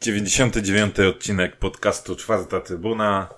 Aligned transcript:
Dziewięćdziesiąty 0.00 0.62
dziewiąty 0.62 1.08
odcinek 1.08 1.56
podcastu 1.56 2.16
Czwarta 2.16 2.60
Trybuna. 2.60 3.28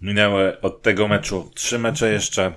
minęły 0.00 0.60
od 0.60 0.82
tego 0.82 1.08
meczu 1.08 1.50
trzy 1.54 1.78
mecze 1.78 2.12
jeszcze. 2.12 2.52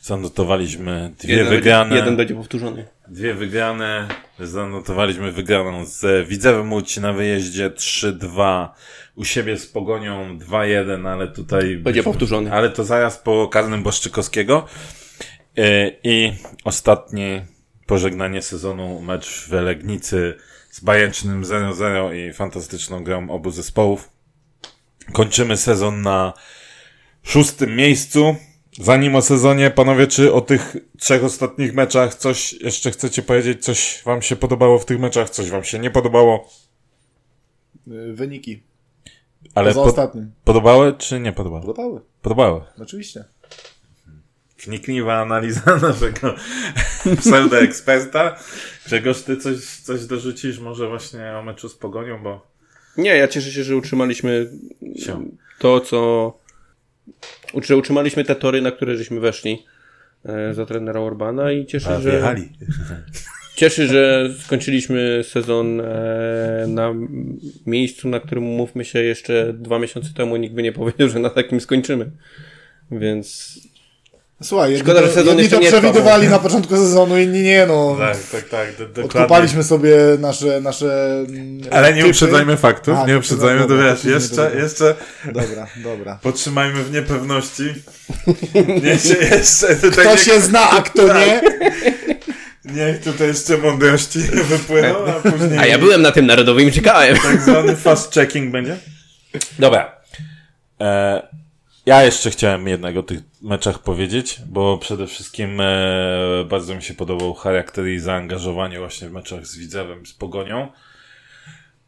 Zanotowaliśmy 0.00 1.12
dwie 1.18 1.34
Jeden 1.36 1.48
wygrane. 1.48 1.84
Będzie, 1.84 1.96
jeden 1.96 2.16
będzie 2.16 2.34
powtórzony. 2.34 2.86
Dwie 3.08 3.34
wygrane. 3.34 4.08
Zanotowaliśmy 4.40 5.32
wygraną 5.32 5.84
z 5.84 6.28
Widzewem 6.28 6.72
Łódź 6.72 6.96
na 6.96 7.12
wyjeździe 7.12 7.70
3-2. 7.70 8.68
U 9.14 9.24
siebie 9.24 9.56
z 9.58 9.66
Pogonią 9.66 10.38
2-1, 10.38 11.08
ale 11.08 11.28
tutaj... 11.28 11.76
Będzie 11.76 12.02
powtórzony. 12.02 12.52
Ale 12.52 12.70
to 12.70 12.84
zaraz 12.84 13.18
po 13.18 13.48
karnym 13.48 13.82
Błaszczykowskiego. 13.82 14.66
Yy, 15.56 15.98
I 16.04 16.32
ostatnie 16.64 17.46
pożegnanie 17.86 18.42
sezonu 18.42 19.00
mecz 19.00 19.48
w 19.48 19.52
Legnicy 19.52 20.34
z 20.70 20.80
bajecznym 20.80 21.42
0-0 21.42 22.14
i 22.14 22.32
fantastyczną 22.32 23.04
grą 23.04 23.30
obu 23.30 23.50
zespołów. 23.50 24.10
Kończymy 25.12 25.56
sezon 25.56 26.02
na 26.02 26.32
szóstym 27.22 27.76
miejscu. 27.76 28.36
Zanim 28.80 29.14
o 29.16 29.22
sezonie, 29.22 29.70
panowie, 29.70 30.06
czy 30.06 30.32
o 30.32 30.40
tych 30.40 30.76
trzech 30.98 31.24
ostatnich 31.24 31.74
meczach 31.74 32.14
coś 32.14 32.52
jeszcze 32.52 32.90
chcecie 32.90 33.22
powiedzieć? 33.22 33.64
Coś 33.64 34.02
wam 34.04 34.22
się 34.22 34.36
podobało 34.36 34.78
w 34.78 34.84
tych 34.84 35.00
meczach, 35.00 35.30
coś 35.30 35.50
wam 35.50 35.64
się 35.64 35.78
nie 35.78 35.90
podobało? 35.90 36.48
Y, 37.88 38.12
Wyniki. 38.12 38.62
Ale 39.54 39.74
po, 39.74 39.82
ostatnim. 39.82 40.32
podobały 40.44 40.94
czy 40.98 41.20
nie 41.20 41.32
podobały? 41.32 41.62
Podobały. 41.62 42.00
Podobały. 42.22 42.60
Oczywiście. 42.78 43.24
Wnikliwa 44.64 45.14
analiza 45.14 45.76
naszego 45.82 46.34
pseudoeksperta. 47.18 48.36
Grzegorz, 48.86 49.22
ty 49.22 49.36
coś, 49.36 49.56
coś 49.66 50.04
dorzucisz 50.04 50.58
może 50.58 50.88
właśnie 50.88 51.32
o 51.32 51.42
meczu 51.42 51.68
z 51.68 51.74
Pogonią, 51.74 52.22
bo 52.22 52.46
Nie, 52.96 53.16
ja 53.16 53.28
cieszę 53.28 53.50
się, 53.50 53.64
że 53.64 53.76
utrzymaliśmy 53.76 54.50
się... 54.96 55.24
to, 55.58 55.80
co... 55.80 56.32
Że 57.62 57.76
utrzymaliśmy 57.76 58.24
te 58.24 58.34
tory, 58.34 58.62
na 58.62 58.70
które 58.70 58.96
żeśmy 58.96 59.20
weszli 59.20 59.62
e, 60.24 60.54
za 60.54 60.66
trenera 60.66 61.00
Orbana 61.00 61.52
i 61.52 61.66
cieszę, 61.66 61.96
A, 61.96 62.00
że... 62.00 62.10
wjechali. 62.10 62.48
Cieszy, 63.56 63.86
że 63.86 64.30
skończyliśmy 64.40 65.20
sezon 65.24 65.80
e, 65.80 66.64
na 66.68 66.94
miejscu, 67.66 68.08
na 68.08 68.20
którym 68.20 68.44
mówmy 68.44 68.84
się 68.84 69.02
jeszcze 69.02 69.52
dwa 69.52 69.78
miesiące 69.78 70.14
temu 70.14 70.36
nikt 70.36 70.54
by 70.54 70.62
nie 70.62 70.72
powiedział, 70.72 71.08
że 71.08 71.18
na 71.18 71.30
takim 71.30 71.60
skończymy. 71.60 72.10
Więc 72.90 73.58
Słuchaj, 74.44 74.70
jedni, 74.72 74.84
Szkoda, 74.84 75.00
że 75.02 75.08
to, 75.08 75.14
sezon 75.14 75.38
jedni 75.38 75.58
to 75.58 75.60
przewidywali 75.60 76.28
na 76.28 76.38
początku 76.38 76.76
sezonu, 76.76 77.18
inni 77.18 77.42
nie, 77.42 77.66
no. 77.66 77.96
Tak, 77.98 78.16
tak, 78.32 78.48
tak. 78.48 78.68
Do, 78.78 78.84
dokładnie. 78.84 79.04
Odkopaliśmy 79.04 79.64
sobie 79.64 79.96
nasze, 80.18 80.60
nasze 80.60 81.18
mm, 81.28 81.60
Ale 81.70 81.94
nie 81.94 82.06
uprzedzajmy 82.06 82.56
faktów, 82.56 82.98
A, 82.98 83.06
nie 83.06 83.18
uprzedzajmy, 83.18 83.62
to 83.62 83.68
dobra, 83.68 83.90
to 83.90 83.96
wiesz, 83.96 84.04
jeszcze, 84.04 84.36
dobra. 84.36 84.60
jeszcze 84.60 84.94
Dobra, 85.24 85.66
dobra. 85.76 86.18
Podtrzymajmy 86.22 86.82
w 86.84 86.92
niepewności. 86.92 87.62
Niech 88.84 89.02
się 89.02 89.14
jeszcze 89.14 89.76
tutaj 89.76 90.04
Kto 90.04 90.12
nie, 90.14 90.18
się 90.18 90.40
zna, 90.40 90.70
a 90.70 90.82
kto 90.82 91.14
nie? 91.14 91.40
niech 92.64 93.04
tutaj 93.04 93.28
jeszcze 93.28 93.58
mądrości 93.58 94.18
wypłyną, 94.18 94.94
a 95.06 95.30
później 95.30 95.58
A 95.58 95.66
ja 95.66 95.78
byłem 95.78 96.02
na 96.02 96.12
tym 96.12 96.26
narodowym 96.26 96.68
i 96.68 96.72
czekałem. 96.72 97.16
tak 97.16 97.40
zwany 97.40 97.76
fast 97.76 98.14
checking 98.14 98.52
będzie. 98.52 98.76
Dobra. 99.58 99.96
E, 100.80 101.22
ja 101.86 102.04
jeszcze 102.04 102.30
chciałem 102.30 102.68
jednego 102.68 103.00
o 103.00 103.02
tych 103.02 103.20
meczach 103.42 103.78
powiedzieć, 103.78 104.40
bo 104.46 104.78
przede 104.78 105.06
wszystkim 105.06 105.60
e, 105.60 106.44
bardzo 106.48 106.74
mi 106.74 106.82
się 106.82 106.94
podobał 106.94 107.34
charakter 107.34 107.86
i 107.86 107.98
zaangażowanie 107.98 108.78
właśnie 108.78 109.08
w 109.08 109.12
meczach 109.12 109.46
z 109.46 109.56
Widzewem, 109.58 110.06
z 110.06 110.12
Pogonią. 110.12 110.68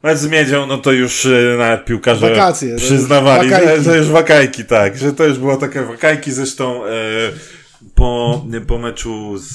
Mecz 0.03 0.19
z 0.19 0.29
Miedzią, 0.29 0.67
no 0.67 0.79
to 0.79 0.93
już 0.93 1.27
e, 1.27 1.57
nawet 1.59 1.85
piłkarze 1.85 2.31
Wakacje, 2.31 2.69
to 2.69 2.75
już 2.75 2.83
przyznawali, 2.83 3.51
że, 3.81 3.97
już 3.97 4.07
wakajki, 4.07 4.65
tak, 4.65 4.99
że 4.99 5.13
to 5.13 5.25
już 5.25 5.39
było 5.39 5.57
takie 5.57 5.83
wakajki, 5.83 6.33
zresztą 6.33 6.87
e, 6.87 6.91
po, 7.95 8.45
po 8.67 8.79
meczu 8.79 9.39
z, 9.39 9.55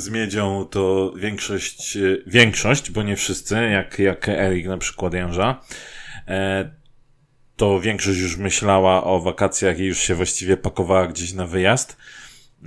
z 0.00 0.10
Miedzią 0.10 0.66
to 0.70 1.12
większość, 1.16 1.96
e, 1.96 2.00
większość, 2.26 2.90
bo 2.90 3.02
nie 3.02 3.16
wszyscy, 3.16 3.54
jak, 3.54 3.98
jak 3.98 4.28
Erik 4.28 4.66
na 4.66 4.78
przykład 4.78 5.14
Jęża, 5.14 5.60
e, 6.28 6.70
to 7.56 7.80
większość 7.80 8.18
już 8.18 8.36
myślała 8.36 9.04
o 9.04 9.20
wakacjach 9.20 9.78
i 9.78 9.84
już 9.84 9.98
się 9.98 10.14
właściwie 10.14 10.56
pakowała 10.56 11.06
gdzieś 11.06 11.32
na 11.32 11.46
wyjazd. 11.46 11.96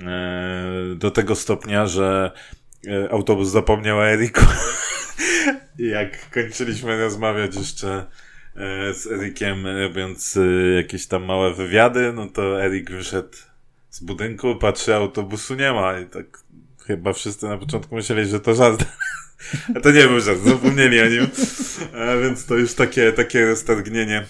E, 0.00 0.94
do 0.96 1.10
tego 1.10 1.34
stopnia, 1.34 1.86
że 1.86 2.30
e, 2.86 3.12
autobus 3.12 3.48
zapomniał 3.48 3.98
o 3.98 4.08
Eriku. 4.08 4.40
Jak 5.78 6.30
kończyliśmy 6.30 7.00
rozmawiać 7.00 7.56
jeszcze 7.56 8.06
e, 8.56 8.94
z 8.94 9.06
Erikiem, 9.06 9.66
robiąc 9.66 10.38
jakieś 10.76 11.06
tam 11.06 11.24
małe 11.24 11.54
wywiady, 11.54 12.12
no 12.12 12.26
to 12.26 12.64
Erik 12.64 12.90
wyszedł 12.90 13.36
z 13.90 14.00
budynku, 14.00 14.56
patrzy, 14.56 14.94
autobusu 14.94 15.54
nie 15.54 15.72
ma 15.72 16.00
i 16.00 16.06
tak 16.06 16.38
chyba 16.86 17.12
wszyscy 17.12 17.48
na 17.48 17.58
początku 17.58 17.94
myśleli, 17.94 18.30
że 18.30 18.40
to 18.40 18.54
żart. 18.54 18.84
A 19.76 19.80
to 19.80 19.90
nie 19.90 20.04
był 20.04 20.20
żart, 20.20 20.40
zapomnieli 20.40 21.00
o 21.00 21.06
nim. 21.06 21.26
E, 21.94 22.20
więc 22.22 22.46
to 22.46 22.56
już 22.56 22.74
takie, 22.74 23.12
takie 23.12 23.46
roztargnienie 23.46 24.26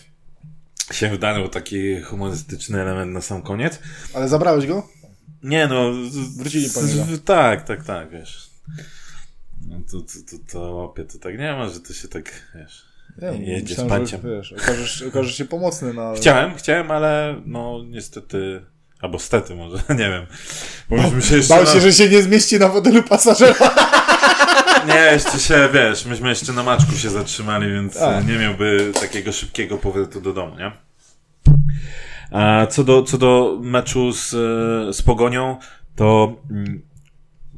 się 0.93 1.11
wdarło, 1.11 1.49
taki 1.49 2.01
humorystyczny 2.01 2.81
element 2.81 3.13
na 3.13 3.21
sam 3.21 3.43
koniec. 3.43 3.79
Ale 4.15 4.29
zabrałeś 4.29 4.67
go? 4.67 4.89
Nie 5.43 5.67
no, 5.67 5.93
z- 6.11 6.37
Wrócili 6.37 6.71
po 6.71 6.81
z- 6.81 6.95
niego. 6.97 7.17
z- 7.17 7.25
Tak, 7.25 7.65
tak, 7.65 7.85
tak, 7.85 8.11
wiesz. 8.11 8.51
No 9.69 9.77
to, 9.91 10.01
to, 10.01 10.07
to, 10.31 10.53
to 10.53 10.75
łapie 10.75 11.05
to 11.05 11.19
tak 11.19 11.39
nie 11.39 11.53
ma, 11.53 11.69
że 11.69 11.81
to 11.81 11.93
się 11.95 12.09
tak, 12.09 12.33
wiesz. 12.55 12.85
Nie, 13.23 13.47
Jedzie 13.53 13.67
z 13.67 13.79
myślałem, 13.79 13.91
panciem. 13.91 14.21
że, 14.23 14.29
wiesz, 14.37 14.53
okażesz, 14.53 15.03
okażesz 15.03 15.37
się 15.37 15.45
pomocny, 15.45 15.95
no 15.95 16.03
ale... 16.03 16.17
Chciałem, 16.17 16.55
chciałem, 16.57 16.91
ale 16.91 17.43
no 17.47 17.81
niestety, 17.87 18.63
albo 19.01 19.19
stety 19.19 19.55
może, 19.55 19.77
nie 19.91 19.97
wiem. 19.97 20.27
Bo 20.91 21.21
się 21.21 21.37
jeszcze 21.37 21.55
Bał 21.55 21.65
na... 21.65 21.73
się, 21.73 21.81
że 21.81 21.93
się 21.93 22.09
nie 22.09 22.23
zmieści 22.23 22.59
na 22.59 22.69
fotelu 22.69 23.03
pasażera. 23.03 23.71
Nie, 24.89 25.13
jeszcze 25.13 25.39
się, 25.39 25.69
wiesz, 25.73 26.05
myśmy 26.05 26.29
jeszcze 26.29 26.53
na 26.53 26.63
maczku 26.63 26.93
się 26.93 27.11
zatrzymali, 27.11 27.73
więc 27.73 27.97
A. 27.97 28.13
e, 28.13 28.25
nie 28.25 28.39
miałby 28.39 28.93
takiego 29.01 29.33
szybkiego 29.33 29.79
powrotu 29.79 30.21
do 30.21 30.33
domu, 30.33 30.57
nie? 30.57 30.73
A 32.31 32.67
co 32.67 32.85
do, 32.85 33.03
co 33.03 33.19
do 33.19 33.59
meczu 33.63 34.13
z, 34.13 34.35
e, 34.35 34.93
z 34.93 35.03
Pogonią, 35.03 35.57
to 35.97 36.37
mm, 36.51 36.83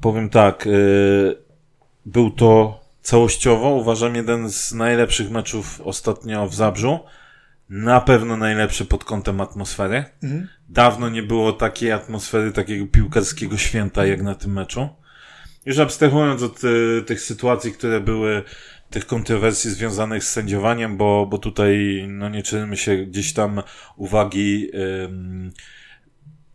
powiem 0.01 0.29
tak, 0.29 0.67
e, 0.67 0.71
był 2.07 2.31
to 2.31 2.81
całościowo, 3.03 3.69
uważam, 3.69 4.15
jeden 4.15 4.51
z 4.51 4.73
najlepszych 4.73 5.31
meczów 5.31 5.81
ostatnio 5.81 6.49
w 6.49 6.55
Zabrzu. 6.55 6.99
Na 7.69 8.01
pewno 8.01 8.37
najlepszy 8.37 8.85
pod 8.85 9.05
kątem 9.05 9.41
atmosfery. 9.41 10.05
Dawno 10.69 11.09
nie 11.09 11.23
było 11.23 11.53
takiej 11.53 11.93
atmosfery, 11.93 12.53
takiego 12.53 12.87
piłkarskiego 12.87 13.57
święta 13.57 14.07
jak 14.07 14.23
na 14.23 14.35
tym 14.35 14.53
meczu. 14.53 14.89
Już 15.67 15.79
abstrahując 15.79 16.43
od 16.43 16.65
y, 16.65 17.03
tych 17.07 17.21
sytuacji, 17.21 17.73
które 17.73 18.01
były 18.01 18.43
tych 18.91 19.07
kontrowersji 19.07 19.71
związanych 19.71 20.25
z 20.25 20.33
sędziowaniem, 20.33 20.97
bo, 20.97 21.27
bo 21.27 21.39
tutaj, 21.39 22.05
no 22.09 22.29
nie 22.29 22.43
czynimy 22.43 22.77
się 22.77 22.97
gdzieś 22.97 23.33
tam 23.33 23.63
uwagi, 23.97 24.71
ym, 25.05 25.53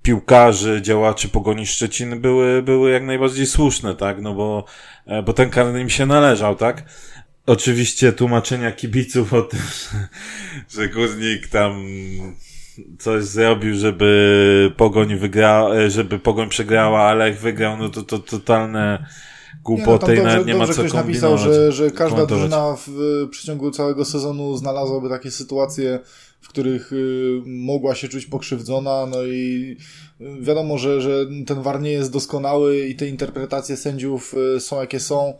piłkarzy, 0.01 0.81
działaczy 0.81 1.29
Pogoni 1.29 1.67
Szczecin 1.67 2.21
były, 2.21 2.61
były 2.61 2.91
jak 2.91 3.03
najbardziej 3.03 3.45
słuszne, 3.45 3.95
tak, 3.95 4.21
no 4.21 4.33
bo, 4.33 4.65
e, 5.05 5.23
bo 5.23 5.33
ten 5.33 5.49
karny 5.49 5.81
im 5.81 5.89
się 5.89 6.05
należał, 6.05 6.55
tak. 6.55 6.83
Oczywiście 7.45 8.13
tłumaczenia 8.13 8.71
kibiców 8.71 9.33
o 9.33 9.41
tym, 9.41 9.59
że 10.75 10.89
Górnik 10.89 11.47
tam 11.47 11.85
coś 12.99 13.23
zrobił, 13.23 13.75
żeby 13.75 14.71
Pogoń 14.77 15.15
wygrała, 15.15 15.75
e, 15.75 15.89
żeby 15.89 16.19
Pogoń 16.19 16.49
przegrała, 16.49 17.01
ale 17.01 17.29
jak 17.29 17.39
wygrał, 17.39 17.77
no 17.77 17.89
to 17.89 18.03
to 18.03 18.19
totalne 18.19 19.05
głupoty 19.63 20.11
nie, 20.11 20.17
no, 20.17 20.21
i 20.21 20.25
nawet 20.25 20.47
nie 20.47 20.53
ma 20.53 20.59
dobrze 20.59 20.73
co 20.73 20.81
ktoś 20.81 20.93
napisał, 20.93 21.37
że, 21.37 21.71
że 21.71 21.91
każda 21.91 22.25
drużyna 22.25 22.75
w, 22.75 22.87
w 22.87 23.29
przeciągu 23.29 23.71
całego 23.71 24.05
sezonu 24.05 24.57
znalazłaby 24.57 25.09
takie 25.09 25.31
sytuacje, 25.31 25.99
w 26.41 26.49
których 26.49 26.93
y, 26.93 27.41
mogła 27.45 27.95
się 27.95 28.07
czuć 28.07 28.25
pokrzywdzona, 28.25 29.05
no 29.05 29.23
i 29.23 29.77
y, 30.21 30.41
wiadomo, 30.41 30.77
że, 30.77 31.01
że 31.01 31.25
ten 31.47 31.61
war 31.61 31.81
nie 31.81 31.91
jest 31.91 32.11
doskonały 32.11 32.87
i 32.87 32.95
te 32.95 33.07
interpretacje 33.07 33.77
sędziów 33.77 34.35
y, 34.57 34.59
są 34.59 34.81
jakie 34.81 34.99
są. 34.99 35.33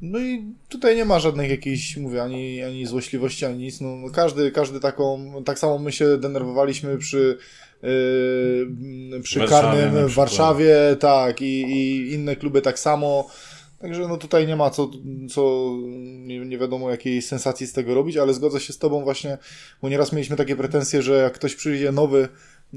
No 0.00 0.18
i 0.18 0.44
tutaj 0.68 0.96
nie 0.96 1.04
ma 1.04 1.18
żadnych 1.18 1.50
jakichś, 1.50 1.96
mówię, 1.96 2.22
ani, 2.22 2.62
ani 2.62 2.86
złośliwości, 2.86 3.44
ani 3.44 3.58
nic. 3.58 3.80
No, 3.80 3.96
każdy, 4.12 4.50
każdy 4.50 4.80
taką, 4.80 5.32
tak 5.44 5.58
samo 5.58 5.78
my 5.78 5.92
się 5.92 6.18
denerwowaliśmy 6.18 6.98
przy, 6.98 7.38
yy, 7.82 9.20
przy 9.22 9.38
Warszawie 9.38 9.78
karnym 9.78 10.08
w. 10.08 10.14
Warszawie, 10.14 10.76
tak, 11.00 11.42
i, 11.42 11.62
i 11.62 12.12
inne 12.12 12.36
kluby 12.36 12.62
tak 12.62 12.78
samo. 12.78 13.30
Także 13.78 14.08
no 14.08 14.16
tutaj 14.16 14.46
nie 14.46 14.56
ma 14.56 14.70
co, 14.70 14.90
co 15.30 15.72
nie, 15.98 16.38
nie 16.38 16.58
wiadomo 16.58 16.90
jakiej 16.90 17.22
sensacji 17.22 17.66
z 17.66 17.72
tego 17.72 17.94
robić, 17.94 18.16
ale 18.16 18.34
zgodzę 18.34 18.60
się 18.60 18.72
z 18.72 18.78
Tobą 18.78 19.02
właśnie, 19.02 19.38
bo 19.82 19.88
nieraz 19.88 20.12
mieliśmy 20.12 20.36
takie 20.36 20.56
pretensje, 20.56 21.02
że 21.02 21.14
jak 21.14 21.32
ktoś 21.32 21.54
przyjdzie 21.54 21.92
nowy 21.92 22.28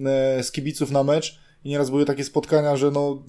e, 0.05 0.43
z 0.43 0.51
kibiców 0.51 0.91
na 0.91 1.03
mecz 1.03 1.39
i 1.63 1.69
nieraz 1.69 1.89
były 1.89 2.05
takie 2.05 2.23
spotkania, 2.23 2.77
że 2.77 2.91
no 2.91 3.23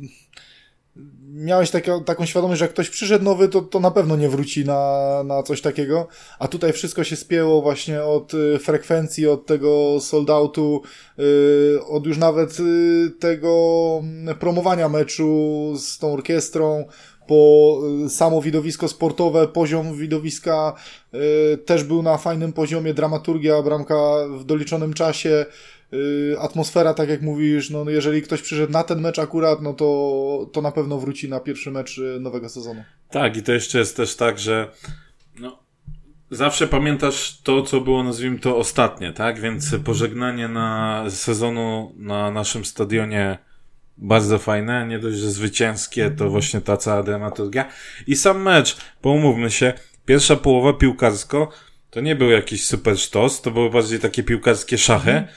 miałeś 1.34 1.70
taka, 1.70 2.00
taką 2.00 2.26
świadomość, 2.26 2.58
że 2.58 2.64
jak 2.64 2.72
ktoś 2.72 2.90
przyszedł 2.90 3.24
nowy, 3.24 3.48
to, 3.48 3.62
to 3.62 3.80
na 3.80 3.90
pewno 3.90 4.16
nie 4.16 4.28
wróci 4.28 4.64
na, 4.64 5.22
na 5.24 5.42
coś 5.42 5.60
takiego, 5.60 6.08
a 6.38 6.48
tutaj 6.48 6.72
wszystko 6.72 7.04
się 7.04 7.16
spięło 7.16 7.62
właśnie 7.62 8.02
od 8.02 8.34
y, 8.34 8.58
frekwencji, 8.58 9.28
od 9.28 9.46
tego 9.46 10.00
sold 10.00 10.30
outu, 10.30 10.82
y, 11.18 11.84
od 11.86 12.06
już 12.06 12.18
nawet 12.18 12.60
y, 12.60 13.10
tego 13.20 14.00
mm, 14.02 14.36
promowania 14.36 14.88
meczu 14.88 15.72
z 15.76 15.98
tą 15.98 16.12
orkiestrą, 16.12 16.84
po 17.30 17.80
y, 18.06 18.10
samo 18.10 18.42
widowisko 18.42 18.88
sportowe, 18.88 19.48
poziom 19.48 19.94
widowiska 19.94 20.74
y, 21.14 21.58
też 21.58 21.84
był 21.84 22.02
na 22.02 22.18
fajnym 22.18 22.52
poziomie, 22.52 22.94
dramaturgia, 22.94 23.62
bramka 23.62 23.94
w 24.38 24.44
doliczonym 24.44 24.94
czasie, 24.94 25.46
y, 25.92 26.36
atmosfera, 26.38 26.94
tak 26.94 27.08
jak 27.08 27.22
mówisz, 27.22 27.70
no 27.70 27.90
jeżeli 27.90 28.22
ktoś 28.22 28.42
przyszedł 28.42 28.72
na 28.72 28.84
ten 28.84 29.00
mecz 29.00 29.18
akurat, 29.18 29.62
no 29.62 29.72
to, 29.72 30.50
to 30.52 30.62
na 30.62 30.72
pewno 30.72 30.98
wróci 30.98 31.28
na 31.28 31.40
pierwszy 31.40 31.70
mecz 31.70 31.98
y, 31.98 32.20
nowego 32.20 32.48
sezonu. 32.48 32.84
Tak, 33.10 33.36
i 33.36 33.42
to 33.42 33.52
jeszcze 33.52 33.78
jest 33.78 33.96
też 33.96 34.16
tak, 34.16 34.38
że 34.38 34.70
no, 35.40 35.58
zawsze 36.30 36.66
pamiętasz 36.66 37.40
to, 37.42 37.62
co 37.62 37.80
było, 37.80 38.02
nazwijmy 38.02 38.38
to, 38.38 38.56
ostatnie, 38.56 39.12
tak? 39.12 39.40
Więc 39.40 39.74
pożegnanie 39.84 40.48
na 40.48 41.04
sezonu 41.10 41.92
na 41.96 42.30
naszym 42.30 42.64
stadionie 42.64 43.38
bardzo 43.96 44.38
fajne, 44.38 44.86
nie 44.86 44.98
dość, 44.98 45.18
że 45.18 45.30
zwycięskie, 45.30 46.10
to 46.10 46.30
właśnie 46.30 46.60
ta 46.60 46.76
cała 46.76 47.02
dramaturgia. 47.02 47.68
I 48.06 48.16
sam 48.16 48.42
mecz, 48.42 48.76
bo 49.02 49.10
umówmy 49.10 49.50
się, 49.50 49.72
pierwsza 50.04 50.36
połowa 50.36 50.72
piłkarsko 50.72 51.50
to 51.90 52.00
nie 52.00 52.16
był 52.16 52.30
jakiś 52.30 52.66
super 52.66 52.98
sztos, 52.98 53.42
to 53.42 53.50
były 53.50 53.70
bardziej 53.70 53.98
takie 53.98 54.22
piłkarskie 54.22 54.78
szachy, 54.78 55.10
e, 55.10 55.28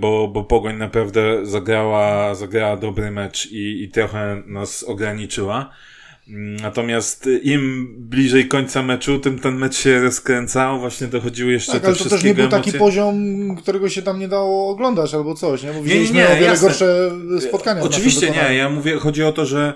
bo, 0.00 0.28
bo 0.28 0.44
Pogoń 0.44 0.76
naprawdę 0.76 1.46
zagrała, 1.46 2.34
zagrała 2.34 2.76
dobry 2.76 3.10
mecz 3.10 3.46
i, 3.52 3.82
i 3.82 3.88
trochę 3.88 4.42
nas 4.46 4.82
ograniczyła. 4.82 5.70
Mm, 6.28 6.56
Natomiast 6.56 7.28
im 7.42 7.94
bliżej 7.98 8.48
końca 8.48 8.82
meczu, 8.82 9.18
tym 9.18 9.38
ten 9.38 9.54
mecz 9.54 9.76
się 9.76 10.00
rozkręcał, 10.00 10.80
właśnie 10.80 11.06
dochodziły 11.06 11.52
jeszcze 11.52 11.72
Tak, 11.72 11.80
te 11.82 11.88
ale 11.88 11.96
to 11.96 12.08
też 12.08 12.24
nie 12.24 12.34
był 12.34 12.48
taki 12.48 12.70
emocje. 12.70 12.78
poziom, 12.78 13.16
którego 13.56 13.88
się 13.88 14.02
tam 14.02 14.18
nie 14.18 14.28
dało 14.28 14.70
oglądać 14.70 15.14
albo 15.14 15.34
coś, 15.34 15.62
nie? 15.62 15.72
Bo 15.72 15.82
widzieliśmy 15.82 16.16
nie, 16.16 16.26
o 16.28 16.34
wiele 16.34 16.46
jasne. 16.46 16.68
gorsze 16.68 17.10
spotkania. 17.48 17.82
Oczywiście 17.82 18.30
nie, 18.30 18.54
ja 18.54 18.68
mówię, 18.68 18.96
chodzi 18.96 19.22
o 19.24 19.32
to, 19.32 19.46
że, 19.46 19.74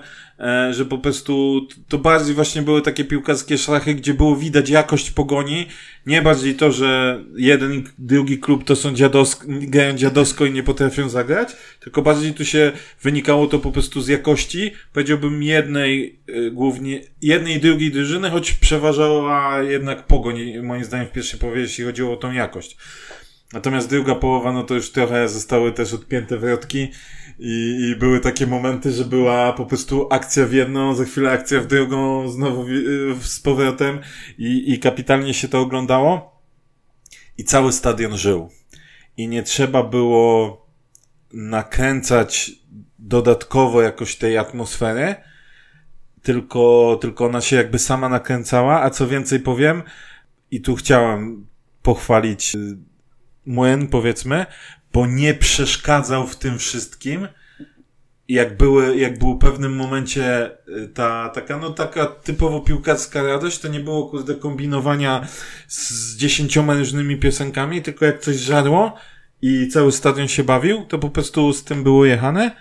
że 0.71 0.85
po 0.85 0.97
prostu 0.97 1.61
to 1.87 1.97
bardziej 1.97 2.35
właśnie 2.35 2.61
były 2.61 2.81
takie 2.81 3.05
piłkarskie 3.05 3.57
szachy, 3.57 3.95
gdzie 3.95 4.13
było 4.13 4.35
widać 4.35 4.69
jakość 4.69 5.11
pogoni, 5.11 5.67
nie 6.05 6.21
bardziej 6.21 6.55
to, 6.55 6.71
że 6.71 7.19
jeden 7.37 7.73
i 7.73 7.83
drugi 7.97 8.39
klub 8.39 8.63
to 8.63 8.75
są 8.75 8.93
dziadowsko, 8.93 9.45
grają 9.47 9.93
dziadowsko 9.93 10.45
i 10.45 10.51
nie 10.51 10.63
potrafią 10.63 11.09
zagrać, 11.09 11.49
tylko 11.79 12.01
bardziej 12.01 12.33
tu 12.33 12.45
się 12.45 12.71
wynikało 13.01 13.47
to 13.47 13.59
po 13.59 13.71
prostu 13.71 14.01
z 14.01 14.07
jakości, 14.07 14.71
powiedziałbym 14.93 15.43
jednej 15.43 16.19
e, 16.27 16.51
głównie, 16.51 17.01
jednej 17.21 17.55
i 17.55 17.59
drugiej 17.59 17.91
drużyny, 17.91 18.29
choć 18.29 18.51
przeważała 18.51 19.61
jednak 19.61 20.07
pogoń, 20.07 20.57
moim 20.63 20.83
zdaniem 20.83 21.07
w 21.07 21.11
pierwszej 21.11 21.39
połowie, 21.39 21.61
jeśli 21.61 21.83
chodziło 21.83 22.13
o 22.13 22.17
tą 22.17 22.31
jakość. 22.31 22.77
Natomiast 23.53 23.89
druga 23.89 24.15
połowa, 24.15 24.51
no 24.51 24.63
to 24.63 24.73
już 24.73 24.91
trochę 24.91 25.29
zostały 25.29 25.71
też 25.71 25.93
odpięte 25.93 26.37
wrotki 26.37 26.87
i, 27.39 27.87
i 27.91 27.95
były 27.95 28.19
takie 28.19 28.47
momenty, 28.47 28.91
że 28.91 29.05
była 29.05 29.53
po 29.53 29.65
prostu 29.65 30.07
akcja 30.11 30.45
w 30.45 30.53
jedną, 30.53 30.95
za 30.95 31.05
chwilę 31.05 31.31
akcja 31.31 31.61
w 31.61 31.67
drugą, 31.67 32.29
znowu 32.29 32.67
y, 32.67 33.15
z 33.21 33.39
powrotem 33.39 33.99
i, 34.37 34.73
i 34.73 34.79
kapitalnie 34.79 35.33
się 35.33 35.47
to 35.47 35.59
oglądało. 35.59 36.41
I 37.37 37.43
cały 37.43 37.73
stadion 37.73 38.17
żył. 38.17 38.49
I 39.17 39.27
nie 39.27 39.43
trzeba 39.43 39.83
było 39.83 40.65
nakręcać 41.33 42.51
dodatkowo 42.99 43.81
jakoś 43.81 44.15
tej 44.15 44.37
atmosfery, 44.37 45.15
tylko, 46.21 46.97
tylko 47.01 47.25
ona 47.25 47.41
się 47.41 47.55
jakby 47.55 47.79
sama 47.79 48.09
nakręcała, 48.09 48.81
a 48.81 48.89
co 48.89 49.07
więcej 49.07 49.39
powiem, 49.39 49.83
i 50.51 50.61
tu 50.61 50.75
chciałem 50.75 51.47
pochwalić 51.81 52.55
y, 52.55 52.77
młyn, 53.45 53.87
powiedzmy, 53.87 54.45
bo 54.95 55.07
nie 55.07 55.33
przeszkadzał 55.33 56.27
w 56.27 56.35
tym 56.35 56.59
wszystkim. 56.59 57.27
Jak 58.27 58.57
były, 58.57 58.97
jak 58.97 59.19
był 59.19 59.35
w 59.35 59.39
pewnym 59.39 59.75
momencie 59.75 60.51
y, 60.67 60.87
ta 60.87 61.29
taka, 61.29 61.57
no 61.57 61.69
taka 61.69 62.05
typowo 62.05 62.61
piłkarska 62.61 63.23
radość, 63.23 63.59
to 63.59 63.67
nie 63.67 63.79
było 63.79 64.09
kurde 64.09 64.35
kombinowania 64.35 65.27
z, 65.67 66.15
dziesięcioma 66.17 66.73
różnymi 66.73 67.17
piosenkami, 67.17 67.81
tylko 67.81 68.05
jak 68.05 68.19
coś 68.19 68.35
żarło 68.35 68.95
i 69.41 69.67
cały 69.67 69.91
stadion 69.91 70.27
się 70.27 70.43
bawił, 70.43 70.85
to 70.85 70.99
po 70.99 71.09
prostu 71.09 71.53
z 71.53 71.63
tym 71.63 71.83
było 71.83 72.05
jechane. 72.05 72.51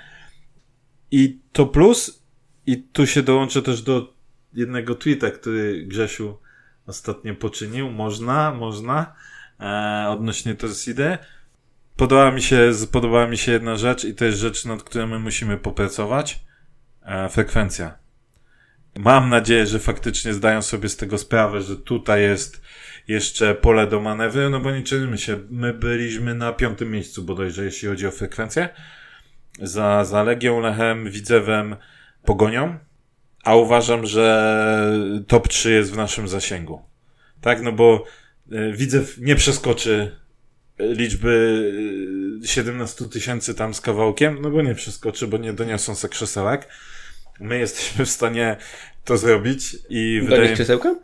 I 1.11 1.41
to 1.53 1.67
plus, 1.67 2.25
i 2.67 2.83
tu 2.83 3.07
się 3.07 3.23
dołączę 3.23 3.63
też 3.63 3.83
do 3.83 4.15
jednego 4.55 4.95
tweeta, 4.95 5.31
który 5.31 5.87
Grzesiu 5.87 6.39
ostatnio 6.87 7.35
poczynił. 7.35 7.91
Można, 7.91 8.55
można. 8.55 9.15
E, 9.61 10.07
odnośnie 10.09 10.55
Torsidy. 10.55 11.19
Podobała 11.97 12.31
mi 12.31 12.43
się, 12.43 12.73
podobała 12.93 13.27
mi 13.27 13.39
się 13.39 13.53
jedna 13.53 13.77
rzecz 13.77 14.05
i 14.05 14.15
to 14.15 14.25
jest 14.25 14.39
rzecz, 14.39 14.65
nad 14.65 14.83
którą 14.83 15.07
my 15.07 15.19
musimy 15.19 15.59
popracować. 15.59 16.45
E, 17.03 17.29
frekwencja. 17.29 17.99
Mam 18.99 19.29
nadzieję, 19.29 19.67
że 19.67 19.79
faktycznie 19.79 20.35
zdają 20.35 20.63
sobie 20.63 20.89
z 20.89 20.97
tego 20.97 21.19
sprawę, 21.19 21.63
że 21.63 21.77
tutaj 21.77 22.23
jest 22.23 22.61
jeszcze 23.09 23.55
pole 23.55 23.87
do 23.87 24.01
manewru, 24.01 24.51
no 24.51 24.61
bo 24.61 24.71
nie 24.71 24.83
czynimy 24.83 25.19
się. 25.19 25.39
My 25.51 25.75
byliśmy 25.75 26.35
na 26.35 26.53
piątym 26.53 26.91
miejscu 26.91 27.23
bodajże, 27.23 27.65
jeśli 27.65 27.89
chodzi 27.89 28.07
o 28.07 28.11
frekwencję. 28.11 28.69
Za, 29.63 30.05
za 30.05 30.23
Legią, 30.23 30.61
Lechem, 30.61 31.11
Widzewem, 31.11 31.77
Pogonią. 32.25 32.79
A 33.45 33.57
uważam, 33.57 34.07
że 34.07 35.23
top 35.27 35.49
3 35.49 35.73
jest 35.73 35.93
w 35.93 35.97
naszym 35.97 36.29
zasięgu. 36.29 36.83
Tak, 37.41 37.63
no 37.63 37.73
bo 37.73 38.05
e, 38.53 38.73
Widzew 38.73 39.19
nie 39.19 39.37
przeskoczy 39.37 40.24
liczby 40.79 41.73
e, 42.45 42.47
17 42.47 43.05
tysięcy 43.05 43.55
tam 43.55 43.75
z 43.75 43.81
kawałkiem, 43.81 44.39
no 44.43 44.51
bo 44.51 44.63
nie 44.63 44.75
przeskoczy, 44.75 45.27
bo 45.27 45.37
nie 45.37 45.53
doniosą 45.53 45.95
se 45.95 46.09
krzesełek. 46.09 46.69
My 47.41 47.59
jesteśmy 47.59 48.05
w 48.05 48.11
stanie 48.11 48.57
to 49.05 49.17
zrobić 49.17 49.75
i 49.89 50.17
Donieć 50.17 50.31
wydaje 50.31 50.55
krzesełka? 50.55 50.95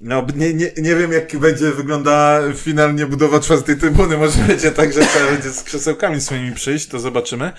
no, 0.00 0.26
nie, 0.36 0.54
nie, 0.54 0.72
nie 0.76 0.96
wiem, 0.96 1.12
jak 1.12 1.38
będzie 1.38 1.70
wyglądała 1.70 2.52
finalnie 2.52 3.06
budowa 3.06 3.40
czwartej 3.40 3.76
trybuny. 3.76 4.16
Może 4.16 4.42
będzie 4.42 4.70
tak, 4.70 4.92
że 4.92 5.00
trzeba 5.00 5.30
będzie 5.32 5.50
z 5.50 5.62
krzesełkami 5.62 6.20
swoimi 6.20 6.54
przyjść, 6.54 6.86
to 6.86 6.98
zobaczymy. 6.98 7.52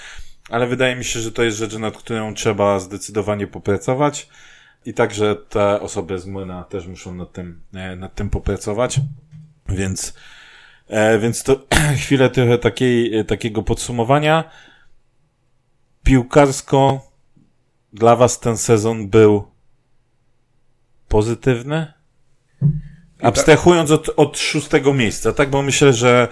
Ale 0.49 0.67
wydaje 0.67 0.95
mi 0.95 1.03
się, 1.03 1.19
że 1.19 1.31
to 1.31 1.43
jest 1.43 1.57
rzecz, 1.57 1.77
nad 1.77 1.97
którą 1.97 2.33
trzeba 2.33 2.79
zdecydowanie 2.79 3.47
popracować. 3.47 4.29
I 4.85 4.93
także 4.93 5.35
te 5.35 5.81
osoby 5.81 6.19
z 6.19 6.25
młyna 6.25 6.63
też 6.63 6.87
muszą 6.87 7.15
nad 7.15 7.31
tym, 7.31 7.61
e, 7.73 7.95
nad 7.95 8.15
tym 8.15 8.29
popracować. 8.29 8.99
Więc, 9.69 10.13
e, 10.91 11.19
więc 11.19 11.43
to 11.43 11.67
chwilę 12.03 12.29
trochę 12.29 12.57
takiej, 12.57 13.19
e, 13.19 13.23
takiego 13.23 13.63
podsumowania. 13.63 14.43
Piłkarsko 16.03 17.11
dla 17.93 18.15
was 18.15 18.39
ten 18.39 18.57
sezon 18.57 19.09
był 19.09 19.51
pozytywny? 21.07 21.93
Abstrahując 23.21 23.91
od, 23.91 24.09
od 24.17 24.39
szóstego 24.39 24.93
miejsca, 24.93 25.33
tak? 25.33 25.49
Bo 25.49 25.61
myślę, 25.61 25.93
że 25.93 26.27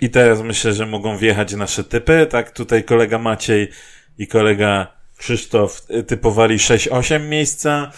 i 0.00 0.10
teraz 0.10 0.42
myślę, 0.42 0.72
że 0.72 0.86
mogą 0.86 1.18
wjechać 1.18 1.54
nasze 1.54 1.84
typy, 1.84 2.26
tak? 2.30 2.50
Tutaj 2.50 2.84
kolega 2.84 3.18
Maciej 3.18 3.68
i 4.18 4.26
kolega 4.26 4.98
Krzysztof 5.16 5.86
typowali 6.06 6.56
6-8 6.56 7.28
miejsca. 7.28 7.92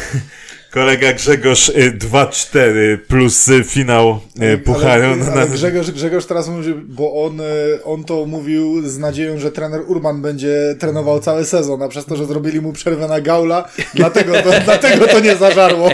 Kolega 0.70 1.12
Grzegorz 1.12 1.70
2-4 1.98 2.58
y, 2.58 2.98
plus 2.98 3.48
y, 3.48 3.64
finał 3.64 4.20
y, 4.54 4.58
Pucharu. 4.58 5.04
Ale, 5.04 5.32
ale 5.32 5.48
Grzegorz, 5.48 5.90
Grzegorz 5.90 6.26
teraz 6.26 6.48
mówi, 6.48 6.74
bo 6.74 7.24
on, 7.24 7.40
on 7.84 8.04
to 8.04 8.26
mówił 8.26 8.88
z 8.88 8.98
nadzieją, 8.98 9.38
że 9.38 9.52
trener 9.52 9.80
Urban 9.86 10.22
będzie 10.22 10.76
trenował 10.78 11.20
cały 11.20 11.44
sezon, 11.44 11.82
a 11.82 11.88
przez 11.88 12.06
to, 12.06 12.16
że 12.16 12.26
zrobili 12.26 12.60
mu 12.60 12.72
przerwę 12.72 13.08
na 13.08 13.20
gaula, 13.20 13.68
dlatego 13.94 14.32
to, 14.42 14.50
dlatego 14.64 15.06
to 15.06 15.20
nie 15.20 15.36
zażarło. 15.36 15.90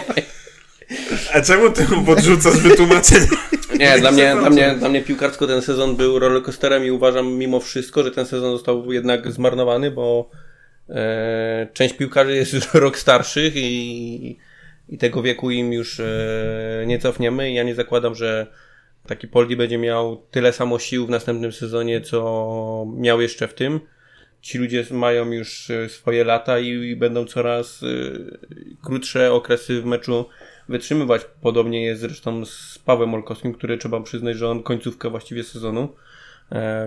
A 1.33 1.41
czemu 1.41 1.71
ty 1.71 1.89
mu 1.89 2.05
podrzucasz 2.05 2.57
wytłumaczenie? 2.57 3.27
Nie, 3.79 3.99
dla 3.99 4.11
mnie, 4.11 4.37
dla, 4.41 4.51
mnie, 4.51 4.75
dla 4.79 4.89
mnie 4.89 5.03
piłkarsko 5.03 5.47
ten 5.47 5.63
sezon 5.63 5.97
był 5.97 6.19
rollercoasterem 6.19 6.85
i 6.85 6.91
uważam 6.91 7.33
mimo 7.33 7.61
wszystko, 7.61 8.03
że 8.03 8.11
ten 8.11 8.27
sezon 8.27 8.53
został 8.53 8.93
jednak 8.93 9.33
zmarnowany, 9.33 9.91
bo 9.91 10.31
e, 10.89 11.69
część 11.73 11.95
piłkarzy 11.95 12.37
jest 12.37 12.53
już 12.53 12.75
rok 12.85 12.99
starszych 12.99 13.57
i, 13.57 14.39
i 14.89 14.99
tego 14.99 15.23
wieku 15.23 15.51
im 15.51 15.73
już 15.73 16.01
e, 16.01 16.85
nie 16.87 16.99
cofniemy. 16.99 17.53
Ja 17.53 17.63
nie 17.63 17.75
zakładam, 17.75 18.15
że 18.15 18.47
taki 19.07 19.29
Poldi 19.29 19.57
będzie 19.57 19.79
miał 19.79 20.17
tyle 20.31 20.53
samo 20.53 20.79
sił 20.79 21.07
w 21.07 21.11
następnym 21.11 21.53
sezonie, 21.53 22.01
co 22.01 22.87
miał 22.97 23.21
jeszcze 23.21 23.49
w 23.49 23.55
tym. 23.55 23.81
Ci 24.41 24.59
ludzie 24.59 24.85
mają 24.91 25.33
już 25.33 25.71
e, 25.71 25.89
swoje 25.89 26.25
lata 26.25 26.59
i, 26.59 26.97
będą 26.97 27.25
coraz 27.25 27.83
e, 27.83 27.87
krótsze 28.83 29.33
okresy 29.33 29.83
w 29.83 29.85
meczu 29.85 30.29
wytrzymywać. 30.69 31.23
Podobnie 31.41 31.85
jest 31.85 32.01
zresztą 32.01 32.45
z 32.45 32.79
Pawłem 32.85 33.15
Olkowskim, 33.15 33.55
który 33.55 33.79
trzeba 33.79 34.01
przyznać, 34.01 34.37
że 34.37 34.49
on 34.49 34.63
końcówkę 34.63 35.11
właściwie 35.11 35.45
sezonu 35.45 35.89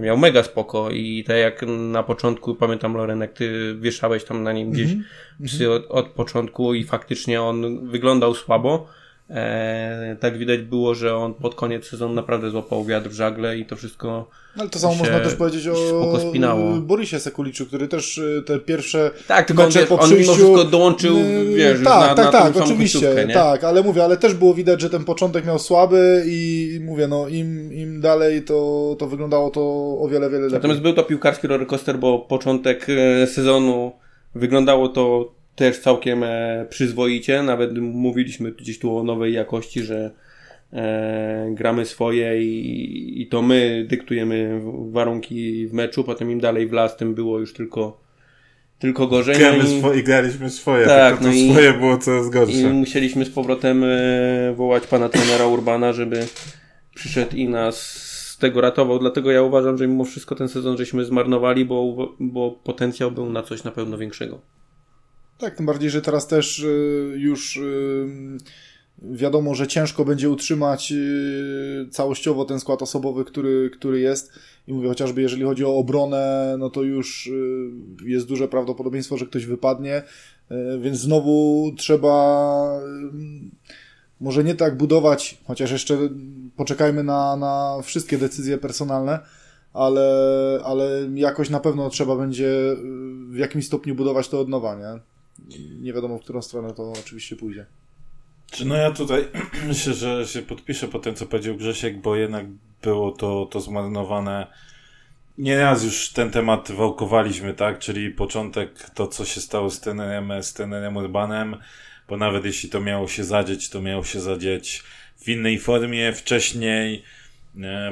miał 0.02 0.18
mega 0.18 0.44
spoko 0.44 0.90
i 0.92 1.24
tak 1.28 1.38
jak 1.38 1.66
na 1.68 2.04
początku, 2.04 2.56
pamiętam 2.56 2.98
Lorenek, 2.98 3.34
ty 3.34 3.76
wieszałeś 3.80 4.24
tam 4.24 4.44
na 4.44 4.54
nim 4.54 4.72
gdzieś 4.72 4.92
mm 4.92 5.04
-hmm. 5.40 5.70
od, 5.70 5.86
od 5.90 6.08
początku 6.08 6.74
i 6.74 6.84
faktycznie 6.84 7.42
on 7.42 7.88
wyglądał 7.88 8.34
słabo, 8.34 8.88
E, 9.30 10.16
tak 10.20 10.38
widać 10.38 10.62
było, 10.62 10.96
że 10.96 11.16
on 11.16 11.34
pod 11.34 11.56
koniec 11.56 11.86
sezonu 11.86 12.14
naprawdę 12.14 12.50
złapał 12.50 12.86
wiatr 12.86 13.10
w 13.10 13.14
żagle 13.14 13.58
i 13.58 13.66
to 13.66 13.76
wszystko. 13.76 14.30
Ale 14.58 14.70
to 14.70 14.80
samo 14.80 14.96
można 14.96 15.20
też 15.20 15.36
powiedzieć 15.36 15.68
o 15.68 16.78
Borisie 16.82 17.20
Sekuliczu, 17.20 17.66
który 17.66 17.88
też 17.88 18.18
y, 18.18 18.44
te 18.46 18.60
pierwsze 18.60 19.12
tak, 19.28 19.48
tylko 19.48 19.64
mecze 19.64 19.82
on, 19.82 19.88
po 19.88 19.98
przyjściu... 19.98 20.32
on 20.32 20.38
mimo 20.38 20.54
wszystko 20.54 20.72
dołączył, 20.72 21.18
y, 21.18 21.56
wiesz, 21.56 21.84
tak, 21.84 22.18
na, 22.18 22.24
tak, 22.24 22.26
na 22.26 22.32
tak, 22.32 22.58
oczywiście, 22.58 23.28
tak, 23.34 23.64
ale 23.64 23.84
mówię, 23.84 24.04
ale 24.04 24.18
też 24.18 24.34
było 24.34 24.54
widać, 24.54 24.82
że 24.82 24.90
ten 24.90 25.04
początek 25.04 25.46
miał 25.46 25.60
słaby 25.60 26.24
i 26.28 26.80
mówię, 26.84 27.08
no 27.08 27.28
im, 27.28 27.74
im 27.74 28.02
dalej 28.02 28.44
to, 28.44 28.96
to 29.00 29.08
wyglądało 29.08 29.50
to 29.50 29.62
o 30.02 30.08
wiele, 30.12 30.30
wiele 30.30 30.44
lepiej. 30.44 30.58
Natomiast 30.58 30.82
był 30.82 30.94
to 30.94 31.04
piłkarski 31.04 31.48
rollercoaster, 31.48 32.00
bo 32.00 32.20
początek 32.20 32.88
e, 32.90 33.28
sezonu 33.28 33.92
wyglądało 34.36 34.90
to 34.90 35.37
też 35.58 35.80
całkiem 35.80 36.24
e, 36.24 36.66
przyzwoicie. 36.70 37.44
Nawet 37.44 37.78
mówiliśmy 37.78 38.52
gdzieś 38.52 38.80
tu 38.80 38.98
o 38.98 39.04
nowej 39.04 39.34
jakości, 39.34 39.84
że 39.84 40.12
e, 40.74 41.48
gramy 41.52 41.86
swoje 41.86 42.44
i, 42.44 43.22
i 43.22 43.28
to 43.28 43.42
my 43.42 43.86
dyktujemy 43.90 44.62
warunki 44.92 45.68
w 45.68 45.74
meczu, 45.74 46.04
potem 46.04 46.32
im 46.32 46.40
dalej 46.40 46.68
w 46.68 46.72
las, 46.72 46.98
tym 46.98 47.16
było 47.16 47.40
już 47.40 47.54
tylko 47.54 48.02
tylko 48.80 49.08
gorzej. 49.08 49.36
Gramy 49.36 49.58
no 49.58 49.70
i, 49.70 49.82
swo- 49.82 49.98
i 49.98 50.04
graliśmy 50.04 50.50
swoje, 50.50 50.86
tak, 50.86 51.22
no 51.22 51.32
i, 51.32 51.52
swoje 51.52 51.74
było 51.74 51.98
coraz 51.98 52.30
gorsze. 52.30 52.58
I 52.58 52.66
musieliśmy 52.66 53.26
z 53.26 53.30
powrotem 53.30 53.84
e, 53.84 54.54
wołać 54.56 54.88
pana 54.88 55.10
trenera 55.10 55.48
Urbana, 55.48 55.94
żeby 55.94 56.28
przyszedł 56.96 57.36
i 57.36 57.50
nas 57.50 57.82
z 58.32 58.38
tego 58.38 58.62
ratował. 58.62 59.00
Dlatego 59.00 59.32
ja 59.32 59.42
uważam, 59.42 59.78
że 59.78 59.88
mimo 59.88 60.06
wszystko 60.06 60.36
ten 60.36 60.50
sezon 60.50 60.78
żeśmy 60.78 61.06
zmarnowali, 61.06 61.66
bo, 61.66 62.16
bo 62.20 62.52
potencjał 62.52 63.12
był 63.12 63.30
na 63.30 63.44
coś 63.44 63.64
na 63.64 63.72
pewno 63.72 63.98
większego. 63.98 64.57
Tak, 65.38 65.56
tym 65.56 65.65
bardziej, 65.65 65.89
że 65.89 66.01
teraz 66.01 66.27
też 66.27 66.60
y, 66.60 67.13
już 67.17 67.58
y, 67.58 68.08
wiadomo, 69.01 69.56
że 69.56 69.67
ciężko 69.67 70.06
będzie 70.06 70.29
utrzymać 70.29 70.91
y, 70.91 71.88
całościowo 71.91 72.46
ten 72.46 72.60
skład 72.60 72.82
osobowy, 72.82 73.25
który, 73.25 73.70
który 73.70 74.00
jest. 74.00 74.32
I 74.67 74.74
mówię, 74.74 74.88
chociażby 74.88 75.22
jeżeli 75.22 75.44
chodzi 75.44 75.65
o 75.65 75.75
obronę, 75.75 76.56
no 76.60 76.70
to 76.70 76.84
już 76.84 77.29
jest 78.06 78.27
duże 78.27 78.48
prawdopodobieństwo, 78.48 79.17
że 79.17 79.25
ktoś 79.25 79.46
wypadnie, 79.46 80.03
więc 80.79 80.98
znowu 80.98 81.72
trzeba 81.77 82.79
może 84.20 84.44
nie 84.44 84.56
tak 84.56 84.77
budować, 84.77 85.38
chociaż 85.46 85.72
jeszcze 85.72 85.98
poczekajmy 86.56 87.03
na, 87.03 87.36
na 87.36 87.77
wszystkie 87.84 88.17
decyzje 88.17 88.58
personalne, 88.58 89.20
ale, 89.74 90.10
ale 90.63 91.10
jakoś 91.15 91.50
na 91.50 91.60
pewno 91.60 91.89
trzeba 91.89 92.15
będzie 92.15 92.51
w 93.29 93.38
jakimś 93.38 93.65
stopniu 93.65 93.96
budować 93.96 94.29
to 94.29 94.39
od 94.39 94.50
nowa, 94.50 94.75
nie? 94.75 95.17
Nie 95.82 95.94
wiadomo, 95.94 96.18
w 96.18 96.22
którą 96.22 96.42
stronę 96.42 96.74
to 96.74 96.94
oczywiście 97.00 97.36
pójdzie. 97.36 97.66
Czy 98.51 98.66
no 98.66 98.75
ja 98.75 98.92
tutaj 98.92 99.27
myślę, 99.68 99.94
że 99.94 100.27
się 100.27 100.42
podpiszę 100.42 100.88
po 100.88 101.00
tym, 101.00 101.16
co 101.16 101.25
powiedział 101.25 101.56
Grzesiek, 101.56 102.01
bo 102.01 102.16
jednak 102.16 102.46
było 102.82 103.12
to, 103.12 103.46
to 103.46 103.62
zmarnowane. 103.62 104.48
Nieraz 105.38 105.84
już 105.84 106.10
ten 106.10 106.32
temat 106.32 106.72
wałkowaliśmy, 106.72 107.54
tak? 107.54 107.80
Czyli 107.80 108.12
początek, 108.12 108.89
to 108.89 109.08
co 109.08 109.25
się 109.25 109.42
stało 109.42 109.70
z 109.70 109.80
trenerem, 109.80 110.44
z 110.44 110.54
trenerem 110.54 110.98
Urbanem, 110.98 111.58
bo 112.10 112.18
nawet 112.18 112.46
jeśli 112.46 112.70
to 112.70 112.82
miało 112.82 113.08
się 113.08 113.24
zadzieć, 113.24 113.70
to 113.70 113.82
miało 113.82 114.04
się 114.04 114.20
zadzieć 114.20 114.84
w 115.18 115.30
innej 115.30 115.60
formie 115.60 116.13
wcześniej, 116.13 117.04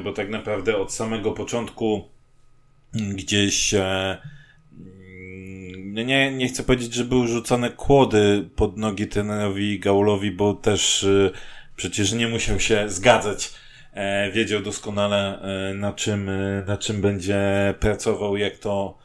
bo 0.04 0.14
tak 0.14 0.30
naprawdę 0.30 0.78
od 0.78 0.94
samego 0.94 1.32
początku 1.32 2.10
gdzieś 2.94 3.74
e, 3.74 4.18
nie, 6.04 6.32
nie 6.32 6.48
chcę 6.48 6.64
powiedzieć, 6.64 6.94
że 6.94 7.06
były 7.06 7.28
rzucane 7.28 7.70
kłody 7.70 8.50
pod 8.56 8.78
nogi 8.78 9.08
trenerowi 9.08 9.80
Gaulowi, 9.80 10.32
bo 10.32 10.54
też 10.54 11.04
y, 11.04 11.32
przecież 11.76 12.14
nie 12.14 12.28
musiał 12.28 12.60
się 12.60 12.90
zgadzać. 12.90 13.54
E, 13.96 14.32
wiedział 14.32 14.62
doskonale 14.62 15.42
e, 15.42 15.74
na 15.74 15.94
czym, 15.94 16.30
e, 16.30 16.64
na 16.68 16.78
czym 16.78 17.02
będzie 17.02 17.40
pracował, 17.80 18.38
jak 18.38 18.58
to 18.58 18.98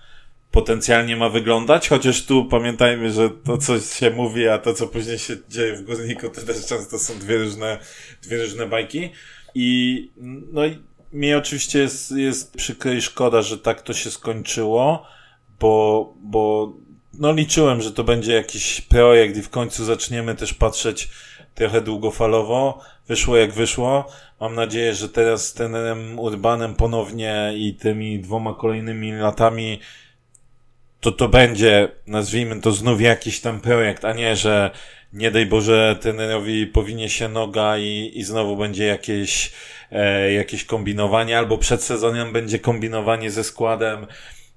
potencjalnie 0.50 1.16
ma 1.16 1.28
wyglądać, 1.28 1.88
chociaż 1.88 2.26
tu 2.26 2.44
pamiętajmy, 2.44 3.12
że 3.12 3.30
to, 3.44 3.58
co 3.58 3.80
się 3.80 4.10
mówi, 4.10 4.48
a 4.48 4.58
to, 4.58 4.74
co 4.74 4.86
później 4.86 5.18
się 5.18 5.36
dzieje 5.48 5.76
w 5.76 5.82
Górniku, 5.82 6.28
to 6.28 6.40
też 6.40 6.66
często 6.66 6.98
są 6.98 7.18
dwie 7.18 7.38
różne, 7.38 7.78
dwie 8.22 8.42
różne 8.42 8.66
bajki. 8.66 9.10
I, 9.54 10.10
no 10.52 10.66
i 10.66 10.78
mi 11.12 11.34
oczywiście 11.34 11.78
jest, 11.78 12.10
jest 12.10 12.54
przykro 12.54 12.92
i 12.92 13.02
szkoda, 13.02 13.42
że 13.42 13.58
tak 13.58 13.82
to 13.82 13.92
się 13.92 14.10
skończyło, 14.10 15.06
bo, 15.60 16.14
bo 16.22 16.72
no 17.14 17.32
liczyłem, 17.32 17.82
że 17.82 17.92
to 17.92 18.04
będzie 18.04 18.32
jakiś 18.32 18.80
projekt 18.80 19.36
i 19.36 19.42
w 19.42 19.50
końcu 19.50 19.84
zaczniemy 19.84 20.34
też 20.34 20.54
patrzeć 20.54 21.08
trochę 21.54 21.80
długofalowo. 21.80 22.80
Wyszło 23.08 23.36
jak 23.36 23.52
wyszło. 23.52 24.06
Mam 24.40 24.54
nadzieję, 24.54 24.94
że 24.94 25.08
teraz 25.08 25.46
z 25.46 25.54
tenerem 25.54 26.18
Urbanem 26.18 26.74
ponownie 26.74 27.52
i 27.56 27.74
tymi 27.74 28.20
dwoma 28.20 28.54
kolejnymi 28.54 29.12
latami 29.12 29.80
to 31.00 31.12
to 31.12 31.28
będzie, 31.28 31.88
nazwijmy 32.06 32.60
to 32.60 32.72
znów 32.72 33.00
jakiś 33.00 33.40
tam 33.40 33.60
projekt, 33.60 34.04
a 34.04 34.12
nie, 34.12 34.36
że 34.36 34.70
nie 35.12 35.30
daj 35.30 35.46
Boże 35.46 35.96
trenerowi 36.00 36.66
powinie 36.66 37.08
się 37.08 37.28
noga 37.28 37.78
i, 37.78 38.12
i 38.14 38.24
znowu 38.24 38.56
będzie 38.56 38.86
jakieś, 38.86 39.52
e, 39.92 40.32
jakieś 40.32 40.64
kombinowanie, 40.64 41.38
albo 41.38 41.58
przed 41.58 41.82
sezonem 41.82 42.32
będzie 42.32 42.58
kombinowanie 42.58 43.30
ze 43.30 43.44
składem 43.44 44.06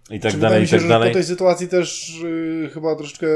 i 0.10 0.20
tak 0.20 0.38
dalej, 0.38 0.64
i 0.64 0.68
tak 0.68 0.82
się, 0.82 0.88
dalej. 0.88 1.10
Po 1.10 1.14
tej 1.14 1.24
sytuacji 1.24 1.68
też 1.68 2.20
yy, 2.24 2.70
chyba 2.74 2.96
troszeczkę 2.96 3.28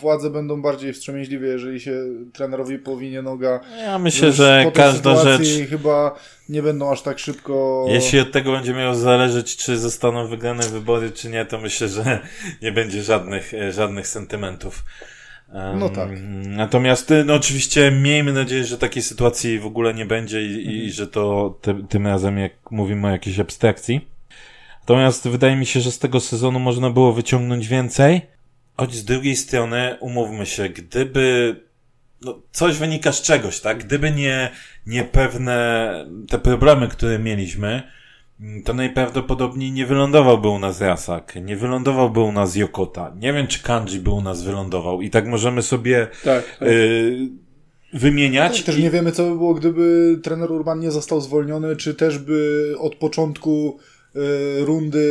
władze 0.00 0.30
będą 0.30 0.62
bardziej 0.62 0.92
wstrzemięźliwie, 0.92 1.48
jeżeli 1.48 1.80
się 1.80 2.04
trenerowi 2.32 2.78
powinie 2.78 3.22
noga. 3.22 3.60
Ja 3.78 3.98
myślę, 3.98 4.32
że 4.32 4.70
każda 4.74 5.24
rzecz. 5.24 5.68
chyba 5.70 6.18
nie 6.48 6.62
będą 6.62 6.90
aż 6.90 7.02
tak 7.02 7.18
szybko. 7.18 7.86
Jeśli 7.88 8.20
od 8.20 8.32
tego 8.32 8.52
będzie 8.52 8.74
miało 8.74 8.94
zależeć, 8.94 9.56
czy 9.56 9.78
zostaną 9.78 10.28
wygrane 10.28 10.62
wybory, 10.62 11.10
czy 11.10 11.28
nie, 11.28 11.44
to 11.44 11.58
myślę, 11.58 11.88
że 11.88 12.20
nie 12.62 12.72
będzie 12.72 13.02
żadnych, 13.02 13.54
e, 13.54 13.72
żadnych 13.72 14.08
sentymentów. 14.08 14.84
Um, 15.52 15.78
no 15.78 15.88
tak. 15.88 16.10
Natomiast, 16.46 17.12
no 17.24 17.34
oczywiście, 17.34 17.90
miejmy 17.90 18.32
nadzieję, 18.32 18.64
że 18.64 18.78
takiej 18.78 19.02
sytuacji 19.02 19.58
w 19.58 19.66
ogóle 19.66 19.94
nie 19.94 20.06
będzie 20.06 20.42
i, 20.42 20.58
mhm. 20.58 20.76
i 20.76 20.90
że 20.90 21.06
to 21.06 21.54
te, 21.62 21.86
tym 21.88 22.06
razem, 22.06 22.38
jak 22.38 22.52
mówimy 22.70 23.08
o 23.08 23.10
jakiejś 23.10 23.38
abstrakcji. 23.38 24.15
Natomiast 24.86 25.28
wydaje 25.28 25.56
mi 25.56 25.66
się, 25.66 25.80
że 25.80 25.92
z 25.92 25.98
tego 25.98 26.20
sezonu 26.20 26.58
można 26.58 26.90
było 26.90 27.12
wyciągnąć 27.12 27.68
więcej. 27.68 28.20
Choć 28.76 28.94
z 28.94 29.04
drugiej 29.04 29.36
strony, 29.36 29.96
umówmy 30.00 30.46
się, 30.46 30.68
gdyby 30.68 31.56
no, 32.22 32.42
coś 32.52 32.76
wynika 32.78 33.12
z 33.12 33.22
czegoś, 33.22 33.60
tak? 33.60 33.84
Gdyby 33.84 34.10
nie, 34.10 34.50
nie 34.86 35.04
pewne 35.04 35.90
te 36.28 36.38
problemy, 36.38 36.88
które 36.88 37.18
mieliśmy, 37.18 37.82
to 38.64 38.74
najprawdopodobniej 38.74 39.72
nie 39.72 39.86
wylądowałby 39.86 40.48
u 40.48 40.58
nas 40.58 40.80
Rasak, 40.80 41.34
nie 41.42 41.56
wylądowałby 41.56 42.20
u 42.20 42.32
nas 42.32 42.56
Jokota. 42.56 43.12
Nie 43.20 43.32
wiem, 43.32 43.46
czy 43.46 43.62
Kanji 43.62 44.00
by 44.00 44.10
u 44.10 44.20
nas 44.20 44.42
wylądował. 44.42 45.02
I 45.02 45.10
tak 45.10 45.26
możemy 45.26 45.62
sobie 45.62 46.06
Tak. 46.24 46.58
y, 46.62 47.28
wymieniać. 47.92 48.62
Też 48.62 48.78
nie 48.78 48.90
wiemy, 48.90 49.12
co 49.12 49.22
by 49.22 49.30
było, 49.30 49.54
gdyby 49.54 50.16
trener 50.22 50.52
Urban 50.52 50.80
nie 50.80 50.90
został 50.90 51.20
zwolniony, 51.20 51.76
czy 51.76 51.94
też 51.94 52.18
by 52.18 52.74
od 52.78 52.94
początku 52.94 53.78
rundy 54.64 55.06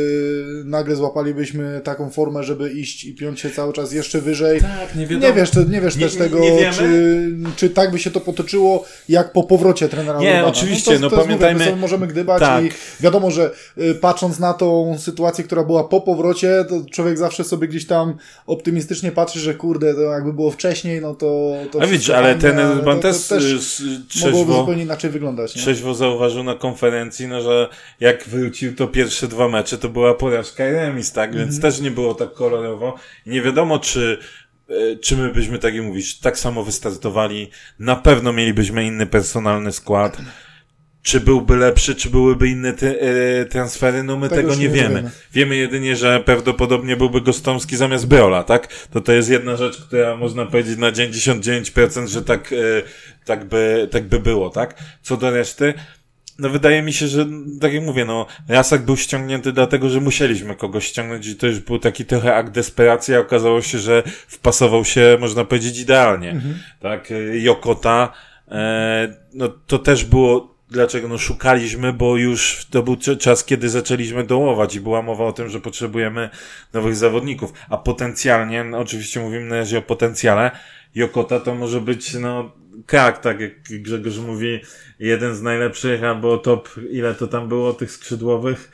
nagle 0.64 0.96
złapalibyśmy 0.96 1.80
taką 1.84 2.10
formę, 2.10 2.42
żeby 2.44 2.70
iść 2.72 3.04
i 3.04 3.14
piąć 3.14 3.40
się 3.40 3.50
cały 3.50 3.72
czas 3.72 3.92
jeszcze 3.92 4.20
wyżej. 4.20 4.60
Tak, 4.60 4.96
nie 4.96 5.06
wiadomo. 5.06 5.26
Nie 5.28 5.40
wiesz, 5.40 5.50
nie 5.68 5.80
wiesz 5.80 5.96
Nie- 5.96 6.02
też 6.06 6.14
tego, 6.16 6.38
czy, 6.72 7.30
czy 7.56 7.70
tak 7.70 7.90
by 7.90 7.98
się 7.98 8.10
to 8.10 8.20
potoczyło, 8.20 8.84
jak 9.08 9.32
po 9.32 9.42
powrocie 9.44 9.88
trenera 9.88 10.18
Nie, 10.20 10.28
Urbana. 10.28 10.46
oczywiście, 10.48 10.94
to, 10.94 10.98
no 11.00 11.10
to 11.10 11.16
pamiętajmy- 11.16 11.64
Mówię, 11.64 11.76
możemy 11.76 12.06
gdybać 12.06 12.40
Tak. 12.40 12.64
i 12.64 12.68
wiadomo, 13.00 13.30
że 13.30 13.50
y, 13.78 13.94
patrząc 13.94 14.38
na 14.38 14.54
tą 14.54 14.96
sytuację, 14.98 15.44
która 15.44 15.64
była 15.64 15.84
po 15.84 16.00
powrocie, 16.00 16.64
to 16.68 16.74
człowiek 16.92 17.18
zawsze 17.18 17.44
sobie 17.44 17.68
gdzieś 17.68 17.86
tam 17.86 18.14
optymistycznie 18.46 19.12
patrzy, 19.12 19.40
że 19.40 19.54
kurde, 19.54 19.94
to 19.94 20.00
jakby 20.00 20.32
było 20.32 20.50
wcześniej, 20.50 21.00
no 21.00 21.14
to... 21.14 21.54
to 21.72 21.82
A 21.82 21.86
widzisz, 21.86 22.10
ale 22.10 22.34
ten 22.34 22.58
Urban 22.78 23.00
też, 23.00 23.32
y, 23.32 23.34
s- 23.36 23.80
mogłoby 23.80 24.06
trzeźwo, 24.08 24.54
zupełnie 24.60 24.82
inaczej 24.82 25.10
wyglądać. 25.10 25.56
Nie? 25.56 25.62
trzeźwo 25.62 25.94
zauważył 25.94 26.42
na 26.44 26.54
konferencji, 26.54 27.28
no, 27.28 27.42
że 27.42 27.68
jak 28.00 28.24
wrócił 28.28 28.74
to 28.74 28.88
pierwsze 28.96 29.28
dwa 29.28 29.48
mecze, 29.48 29.78
to 29.78 29.88
była 29.88 30.14
porażka 30.14 30.68
i 30.68 30.72
remis, 30.72 31.12
tak? 31.12 31.36
Więc 31.36 31.60
też 31.60 31.80
nie 31.80 31.90
było 31.90 32.14
tak 32.14 32.32
kolorowo. 32.32 32.94
Nie 33.26 33.42
wiadomo, 33.42 33.78
czy 33.78 34.18
e, 34.68 34.96
czy 34.96 35.16
my 35.16 35.32
byśmy, 35.32 35.58
tak 35.58 35.74
jak 35.74 35.84
mówisz, 35.84 36.18
tak 36.18 36.38
samo 36.38 36.62
wystartowali. 36.62 37.50
Na 37.78 37.96
pewno 37.96 38.32
mielibyśmy 38.32 38.84
inny 38.84 39.06
personalny 39.06 39.72
skład. 39.72 40.16
Czy 41.02 41.20
byłby 41.20 41.56
lepszy, 41.56 41.94
czy 41.94 42.10
byłyby 42.10 42.48
inne 42.48 42.68
e, 42.68 43.44
transfery, 43.44 44.02
no 44.02 44.16
my 44.16 44.28
Tego 44.28 44.42
tego, 44.42 44.54
nie 44.54 44.68
wiemy. 44.68 44.94
wiemy. 44.94 45.10
Wiemy 45.32 45.56
jedynie, 45.56 45.96
że 45.96 46.20
prawdopodobnie 46.20 46.96
byłby 46.96 47.20
Gostomski 47.20 47.76
zamiast 47.76 48.06
Beola, 48.06 48.42
tak? 48.42 48.68
To 48.92 49.00
to 49.00 49.12
jest 49.12 49.30
jedna 49.30 49.56
rzecz, 49.56 49.82
która 49.82 50.16
można 50.16 50.46
powiedzieć 50.46 50.78
na 50.78 50.92
99%, 50.92 52.06
że 52.06 52.22
tak, 52.22 52.52
e, 52.52 52.56
tak, 53.24 53.44
by, 53.44 53.88
tak 53.90 54.04
by 54.08 54.18
było, 54.20 54.50
tak? 54.50 54.74
Co 55.02 55.16
do 55.16 55.30
reszty, 55.30 55.74
no 56.38 56.48
wydaje 56.48 56.82
mi 56.82 56.92
się, 56.92 57.06
że 57.06 57.26
tak 57.60 57.72
jak 57.72 57.82
mówię, 57.82 58.04
no 58.04 58.26
Rasak 58.48 58.84
był 58.84 58.96
ściągnięty 58.96 59.52
dlatego, 59.52 59.88
że 59.88 60.00
musieliśmy 60.00 60.56
kogoś 60.56 60.86
ściągnąć 60.86 61.26
i 61.26 61.36
to 61.36 61.46
już 61.46 61.60
był 61.60 61.78
taki 61.78 62.04
trochę 62.04 62.34
akt 62.34 62.52
desperacji, 62.52 63.14
a 63.14 63.18
okazało 63.18 63.62
się, 63.62 63.78
że 63.78 64.02
wpasował 64.06 64.84
się, 64.84 65.16
można 65.20 65.44
powiedzieć, 65.44 65.78
idealnie. 65.78 66.40
Tak, 66.80 67.10
e, 67.10 67.38
Jokota, 67.38 68.12
e, 68.48 69.14
no 69.34 69.48
to 69.66 69.78
też 69.78 70.04
było 70.04 70.56
Dlaczego? 70.70 71.08
No 71.08 71.18
szukaliśmy, 71.18 71.92
bo 71.92 72.16
już 72.16 72.66
to 72.70 72.82
był 72.82 72.96
czas, 73.20 73.44
kiedy 73.44 73.68
zaczęliśmy 73.68 74.24
dołować 74.24 74.74
i 74.74 74.80
była 74.80 75.02
mowa 75.02 75.24
o 75.24 75.32
tym, 75.32 75.48
że 75.48 75.60
potrzebujemy 75.60 76.30
nowych 76.72 76.96
zawodników. 76.96 77.52
A 77.70 77.76
potencjalnie, 77.76 78.64
no 78.64 78.78
oczywiście 78.78 79.20
mówimy 79.20 79.44
na 79.44 79.56
razie 79.56 79.78
o 79.78 79.82
potencjale, 79.82 80.50
Jokota 80.94 81.40
to 81.40 81.54
może 81.54 81.80
być, 81.80 82.14
no, 82.14 82.52
krak, 82.86 83.18
tak 83.18 83.40
jak 83.40 83.52
Grzegorz 83.82 84.18
mówi, 84.18 84.60
jeden 84.98 85.36
z 85.36 85.42
najlepszych, 85.42 86.04
albo 86.04 86.38
top, 86.38 86.68
ile 86.90 87.14
to 87.14 87.26
tam 87.26 87.48
było 87.48 87.72
tych 87.72 87.90
skrzydłowych. 87.90 88.70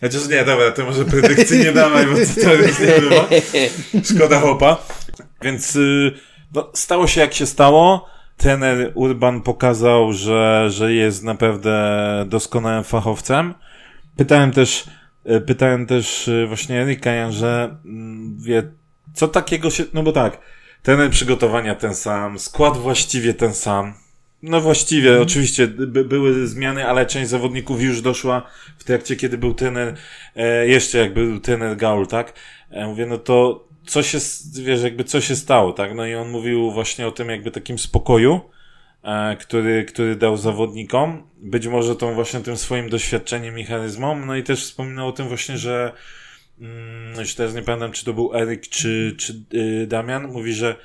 Chociaż 0.00 0.28
nie, 0.28 0.44
dobra, 0.44 0.70
to 0.70 0.84
może 0.84 1.04
predykcji 1.04 1.58
nie 1.58 1.72
dawaj, 1.72 2.06
bo 2.06 2.12
to, 2.12 2.40
to 2.44 2.54
już 2.54 2.78
nie 2.78 3.00
bywa. 3.00 3.28
Szkoda 4.14 4.40
chłopa. 4.40 4.76
Więc 5.42 5.76
y, 5.76 6.12
no, 6.54 6.70
stało 6.74 7.06
się 7.06 7.20
jak 7.20 7.34
się 7.34 7.46
stało. 7.46 8.08
Trener 8.36 8.92
Urban 8.94 9.42
pokazał, 9.42 10.12
że, 10.12 10.66
że 10.70 10.92
jest 10.92 11.22
naprawdę 11.22 12.24
doskonałym 12.28 12.84
fachowcem. 12.84 13.54
Pytałem 14.16 14.52
też, 14.52 14.84
y, 15.30 15.40
pytałem 15.40 15.86
też 15.86 16.28
y, 16.28 16.46
właśnie 16.46 16.82
Erika, 16.82 17.30
że 17.30 17.76
mm, 17.84 18.38
wie, 18.40 18.62
co 19.14 19.28
takiego 19.28 19.70
się, 19.70 19.84
no 19.94 20.02
bo 20.02 20.12
tak, 20.12 20.38
trener 20.82 21.10
przygotowania 21.10 21.74
ten 21.74 21.94
sam, 21.94 22.38
skład 22.38 22.76
właściwie 22.76 23.34
ten 23.34 23.54
sam. 23.54 23.94
No 24.42 24.60
właściwie, 24.60 25.22
oczywiście 25.22 25.66
by, 25.66 26.04
były 26.04 26.46
zmiany, 26.46 26.88
ale 26.88 27.06
część 27.06 27.30
zawodników 27.30 27.82
już 27.82 28.02
doszła 28.02 28.42
w 28.78 28.84
trakcie, 28.84 29.16
kiedy 29.16 29.38
był 29.38 29.54
trener, 29.54 29.94
e, 30.36 30.68
jeszcze 30.68 30.98
jak 30.98 31.14
był 31.14 31.40
trener 31.40 31.76
Gaul, 31.76 32.06
tak? 32.06 32.32
E, 32.70 32.86
mówię, 32.86 33.06
no 33.06 33.18
to 33.18 33.68
co 33.86 34.02
się, 34.02 34.18
wiesz, 34.62 34.82
jakby 34.82 35.04
co 35.04 35.20
się 35.20 35.36
stało, 35.36 35.72
tak? 35.72 35.94
No 35.94 36.06
i 36.06 36.14
on 36.14 36.28
mówił 36.28 36.70
właśnie 36.70 37.06
o 37.06 37.12
tym 37.12 37.28
jakby 37.28 37.50
takim 37.50 37.78
spokoju, 37.78 38.40
e, 39.02 39.36
który, 39.36 39.84
który 39.84 40.16
dał 40.16 40.36
zawodnikom. 40.36 41.22
Być 41.36 41.66
może 41.66 41.96
tą 41.96 42.14
właśnie 42.14 42.40
tym 42.40 42.56
swoim 42.56 42.88
doświadczeniem 42.88 43.58
i 43.58 43.64
charyzmą. 43.64 44.26
No 44.26 44.36
i 44.36 44.42
też 44.42 44.64
wspominał 44.64 45.08
o 45.08 45.12
tym 45.12 45.28
właśnie, 45.28 45.58
że 45.58 45.92
mm, 46.60 47.20
już 47.20 47.34
teraz 47.34 47.54
nie 47.54 47.62
pamiętam, 47.62 47.92
czy 47.92 48.04
to 48.04 48.12
był 48.12 48.34
Eryk, 48.34 48.68
czy, 48.68 49.14
czy 49.18 49.42
y, 49.54 49.86
Damian, 49.86 50.32
mówi, 50.32 50.52
że 50.52 50.76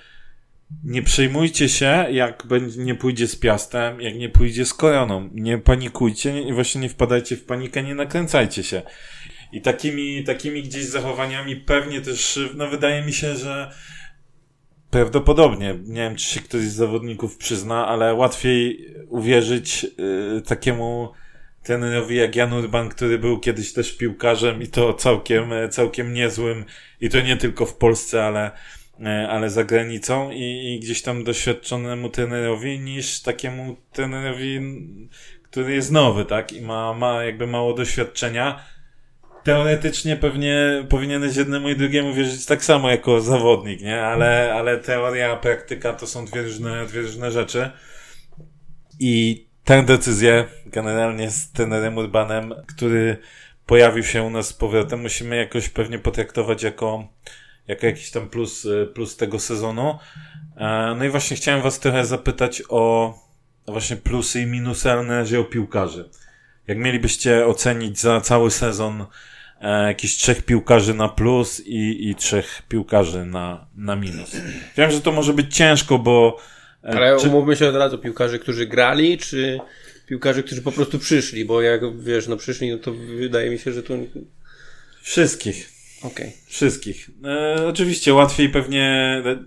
nie 0.83 1.01
przejmujcie 1.01 1.69
się, 1.69 2.05
jak 2.11 2.43
będzie, 2.47 2.83
nie 2.83 2.95
pójdzie 2.95 3.27
z 3.27 3.35
Piastem, 3.35 4.01
jak 4.01 4.15
nie 4.15 4.29
pójdzie 4.29 4.65
z 4.65 4.73
Koroną. 4.73 5.29
Nie 5.33 5.57
panikujcie, 5.57 6.33
nie, 6.33 6.53
właśnie 6.53 6.81
nie 6.81 6.89
wpadajcie 6.89 7.35
w 7.35 7.45
panikę, 7.45 7.83
nie 7.83 7.95
nakręcajcie 7.95 8.63
się. 8.63 8.81
I 9.51 9.61
takimi, 9.61 10.23
takimi 10.23 10.63
gdzieś 10.63 10.85
zachowaniami 10.85 11.55
pewnie 11.55 12.01
też, 12.01 12.39
no 12.55 12.67
wydaje 12.67 13.05
mi 13.05 13.13
się, 13.13 13.35
że 13.35 13.71
prawdopodobnie, 14.89 15.79
nie 15.83 16.01
wiem 16.01 16.15
czy 16.15 16.25
się 16.25 16.39
ktoś 16.39 16.61
z 16.61 16.73
zawodników 16.73 17.37
przyzna, 17.37 17.87
ale 17.87 18.13
łatwiej 18.13 18.87
uwierzyć 19.09 19.85
y, 20.37 20.41
takiemu 20.41 21.09
trenerowi 21.63 22.15
jak 22.15 22.35
Jan 22.35 22.53
Urban, 22.53 22.89
który 22.89 23.19
był 23.19 23.39
kiedyś 23.39 23.73
też 23.73 23.97
piłkarzem 23.97 24.61
i 24.61 24.67
to 24.67 24.93
całkiem, 24.93 25.53
e, 25.53 25.69
całkiem 25.69 26.13
niezłym 26.13 26.65
i 27.01 27.09
to 27.09 27.21
nie 27.21 27.37
tylko 27.37 27.65
w 27.65 27.75
Polsce, 27.75 28.25
ale, 28.25 28.51
e, 28.99 29.27
ale 29.29 29.49
za 29.49 29.63
granicą 29.63 30.31
i, 30.31 30.73
i 30.73 30.79
gdzieś 30.79 31.01
tam 31.01 31.23
doświadczonemu 31.23 32.09
trenerowi 32.09 32.79
niż 32.79 33.21
takiemu 33.21 33.75
trenerowi, 33.91 34.59
który 35.43 35.73
jest 35.73 35.91
nowy, 35.91 36.25
tak? 36.25 36.53
I 36.53 36.61
ma, 36.61 36.93
ma 36.93 37.23
jakby 37.23 37.47
mało 37.47 37.73
doświadczenia. 37.73 38.63
Teoretycznie 39.43 40.15
pewnie 40.17 40.85
powinieneś 40.89 41.35
jednemu 41.35 41.69
i 41.69 41.75
drugiemu 41.75 42.13
wierzyć 42.13 42.45
tak 42.45 42.65
samo 42.65 42.89
jako 42.89 43.21
zawodnik, 43.21 43.81
nie? 43.81 44.01
Ale, 44.01 44.53
ale 44.53 44.77
teoria, 44.77 45.35
praktyka 45.35 45.93
to 45.93 46.07
są 46.07 46.25
dwie 46.25 46.41
różne, 46.41 46.85
dwie 46.85 47.01
różne 47.01 47.31
rzeczy. 47.31 47.69
I 48.99 49.45
tę 49.63 49.83
decyzję 49.83 50.45
generalnie 50.65 51.31
z 51.31 51.51
trenerem 51.51 51.97
Urbanem, 51.97 52.53
który 52.67 53.17
pojawił 53.65 54.03
się 54.03 54.23
u 54.23 54.29
nas 54.29 54.47
z 54.47 54.53
powrotem, 54.53 55.01
musimy 55.01 55.35
jakoś 55.35 55.69
pewnie 55.69 55.99
potraktować 55.99 56.63
jako, 56.63 57.07
jako 57.67 57.85
jakiś 57.85 58.11
tam 58.11 58.29
plus, 58.29 58.65
y, 58.65 58.87
plus 58.93 59.17
tego 59.17 59.39
sezonu. 59.39 59.99
E, 60.57 60.95
No 60.97 61.05
i 61.05 61.09
właśnie 61.09 61.37
chciałem 61.37 61.61
was 61.61 61.79
trochę 61.79 62.05
zapytać 62.05 62.63
o 62.69 63.13
właśnie 63.67 63.95
plusy 63.95 64.41
i 64.41 64.45
minusy, 64.45 64.91
ale 64.91 65.03
na 65.03 65.17
razie 65.17 65.39
o 65.39 65.43
piłkarzy. 65.43 66.09
Jak 66.67 66.77
mielibyście 66.77 67.45
ocenić 67.45 67.99
za 67.99 68.21
cały 68.21 68.51
sezon 68.51 69.05
e, 69.61 69.95
trzech 69.95 70.45
piłkarzy 70.45 70.93
na 70.93 71.09
plus 71.09 71.61
i, 71.65 72.09
i 72.09 72.15
trzech 72.15 72.63
piłkarzy 72.69 73.25
na, 73.25 73.67
na 73.75 73.95
minus? 73.95 74.35
Wiem, 74.77 74.91
że 74.91 75.01
to 75.01 75.11
może 75.11 75.33
być 75.33 75.55
ciężko, 75.55 75.99
bo 75.99 76.37
Ale 76.83 77.17
czy- 77.19 77.27
umówmy 77.27 77.55
się 77.55 77.67
od 77.67 77.75
razu, 77.75 77.97
piłkarzy, 77.97 78.39
którzy 78.39 78.65
grali, 78.67 79.17
czy 79.17 79.59
piłkarzy, 80.07 80.43
którzy 80.43 80.61
po 80.61 80.71
prostu 80.71 80.99
przyszli, 80.99 81.45
bo 81.45 81.61
jak 81.61 81.97
wiesz, 81.99 82.27
no 82.27 82.37
przyszli, 82.37 82.71
no 82.71 82.77
to 82.77 82.93
wydaje 82.93 83.49
mi 83.49 83.59
się, 83.59 83.71
że 83.71 83.83
to... 83.83 83.93
wszystkich. 85.01 85.69
Okej. 86.03 86.31
Wszystkich. 86.47 87.09
E, 87.25 87.67
oczywiście 87.67 88.13
łatwiej 88.13 88.49
pewnie. 88.49 88.83
e, 89.25 89.43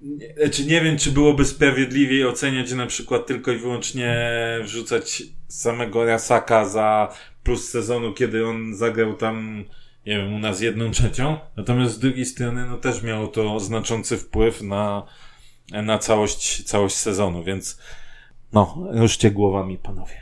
nie- 0.00 0.34
Znaczy 0.44 0.64
nie 0.64 0.80
wiem, 0.80 0.98
czy 0.98 1.10
byłoby 1.10 1.44
sprawiedliwiej 1.44 2.24
oceniać 2.26 2.72
na 2.72 2.86
przykład 2.86 3.26
tylko 3.26 3.52
i 3.52 3.58
wyłącznie 3.58 4.16
wrzucać 4.62 5.22
samego 5.48 6.04
Rasaka 6.04 6.64
za 6.68 7.14
plus 7.42 7.68
sezonu, 7.70 8.12
kiedy 8.14 8.46
on 8.46 8.74
zagrał 8.76 9.14
tam, 9.16 9.64
nie 10.06 10.16
wiem, 10.16 10.34
u 10.34 10.38
nas 10.38 10.60
jedną 10.60 10.90
trzecią. 10.90 11.38
Natomiast 11.56 11.94
z 11.94 11.98
drugiej 11.98 12.24
strony, 12.26 12.66
no 12.66 12.76
też 12.76 13.02
miało 13.02 13.26
to 13.26 13.60
znaczący 13.60 14.16
wpływ 14.16 14.62
na, 14.62 15.06
na 15.72 15.98
całość, 15.98 16.64
całość 16.64 16.96
sezonu, 16.96 17.44
więc 17.44 17.78
no, 18.52 18.88
ruszcie 18.90 19.30
głowami, 19.30 19.78
panowie. 19.78 20.20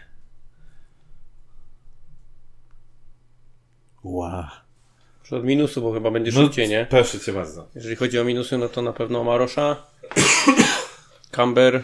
Wow. 4.03 4.45
Może 5.23 5.37
Od 5.37 5.45
minusu, 5.45 5.83
bo 5.83 5.93
chyba 5.93 6.11
będzie 6.11 6.33
No, 6.33 6.41
szybciej, 6.41 6.69
nie? 6.69 6.87
Proszę 6.91 7.21
cię 7.21 7.33
bardzo. 7.33 7.69
Jeżeli 7.75 7.97
chodzi 7.97 8.19
o 8.19 8.25
minusy, 8.25 8.59
no 8.59 8.69
to 8.69 8.83
na 8.83 8.93
pewno 8.93 9.25
Marosza, 9.25 9.87
Camber 11.31 11.83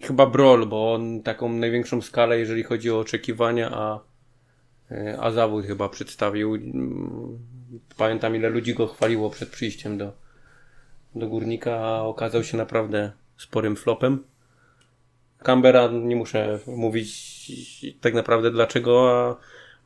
i 0.00 0.04
chyba 0.04 0.26
Brol, 0.26 0.66
bo 0.66 0.94
on 0.94 1.22
taką 1.22 1.48
największą 1.48 2.02
skalę, 2.02 2.38
jeżeli 2.38 2.62
chodzi 2.62 2.90
o 2.90 2.98
oczekiwania, 2.98 3.70
a, 3.72 4.00
e, 4.90 5.18
a 5.20 5.30
zawód 5.30 5.66
chyba 5.66 5.88
przedstawił. 5.88 6.54
Mm, 6.54 7.38
Pamiętam 7.96 8.36
ile 8.36 8.48
ludzi 8.48 8.74
go 8.74 8.86
chwaliło 8.86 9.30
przed 9.30 9.48
przyjściem 9.48 9.98
do, 9.98 10.12
do 11.14 11.28
Górnika, 11.28 12.02
okazał 12.02 12.44
się 12.44 12.56
naprawdę 12.56 13.12
sporym 13.36 13.76
flopem. 13.76 14.24
Cambera 15.38 15.88
nie 15.92 16.16
muszę 16.16 16.58
mówić 16.66 17.40
tak 18.00 18.14
naprawdę 18.14 18.50
dlaczego, 18.50 19.10
a 19.10 19.36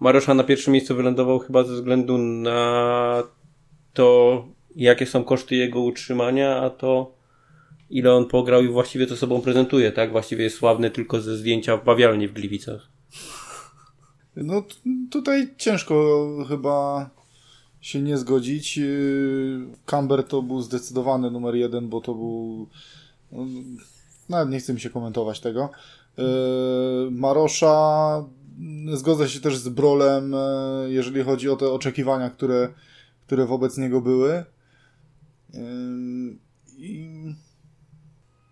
Marosza 0.01 0.35
na 0.35 0.45
pierwszym 0.45 0.73
miejscu 0.73 0.97
wylądował 0.97 1.39
chyba 1.39 1.65
ze 1.65 1.75
względu 1.75 2.19
na 2.19 3.23
to, 3.93 4.45
jakie 4.77 5.07
są 5.07 5.25
koszty 5.25 5.57
jego 5.57 5.81
utrzymania, 5.81 6.57
a 6.57 6.71
to 6.71 7.15
ile 7.91 8.15
on 8.15 8.27
pograł 8.27 8.63
i 8.63 8.69
właściwie 8.69 9.07
to 9.07 9.17
sobą 9.17 9.41
prezentuje, 9.41 9.93
tak? 9.93 10.13
Właściwie 10.13 10.45
jest 10.45 10.57
sławny 10.57 10.91
tylko 10.91 11.21
ze 11.21 11.37
zdjęcia 11.37 11.77
w 11.77 11.85
bawialni 11.85 12.29
w 12.29 12.33
Gliwicach. 12.33 12.89
No 14.37 14.65
tutaj 15.11 15.55
ciężko 15.57 16.27
chyba 16.49 17.11
się 17.85 18.03
nie 18.03 18.19
zgodzić. 18.19 18.81
Camber 19.87 20.25
to 20.25 20.43
był 20.43 20.63
zdecydowany 20.63 21.31
numer 21.31 21.55
jeden, 21.55 21.89
bo 21.89 22.01
to 22.01 22.15
był 22.15 22.69
no, 23.33 23.47
nawet 24.29 24.51
nie 24.51 24.59
chcę 24.59 24.75
mi 24.75 24.81
się 24.81 24.91
komentować 24.91 25.41
tego. 25.41 25.71
Marosza 27.11 28.25
zgodzę 28.95 29.29
się 29.29 29.41
też 29.41 29.57
z 29.57 29.69
Brolem, 29.69 30.35
jeżeli 30.87 31.23
chodzi 31.23 31.49
o 31.49 31.57
te 31.57 31.73
oczekiwania, 31.73 32.31
które, 32.31 32.69
które 33.27 33.47
wobec 33.47 33.79
niego 33.79 34.01
były. 34.01 34.45
I 36.79 37.09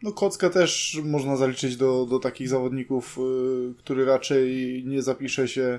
no 0.03 0.13
Kockę 0.13 0.51
też 0.51 1.01
można 1.05 1.37
zaliczyć 1.37 1.77
do, 1.77 2.07
do 2.07 2.19
takich 2.19 2.49
zawodników, 2.49 3.19
y, 3.19 3.75
który 3.79 4.05
raczej 4.05 4.83
nie 4.87 5.03
zapisze 5.03 5.49
się 5.49 5.79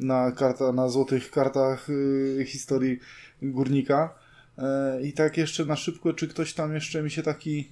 na, 0.00 0.32
karta, 0.32 0.72
na 0.72 0.88
złotych 0.88 1.30
kartach 1.30 1.90
y, 1.90 2.44
historii 2.48 2.98
górnika. 3.42 4.14
E, 4.58 5.02
I 5.02 5.12
tak 5.12 5.36
jeszcze 5.36 5.64
na 5.64 5.76
szybko, 5.76 6.12
czy 6.12 6.28
ktoś 6.28 6.54
tam 6.54 6.74
jeszcze 6.74 7.02
mi 7.02 7.10
się 7.10 7.22
taki. 7.22 7.68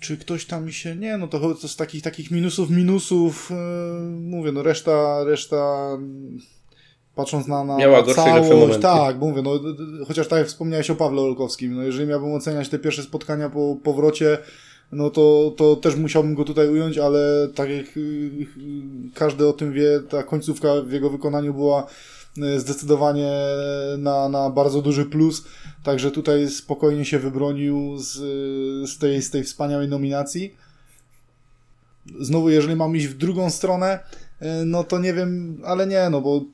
Czy 0.00 0.16
ktoś 0.16 0.44
tam 0.44 0.64
mi 0.64 0.72
się. 0.72 0.96
Nie, 0.96 1.16
no 1.16 1.28
to, 1.28 1.54
to 1.54 1.68
z 1.68 1.76
takich, 1.76 2.02
takich 2.02 2.30
minusów, 2.30 2.70
minusów. 2.70 3.50
Y, 3.50 3.54
mówię, 4.10 4.52
no 4.52 4.62
reszta, 4.62 5.24
reszta 5.24 5.88
patrząc 7.14 7.46
na, 7.46 7.64
na, 7.64 7.76
Miała 7.76 8.02
na 8.06 8.14
całość, 8.14 8.78
tak, 8.78 9.18
bo 9.18 9.26
mówię, 9.26 9.42
no, 9.42 9.50
chociaż 10.06 10.28
tak 10.28 10.38
jak 10.38 10.48
wspomniałeś 10.48 10.90
o 10.90 10.94
Pawle 10.96 11.20
Olkowskim, 11.20 11.74
no 11.74 11.82
jeżeli 11.82 12.08
miałbym 12.08 12.34
oceniać 12.34 12.68
te 12.68 12.78
pierwsze 12.78 13.02
spotkania 13.02 13.50
po 13.50 13.76
powrocie, 13.82 14.38
no 14.92 15.10
to, 15.10 15.54
to 15.56 15.76
też 15.76 15.96
musiałbym 15.96 16.34
go 16.34 16.44
tutaj 16.44 16.68
ująć, 16.68 16.98
ale 16.98 17.48
tak 17.54 17.70
jak 17.70 17.96
y, 17.96 18.30
każdy 19.14 19.48
o 19.48 19.52
tym 19.52 19.72
wie, 19.72 20.00
ta 20.08 20.22
końcówka 20.22 20.68
w 20.82 20.92
jego 20.92 21.10
wykonaniu 21.10 21.54
była 21.54 21.86
y, 22.38 22.60
zdecydowanie 22.60 23.32
na, 23.98 24.28
na 24.28 24.50
bardzo 24.50 24.82
duży 24.82 25.04
plus, 25.04 25.44
także 25.82 26.10
tutaj 26.10 26.48
spokojnie 26.48 27.04
się 27.04 27.18
wybronił 27.18 27.98
z, 27.98 28.12
z, 28.90 28.98
tej, 28.98 29.22
z 29.22 29.30
tej 29.30 29.44
wspaniałej 29.44 29.88
nominacji. 29.88 30.54
Znowu, 32.20 32.50
jeżeli 32.50 32.76
mam 32.76 32.96
iść 32.96 33.06
w 33.06 33.16
drugą 33.16 33.50
stronę, 33.50 33.98
no 34.66 34.84
to 34.84 34.98
nie 34.98 35.14
wiem, 35.14 35.60
ale 35.64 35.86
nie, 35.86 36.08
no 36.10 36.20
bo 36.20 36.44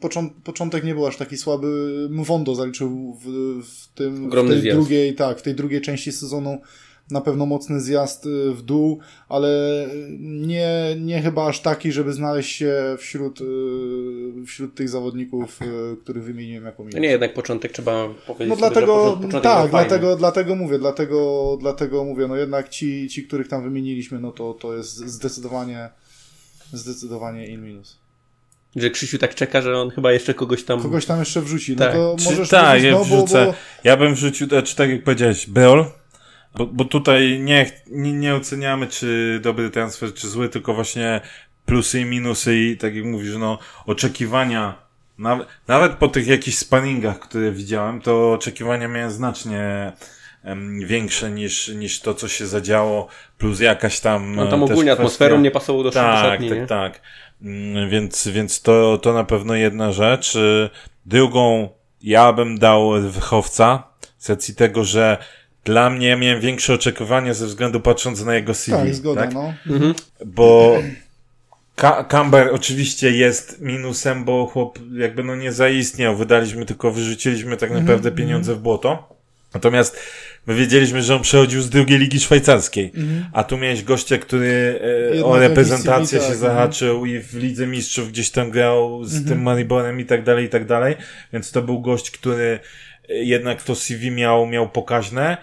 początek 0.45 0.85
nie 0.85 0.95
był 0.95 1.07
aż 1.07 1.17
taki 1.17 1.37
słaby. 1.37 2.07
Mwondo 2.11 2.55
zaliczył 2.55 3.19
w, 3.25 3.27
w 3.65 3.95
tym 3.95 4.31
w 4.31 4.49
tej 4.49 4.73
drugiej, 4.73 5.15
tak, 5.15 5.39
w 5.39 5.43
tej 5.43 5.55
drugiej 5.55 5.81
części 5.81 6.13
sezonu 6.13 6.59
na 7.11 7.21
pewno 7.21 7.47
mocny 7.47 7.81
zjazd 7.81 8.27
y, 8.27 8.53
w 8.55 8.63
dół, 8.63 8.99
ale 9.29 9.49
nie, 10.21 10.97
nie 11.01 11.23
chyba 11.23 11.47
aż 11.47 11.61
taki, 11.61 11.93
żeby 11.93 12.13
znaleźć 12.13 12.57
się 12.57 12.97
wśród, 12.99 13.41
y, 13.41 13.45
wśród 14.47 14.75
tych 14.75 14.89
zawodników, 14.89 15.63
y, 15.63 15.97
których 15.97 16.25
wymieniłem 16.25 16.65
jako 16.65 16.83
minus. 16.83 16.95
No 16.95 17.01
nie, 17.01 17.09
jednak 17.09 17.35
początek 17.35 17.73
trzeba 17.73 18.09
powiedzieć. 18.27 18.49
No 18.49 18.57
sobie, 18.57 18.59
dlatego, 18.59 19.21
tak, 19.43 19.71
dlatego, 19.71 20.17
dlatego 20.17 20.55
mówię, 20.55 20.79
dlatego, 20.79 21.57
dlatego 21.61 22.05
mówię, 22.05 22.27
no 22.27 22.37
jednak 22.37 22.69
ci, 22.69 23.09
ci, 23.09 23.27
których 23.27 23.49
tam 23.49 23.63
wymieniliśmy, 23.63 24.21
no 24.21 24.33
to, 24.33 24.55
to 24.55 24.77
jest 24.77 24.97
zdecydowanie 24.97 25.91
Zdecydowanie 26.73 27.47
in 27.47 27.65
minus. 27.65 27.97
Że 28.77 28.91
Krzysiu 28.91 29.19
tak 29.19 29.35
czeka, 29.35 29.63
że 29.63 29.77
on 29.77 29.91
chyba 29.91 30.13
jeszcze 30.13 30.35
kogoś 30.35 30.65
tam... 30.65 30.83
Kogoś 30.83 31.07
tam 31.07 31.19
jeszcze 31.19 31.41
wrzuci. 31.41 31.73
No 31.73 31.79
tak. 31.79 31.93
to 31.95 32.17
Czy, 32.19 32.25
możesz 32.25 32.49
tak, 32.49 32.83
ja 32.83 32.93
no, 32.93 33.05
wrzucę. 33.05 33.47
Bo, 33.47 33.53
bo... 33.53 33.59
Ja 33.85 33.97
bym 33.97 34.15
wrzucił, 34.15 34.49
czy 34.65 34.77
tak 34.77 34.91
jak 34.91 35.05
powiedziałeś, 35.05 35.47
Beol, 35.47 35.85
bo, 36.55 36.67
bo 36.67 36.85
tutaj 36.85 37.41
nie, 37.41 37.71
nie, 37.87 38.13
nie 38.13 38.35
oceniamy, 38.35 38.87
czy 38.87 39.41
dobry 39.43 39.71
transfer, 39.71 40.15
czy 40.15 40.29
zły, 40.29 40.49
tylko 40.49 40.75
właśnie 40.75 41.21
plusy 41.67 42.01
i 42.01 42.05
minusy 42.05 42.57
i 42.57 42.77
tak 42.77 42.95
jak 42.95 43.05
mówisz, 43.05 43.37
no 43.39 43.59
oczekiwania 43.87 44.89
nawet, 45.19 45.49
nawet 45.69 45.93
po 45.93 46.09
tych 46.09 46.27
jakichś 46.27 46.57
sparingach, 46.57 47.19
które 47.19 47.53
widziałem, 47.53 48.01
to 48.01 48.33
oczekiwania 48.33 48.89
miałem 48.89 49.11
znacznie 49.11 49.93
większe 50.85 51.31
niż, 51.31 51.69
niż 51.69 52.01
to, 52.01 52.15
co 52.15 52.29
się 52.29 52.47
zadziało, 52.47 53.09
plus 53.39 53.61
jakaś 53.61 54.01
tam. 54.01 54.35
No 54.35 54.47
tam 54.47 54.63
ogólnie 54.63 54.93
atmosferą 54.93 55.41
nie 55.41 55.51
pasowało 55.51 55.85
do 55.85 55.91
tak, 55.91 56.25
szatni, 56.25 56.49
Tak, 56.49 56.59
nie? 56.59 56.67
tak. 56.67 57.01
Mm, 57.43 57.91
więc, 57.91 58.29
więc 58.29 58.63
to, 58.63 58.99
to 58.99 59.13
na 59.13 59.25
pewno 59.25 59.55
jedna 59.55 59.93
rzecz. 59.93 60.37
Y, 60.37 60.71
drugą 61.07 61.69
ja 62.03 62.33
bym 62.33 62.59
dał 62.59 62.91
wychowca, 63.01 63.83
z 64.19 64.31
racji 64.31 64.55
tego, 64.55 64.85
że 64.85 65.19
dla 65.69 65.91
mnie 65.91 66.17
miałem 66.17 66.41
większe 66.41 66.75
oczekiwania 66.75 67.35
ze 67.35 67.47
względu 67.47 67.81
patrząc 67.81 68.25
na 68.25 68.35
jego 68.35 68.55
CV. 68.55 68.77
Tak, 68.77 68.95
zgoda, 68.95 69.21
tak? 69.21 69.35
no. 69.35 69.55
Mhm. 69.67 69.95
Bo 70.27 70.79
Camber 72.09 72.49
oczywiście 72.53 73.11
jest 73.11 73.61
minusem, 73.61 74.25
bo 74.25 74.47
chłop 74.47 74.79
jakby 74.93 75.25
no 75.25 75.37
nie 75.37 75.53
zaistniał. 75.53 76.17
Wydaliśmy 76.17 76.67
tylko, 76.67 76.93
wyrzuciliśmy 76.93 77.57
tak 77.57 77.71
mhm, 77.71 77.85
naprawdę 77.85 78.09
mm 78.09 78.19
pieniądze 78.19 78.55
w 78.55 78.59
błoto. 78.59 79.19
Natomiast 79.55 79.97
My 80.49 80.55
wiedzieliśmy, 80.55 81.03
że 81.03 81.17
on 81.17 81.23
przechodził 81.23 81.63
z 81.63 81.71
drugiej 81.71 81.99
ligi 81.99 82.21
szwajcarskiej, 82.21 82.93
mhm. 82.97 83.25
a 83.33 83.45
tu 83.45 83.59
miałeś 83.59 83.85
gościa, 83.85 84.19
który 84.19 84.81
e, 85.19 85.25
o 85.25 85.39
reprezentację 85.39 86.21
się 86.21 86.27
tak, 86.27 86.37
zahaczył 86.37 87.07
i 87.07 87.21
w 87.21 87.35
Lidze 87.35 87.67
Mistrzów 87.67 88.09
gdzieś 88.09 88.31
tam 88.31 88.51
grał 88.51 89.05
z 89.05 89.17
mhm. 89.17 89.29
tym 89.29 89.43
Mariborem 89.43 90.01
i 90.01 90.05
tak 90.05 90.25
dalej, 90.25 90.45
i 90.45 90.49
tak 90.49 90.67
dalej, 90.67 90.97
więc 91.33 91.53
to 91.53 91.63
był 91.63 91.81
gość, 91.81 92.11
który 92.11 92.59
e, 93.09 93.15
jednak 93.15 93.63
to 93.63 93.75
CV 93.75 94.11
miał, 94.11 94.47
miał 94.47 94.69
pokaźne, 94.69 95.37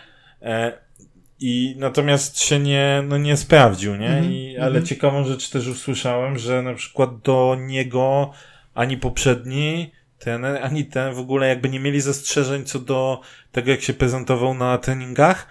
i 1.40 1.76
natomiast 1.78 2.42
się 2.42 2.60
nie, 2.60 3.04
no 3.08 3.18
nie 3.18 3.38
sprawdził, 3.38 3.96
nie? 3.96 4.10
Mhm. 4.10 4.32
I, 4.32 4.58
ale 4.58 4.68
mhm. 4.68 4.86
ciekawą 4.86 5.24
rzecz 5.24 5.50
też 5.50 5.68
usłyszałem, 5.68 6.38
że 6.38 6.62
na 6.62 6.74
przykład 6.74 7.22
do 7.22 7.58
niego 7.60 8.32
ani 8.74 8.98
poprzedni 8.98 9.92
trener, 10.20 10.64
ani 10.64 10.86
ten 10.86 11.14
w 11.14 11.20
ogóle 11.20 11.48
jakby 11.48 11.70
nie 11.70 11.80
mieli 11.80 12.02
zastrzeżeń 12.02 12.66
co 12.66 12.80
do 12.80 13.22
tego, 13.52 13.72
jak 13.72 13.82
się 13.82 13.94
prezentował 13.94 14.54
na 14.54 14.78
treningach, 14.78 15.48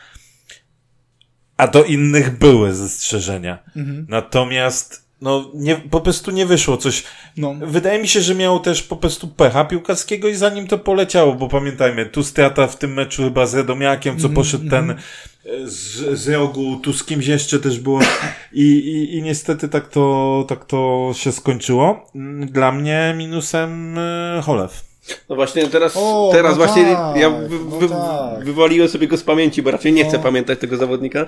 a 1.57 1.68
do 1.68 1.85
innych 1.85 2.38
były 2.38 2.74
zastrzeżenia. 2.74 3.59
Mhm. 3.76 4.07
Natomiast 4.09 5.04
no, 5.24 5.50
nie, 5.54 5.76
po 5.76 6.00
prostu 6.00 6.30
nie 6.30 6.46
wyszło 6.46 6.76
coś. 6.76 7.04
No. 7.37 7.54
Wydaje 7.60 7.98
mi 7.98 8.08
się, 8.08 8.20
że 8.20 8.34
miał 8.34 8.60
też 8.60 8.82
po 8.82 8.96
prostu 8.96 9.28
pecha 9.28 9.64
piłkarskiego 9.64 10.28
i 10.28 10.34
zanim 10.34 10.66
to 10.66 10.78
poleciało, 10.78 11.34
bo 11.34 11.48
pamiętajmy, 11.48 12.06
tu 12.06 12.22
strata 12.22 12.66
w 12.66 12.78
tym 12.78 12.94
meczu 12.94 13.22
chyba 13.22 13.46
z 13.46 13.54
Radomiakiem, 13.54 14.18
co 14.18 14.26
mm, 14.26 14.37
poszedł 14.37 14.70
ten 14.70 14.90
mm. 14.90 14.98
z, 15.64 16.18
z 16.18 16.28
rogu, 16.28 16.76
tu 16.82 16.92
z 16.92 17.04
kimś 17.04 17.26
jeszcze 17.26 17.58
też 17.58 17.80
było 17.80 18.00
i, 18.52 18.62
i, 18.62 19.16
i 19.16 19.22
niestety 19.22 19.68
tak 19.68 19.88
to, 19.88 20.44
tak 20.48 20.64
to 20.64 21.10
się 21.14 21.32
skończyło. 21.32 22.06
Dla 22.46 22.72
mnie 22.72 23.14
minusem 23.16 23.98
e, 23.98 24.42
Cholew. 24.42 24.84
No 25.28 25.37
właśnie 25.37 25.66
teraz, 25.66 25.96
o, 25.96 26.30
teraz 26.32 26.52
no 26.52 26.56
właśnie 26.56 26.84
tak, 26.84 27.16
ja 27.16 27.30
wy, 27.30 27.48
no 27.70 27.76
wy, 27.78 27.88
tak. 27.88 28.44
wywaliłem 28.44 28.88
sobie 28.88 29.08
go 29.08 29.16
z 29.16 29.22
pamięci, 29.22 29.62
bo 29.62 29.70
raczej 29.70 29.92
nie 29.92 30.04
chcę 30.04 30.16
no. 30.16 30.22
pamiętać 30.22 30.58
tego 30.58 30.76
zawodnika. 30.76 31.26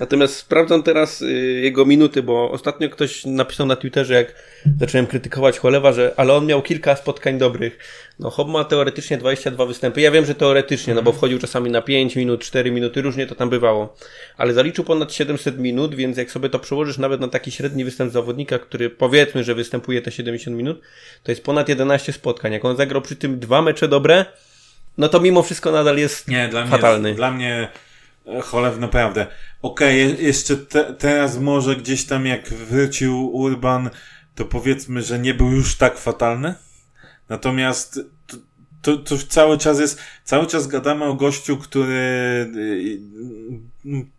Natomiast 0.00 0.36
sprawdzam 0.36 0.82
teraz 0.82 1.22
y, 1.22 1.60
jego 1.62 1.84
minuty, 1.84 2.22
bo 2.22 2.50
ostatnio 2.50 2.88
ktoś 2.88 3.24
napisał 3.24 3.66
na 3.66 3.76
Twitterze, 3.76 4.14
jak 4.14 4.34
zacząłem 4.80 5.06
krytykować 5.06 5.58
Cholewa, 5.58 5.92
że 5.92 6.14
ale 6.16 6.34
on 6.34 6.46
miał 6.46 6.62
kilka 6.62 6.96
spotkań 6.96 7.38
dobrych. 7.38 7.78
No 8.18 8.30
Hob 8.30 8.48
ma 8.48 8.64
teoretycznie 8.64 9.18
22 9.18 9.66
występy. 9.66 10.00
Ja 10.00 10.10
wiem, 10.10 10.24
że 10.24 10.34
teoretycznie, 10.34 10.94
no 10.94 11.02
bo 11.02 11.10
mhm. 11.10 11.16
wchodził 11.16 11.38
czasami 11.38 11.70
na 11.70 11.82
5 11.82 12.16
minut, 12.16 12.40
4 12.40 12.70
minuty, 12.70 13.02
różnie 13.02 13.26
to 13.26 13.34
tam 13.34 13.50
bywało. 13.50 13.96
Ale 14.36 14.52
zaliczył 14.52 14.84
ponad 14.84 15.12
700 15.12 15.58
minut, 15.58 15.94
więc 15.94 16.16
jak 16.16 16.30
sobie 16.30 16.48
to 16.48 16.58
przełożysz 16.58 16.98
nawet 16.98 17.20
na 17.20 17.28
taki 17.28 17.50
średni 17.50 17.84
występ 17.84 18.12
zawodnika, 18.12 18.58
który 18.58 18.90
powiedzmy, 18.90 19.44
że 19.44 19.54
występuje 19.54 20.02
te 20.02 20.12
70 20.12 20.56
minut, 20.56 20.80
to 21.22 21.32
jest 21.32 21.44
ponad 21.44 21.68
11 21.68 22.12
spotkań. 22.12 22.52
Jak 22.52 22.64
on 22.64 22.76
zagrał 22.76 23.02
przy 23.02 23.16
tym 23.16 23.38
dwa 23.38 23.62
mecze 23.62 23.88
dobre, 23.88 24.24
no 24.98 25.08
to 25.08 25.20
mimo 25.20 25.42
wszystko 25.42 25.72
nadal 25.72 25.98
jest 25.98 26.28
Nie, 26.28 26.48
dla 26.48 26.66
fatalny. 26.66 27.08
Mnie, 27.08 27.16
dla 27.16 27.30
mnie 27.30 27.68
Cholew 28.42 28.78
naprawdę. 28.78 29.26
Okej, 29.62 30.12
okay, 30.12 30.22
jeszcze 30.22 30.56
te, 30.56 30.94
teraz 30.94 31.38
może 31.38 31.76
gdzieś 31.76 32.04
tam 32.04 32.26
jak 32.26 32.48
wrócił 32.48 33.34
Urban, 33.34 33.90
to 34.34 34.44
powiedzmy, 34.44 35.02
że 35.02 35.18
nie 35.18 35.34
był 35.34 35.50
już 35.50 35.76
tak 35.76 35.98
fatalny. 35.98 36.54
Natomiast 37.28 38.00
to, 38.26 38.36
to, 38.82 38.96
to 38.96 39.18
cały 39.28 39.58
czas 39.58 39.80
jest, 39.80 40.00
cały 40.24 40.46
czas 40.46 40.66
gadamy 40.66 41.04
o 41.04 41.14
gościu, 41.14 41.56
który 41.56 41.94
y, 42.56 43.00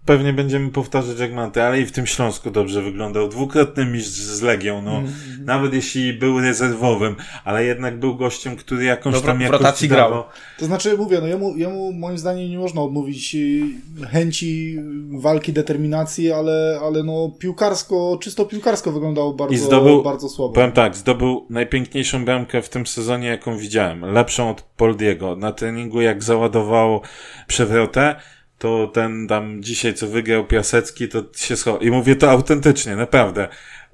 pewnie 0.06 0.34
będziemy 0.34 0.70
powtarzać 0.70 1.20
jak 1.20 1.34
manty, 1.34 1.64
ale 1.64 1.82
i 1.82 1.86
w 1.86 1.92
tym 1.92 2.08
Śląsku 2.08 2.52
dobrze 2.52 2.82
wyglądał. 2.82 3.28
Dwukrotny 3.28 3.86
mistrz 3.86 4.20
z 4.20 4.42
Legią, 4.42 4.82
no. 4.82 4.98
Mm. 4.98 5.12
Nawet 5.46 5.74
jeśli 5.74 6.14
był 6.14 6.40
rezerwowym, 6.40 7.16
ale 7.44 7.66
jednak 7.66 8.00
był 8.00 8.16
gościem, 8.16 8.56
który 8.56 8.84
jakąś 8.84 9.14
no, 9.14 9.22
tam 9.22 9.42
jakoś 9.42 9.60
rotacji 9.60 9.90
grał. 9.90 10.24
To 10.60 10.66
znaczy, 10.66 10.98
mówię, 10.98 11.18
no 11.22 11.28
jemu, 11.28 11.58
jemu 11.58 11.94
moim 11.94 12.18
zdaniem 12.18 12.50
nie 12.50 12.58
można 12.58 12.82
odmówić 12.82 13.36
y, 13.36 14.08
chęci 14.08 14.78
walki, 15.12 15.54
determinacji, 15.54 16.32
ale, 16.32 16.80
ale 16.84 17.04
no 17.04 17.32
piłkarsko, 17.40 18.18
czysto 18.22 18.46
piłkarsko 18.46 18.92
wyglądało 18.92 19.34
bardzo, 19.34 19.54
I 19.54 19.58
zdobył, 19.58 20.04
bardzo 20.04 20.30
słabo. 20.30 20.54
Powiem 20.54 20.72
tak, 20.72 20.96
zdobył 20.96 21.46
najpiękniejszą 21.50 22.26
bramkę 22.26 22.62
w 22.62 22.70
tym 22.70 22.88
sezonie, 22.88 23.28
jaką 23.28 23.58
widziałem. 23.58 24.02
Lepszą 24.14 24.50
od 24.50 24.62
Poldiego. 24.62 25.36
Na 25.36 25.52
treningu 25.52 26.02
jak 26.02 26.24
załadował 26.24 27.02
przewrotę, 27.48 28.16
to 28.60 28.92
ten 28.94 29.28
tam 29.28 29.64
dzisiaj, 29.64 29.94
co 29.94 30.08
wygrał 30.08 30.48
Piasecki, 30.48 31.08
to 31.08 31.24
się 31.36 31.56
schował. 31.56 31.82
I 31.82 31.92
mówię 31.92 32.16
to 32.16 32.32
autentycznie, 32.32 32.96
naprawdę. 32.96 33.48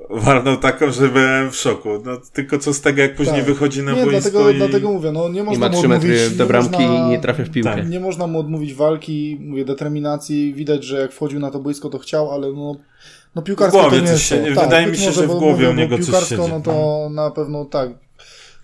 Walnął 0.09 0.57
taką, 0.57 0.91
że 0.91 1.07
byłem 1.07 1.51
w 1.51 1.55
szoku. 1.55 1.89
No, 2.05 2.17
tylko 2.33 2.57
co 2.59 2.73
z 2.73 2.81
tego, 2.81 3.01
jak 3.01 3.15
później 3.15 3.35
tak. 3.35 3.45
wychodzi 3.45 3.83
na 3.83 3.91
nie, 3.91 4.05
boisko 4.05 4.31
dlatego, 4.31 4.49
i... 4.49 4.57
dlatego 4.57 4.91
mówię, 4.91 5.11
no 5.11 5.29
nie 5.29 5.43
można 5.43 5.67
I 5.67 5.69
ma 5.69 5.77
trzy 5.77 5.87
metry 5.87 6.29
do 6.29 6.45
bramki 6.45 6.71
można, 6.71 7.07
i 7.07 7.09
nie 7.09 7.19
trafia 7.19 7.43
w 7.43 7.49
piłkę. 7.49 7.75
Tak. 7.75 7.89
Nie 7.89 7.99
można 7.99 8.27
mu 8.27 8.39
odmówić 8.39 8.73
walki, 8.73 9.37
mówię, 9.41 9.65
determinacji. 9.65 10.53
Widać, 10.53 10.83
że 10.83 10.99
jak 10.99 11.11
wchodził 11.11 11.39
na 11.39 11.51
to 11.51 11.59
boisko, 11.59 11.89
to 11.89 11.99
chciał, 11.99 12.31
ale 12.31 12.51
no 12.51 12.75
no 13.35 13.41
piłkarsko 13.41 13.77
w 13.77 13.81
głowie 13.81 13.97
to 13.97 14.05
nie 14.05 14.11
coś 14.11 14.23
się, 14.23 14.43
tak, 14.55 14.65
Wydaje 14.65 14.87
mi 14.87 14.97
się, 14.97 15.05
może, 15.05 15.21
że 15.21 15.27
w 15.27 15.31
głowie 15.31 15.69
u 15.69 15.73
niego 15.73 15.99
coś 15.99 16.27
siedzi. 16.27 16.41
no 16.49 16.61
to 16.61 17.09
na 17.11 17.31
pewno 17.31 17.65
tak. 17.65 17.89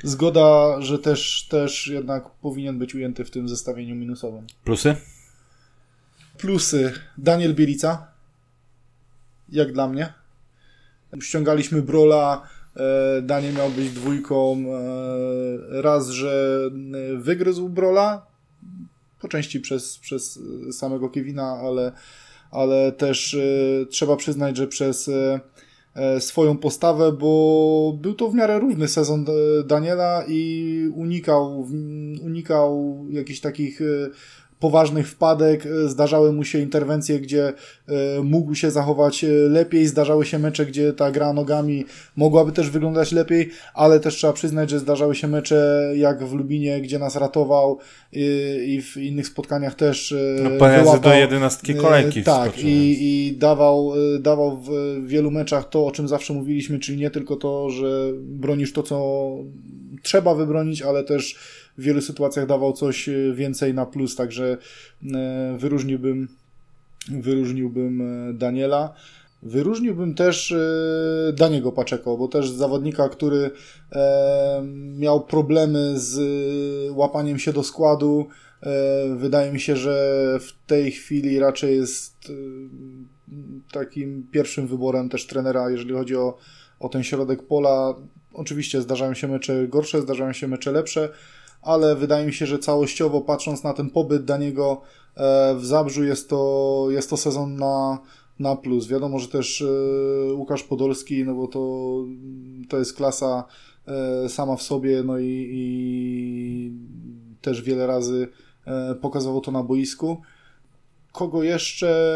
Zgoda, 0.04 0.82
że 0.82 1.00
też, 1.00 1.48
też 1.50 1.88
jednak 1.88 2.30
powinien 2.42 2.80
być 2.80 2.96
ujęty 2.96 3.26
w 3.26 3.32
tym 3.32 3.50
zestawieniu 3.50 3.96
minusowym. 3.96 4.48
Plusy? 4.64 4.96
Plusy. 6.39 6.93
Daniel 7.17 7.56
Bielica. 7.56 8.08
Jak 9.49 9.73
dla 9.73 9.88
mnie. 9.88 10.13
Ściągaliśmy 11.21 11.82
Brola. 11.82 12.47
E, 12.75 13.21
Daniel 13.21 13.54
miał 13.54 13.69
być 13.69 13.91
dwójką. 13.91 14.58
E, 14.58 15.82
raz, 15.82 16.10
że 16.10 16.62
wygryzł 17.17 17.69
Brola. 17.69 18.25
Po 19.21 19.28
części 19.28 19.60
przez, 19.60 19.97
przez 19.97 20.39
samego 20.71 21.10
Kevina, 21.10 21.43
ale, 21.43 21.91
ale 22.52 22.91
też 22.91 23.34
e, 23.34 23.86
trzeba 23.86 24.15
przyznać, 24.15 24.58
że 24.58 24.67
przez 24.67 25.12
swoją 26.19 26.58
postawę, 26.58 27.12
bo 27.12 27.97
był 28.02 28.13
to 28.13 28.30
w 28.30 28.36
miarę 28.36 28.60
równy 28.60 28.88
sezon 28.88 29.25
Daniela 29.65 30.23
i 30.28 30.91
unikał, 30.95 31.67
unikał 32.21 33.06
jakichś 33.10 33.39
takich 33.39 33.82
poważnych 34.60 35.10
wpadek, 35.10 35.65
e, 35.65 35.89
zdarzały 35.89 36.34
mu 36.34 36.43
się 36.43 36.60
interwencje, 36.60 37.19
gdzie 37.19 37.48
e, 37.48 37.54
mógł 38.24 38.56
się 38.56 38.72
zachować 38.72 39.24
e, 39.24 39.28
lepiej, 39.28 39.88
zdarzały 39.88 40.26
się 40.26 40.39
mecze, 40.39 40.65
gdzie 40.65 40.93
ta 40.93 41.12
gra 41.12 41.34
nogami 41.34 41.86
mogłaby 42.15 42.52
też 42.52 42.69
wyglądać 42.69 43.12
lepiej, 43.12 43.50
ale 43.74 44.00
też 44.00 44.15
trzeba 44.15 44.34
przyznać, 44.34 44.69
że 44.69 44.80
zdarzały 44.80 45.15
się 45.15 45.28
mecze 45.28 45.91
jak 45.95 46.24
w 46.24 46.34
Lubinie, 46.34 46.82
gdzie 46.82 47.00
nas 47.00 47.15
ratował 47.15 47.80
i 48.65 48.82
w 48.82 48.98
innych 48.98 49.28
spotkaniach 49.28 49.76
też 49.76 50.15
no, 50.43 50.50
wyłapał. 50.50 51.00
do 51.00 51.13
jedenastki 51.13 51.76
kolejki 51.76 52.24
Tak, 52.24 52.63
i, 52.63 52.98
i 53.00 53.38
dawał, 53.38 53.91
dawał 54.19 54.58
w 54.58 54.69
wielu 55.08 55.32
meczach 55.32 55.69
to, 55.69 55.86
o 55.86 55.91
czym 55.91 56.08
zawsze 56.08 56.34
mówiliśmy, 56.34 56.80
czyli 56.80 56.98
nie 56.98 57.12
tylko 57.12 57.36
to, 57.36 57.69
że 57.69 58.12
bronisz 58.22 58.74
to, 58.74 58.84
co 58.84 59.30
trzeba 60.04 60.36
wybronić, 60.36 60.82
ale 60.82 61.04
też 61.04 61.39
w 61.77 61.84
wielu 61.84 62.01
sytuacjach 62.01 62.47
dawał 62.47 62.73
coś 62.73 63.10
e, 63.10 63.34
więcej 63.34 63.73
na 63.73 63.86
plus, 63.86 64.15
także 64.15 64.58
e, 65.13 65.58
wyróżniłbym, 65.58 66.27
wyróżniłbym 67.12 68.01
e, 68.01 68.34
Daniela. 68.34 68.93
Wyróżniłbym 69.43 70.15
też 70.15 70.53
Daniego 71.34 71.71
Paczeko, 71.71 72.17
bo 72.17 72.27
też 72.27 72.51
zawodnika, 72.51 73.10
który 73.10 73.51
miał 74.97 75.21
problemy 75.21 75.93
z 75.95 76.19
łapaniem 76.91 77.39
się 77.39 77.53
do 77.53 77.63
składu. 77.63 78.27
Wydaje 79.15 79.51
mi 79.51 79.60
się, 79.60 79.75
że 79.75 80.23
w 80.41 80.67
tej 80.67 80.91
chwili 80.91 81.39
raczej 81.39 81.75
jest 81.75 82.32
takim 83.71 84.27
pierwszym 84.32 84.67
wyborem 84.67 85.10
też 85.10 85.27
trenera, 85.27 85.69
jeżeli 85.69 85.93
chodzi 85.93 86.15
o, 86.15 86.38
o 86.79 86.89
ten 86.89 87.03
środek 87.03 87.43
pola. 87.43 87.95
Oczywiście 88.34 88.82
zdarzają 88.82 89.13
się 89.13 89.27
mecze 89.27 89.67
gorsze, 89.67 90.01
zdarzają 90.01 90.34
się 90.34 90.47
mecze 90.47 90.71
lepsze, 90.71 91.10
ale 91.62 91.95
wydaje 91.95 92.26
mi 92.26 92.34
się, 92.34 92.45
że 92.45 92.60
całościowo 92.60 93.22
patrząc 93.22 93.63
na 93.63 93.74
ten 93.74 93.89
pobyt 93.89 94.26
Daniego 94.26 94.82
e, 95.15 95.56
w 95.56 95.65
Zabrzu 95.65 96.04
jest 96.04 96.30
to, 96.30 96.88
jest 96.89 97.10
to 97.10 97.17
sezon 97.17 97.56
na, 97.56 98.00
na 98.39 98.56
plus. 98.56 98.88
Wiadomo, 98.88 99.19
że 99.19 99.28
też 99.28 99.62
e, 99.62 100.34
Łukasz 100.34 100.63
Podolski, 100.63 101.24
no 101.24 101.36
bo 101.36 101.48
to, 101.48 101.95
to 102.69 102.78
jest 102.78 102.93
klasa 102.93 103.43
e, 103.88 104.30
sama 104.30 104.56
w 104.56 104.62
sobie, 104.62 105.04
no 105.04 105.19
i, 105.19 105.48
i 105.52 106.72
też 107.41 107.62
wiele 107.62 107.88
razy 107.88 108.28
pokazywał 109.02 109.41
to 109.41 109.52
na 109.52 109.63
boisku. 109.63 110.22
Kogo 111.12 111.43
jeszcze 111.43 112.15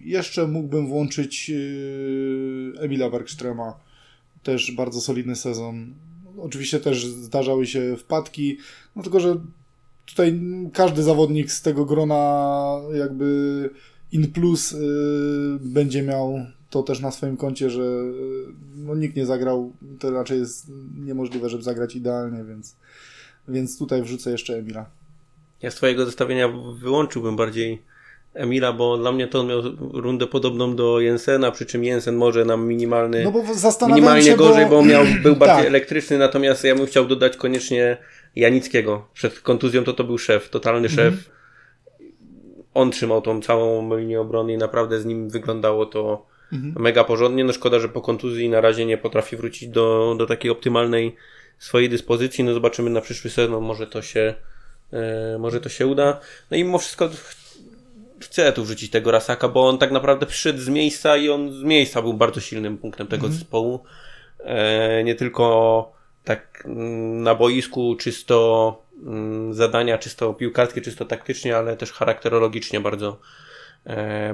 jeszcze 0.00 0.46
mógłbym 0.46 0.86
włączyć 0.86 1.52
Emila 2.80 3.10
Werkströma 3.10 3.72
też 4.48 4.72
bardzo 4.72 5.00
solidny 5.00 5.36
sezon. 5.36 5.94
Oczywiście 6.38 6.80
też 6.80 7.06
zdarzały 7.06 7.66
się 7.66 7.96
wpadki, 7.96 8.58
no 8.96 9.02
tylko, 9.02 9.20
że 9.20 9.36
tutaj 10.06 10.40
każdy 10.72 11.02
zawodnik 11.02 11.52
z 11.52 11.62
tego 11.62 11.84
grona 11.84 12.74
jakby 12.94 13.70
in 14.12 14.32
plus 14.32 14.72
y, 14.72 14.78
będzie 15.60 16.02
miał 16.02 16.46
to 16.70 16.82
też 16.82 17.00
na 17.00 17.10
swoim 17.10 17.36
koncie, 17.36 17.70
że 17.70 17.82
y, 17.82 18.14
no, 18.76 18.94
nikt 18.94 19.16
nie 19.16 19.26
zagrał, 19.26 19.72
to 19.98 20.10
raczej 20.10 20.38
jest 20.38 20.66
niemożliwe, 20.98 21.48
żeby 21.48 21.62
zagrać 21.62 21.96
idealnie, 21.96 22.44
więc, 22.44 22.76
więc 23.48 23.78
tutaj 23.78 24.02
wrzucę 24.02 24.30
jeszcze 24.30 24.58
Emila. 24.58 24.86
Ja 25.62 25.70
z 25.70 25.74
twojego 25.74 26.06
zestawienia 26.06 26.48
wyłączyłbym 26.74 27.36
bardziej 27.36 27.82
Emila, 28.34 28.72
bo 28.72 28.98
dla 28.98 29.12
mnie 29.12 29.26
to 29.26 29.40
on 29.40 29.46
miał 29.46 29.62
rundę 29.92 30.26
podobną 30.26 30.76
do 30.76 31.00
Jensena, 31.00 31.50
przy 31.50 31.66
czym 31.66 31.84
Jensen 31.84 32.16
może 32.16 32.44
nam 32.44 32.66
minimalny, 32.66 33.24
no 33.24 33.32
bo 33.32 33.42
minimalnie 33.88 34.22
się, 34.22 34.36
gorzej, 34.36 34.64
bo, 34.64 34.70
bo 34.70 34.84
miał, 34.84 35.04
był 35.22 35.36
bardziej 35.36 35.56
tak. 35.56 35.66
elektryczny, 35.66 36.18
natomiast 36.18 36.64
ja 36.64 36.74
bym 36.74 36.86
chciał 36.86 37.06
dodać 37.06 37.36
koniecznie 37.36 37.96
Janickiego. 38.36 39.08
Przed 39.14 39.40
kontuzją 39.40 39.84
to 39.84 39.92
to 39.92 40.04
był 40.04 40.18
szef, 40.18 40.50
totalny 40.50 40.88
szef. 40.88 41.14
Mhm. 41.14 41.22
On 42.74 42.90
trzymał 42.90 43.22
tą 43.22 43.42
całą 43.42 43.96
linię 43.96 44.20
obrony 44.20 44.52
i 44.52 44.58
naprawdę 44.58 45.00
z 45.00 45.04
nim 45.04 45.28
wyglądało 45.30 45.86
to 45.86 46.26
mhm. 46.52 46.74
mega 46.82 47.04
porządnie. 47.04 47.44
No 47.44 47.52
szkoda, 47.52 47.78
że 47.78 47.88
po 47.88 48.00
kontuzji 48.00 48.48
na 48.48 48.60
razie 48.60 48.86
nie 48.86 48.98
potrafi 48.98 49.36
wrócić 49.36 49.68
do, 49.68 50.14
do 50.18 50.26
takiej 50.26 50.50
optymalnej 50.50 51.16
swojej 51.58 51.88
dyspozycji. 51.88 52.44
No 52.44 52.54
zobaczymy 52.54 52.90
na 52.90 53.00
przyszły 53.00 53.30
sezon, 53.30 53.62
może 53.62 53.86
to 53.86 54.02
się, 54.02 54.34
e, 54.92 55.38
może 55.38 55.60
to 55.60 55.68
się 55.68 55.86
uda. 55.86 56.20
No 56.50 56.56
i 56.56 56.64
mimo 56.64 56.78
wszystko 56.78 57.10
chcę 58.20 58.52
tu 58.52 58.64
wrzucić 58.64 58.90
tego 58.90 59.10
Rasaka, 59.10 59.48
bo 59.48 59.68
on 59.68 59.78
tak 59.78 59.90
naprawdę 59.90 60.26
przyszedł 60.26 60.58
z 60.58 60.68
miejsca 60.68 61.16
i 61.16 61.28
on 61.28 61.52
z 61.52 61.62
miejsca 61.62 62.02
był 62.02 62.14
bardzo 62.14 62.40
silnym 62.40 62.78
punktem 62.78 63.06
tego 63.06 63.26
mm. 63.26 63.38
zespołu. 63.38 63.84
E, 64.40 65.04
nie 65.04 65.14
tylko 65.14 65.92
tak 66.24 66.62
mm, 66.66 67.22
na 67.22 67.34
boisku 67.34 67.96
czysto 67.96 68.82
mm, 69.06 69.54
zadania, 69.54 69.98
czysto 69.98 70.34
piłkarskie, 70.34 70.80
czysto 70.80 71.04
taktycznie, 71.04 71.56
ale 71.56 71.76
też 71.76 71.92
charakterologicznie 71.92 72.80
bardzo 72.80 73.18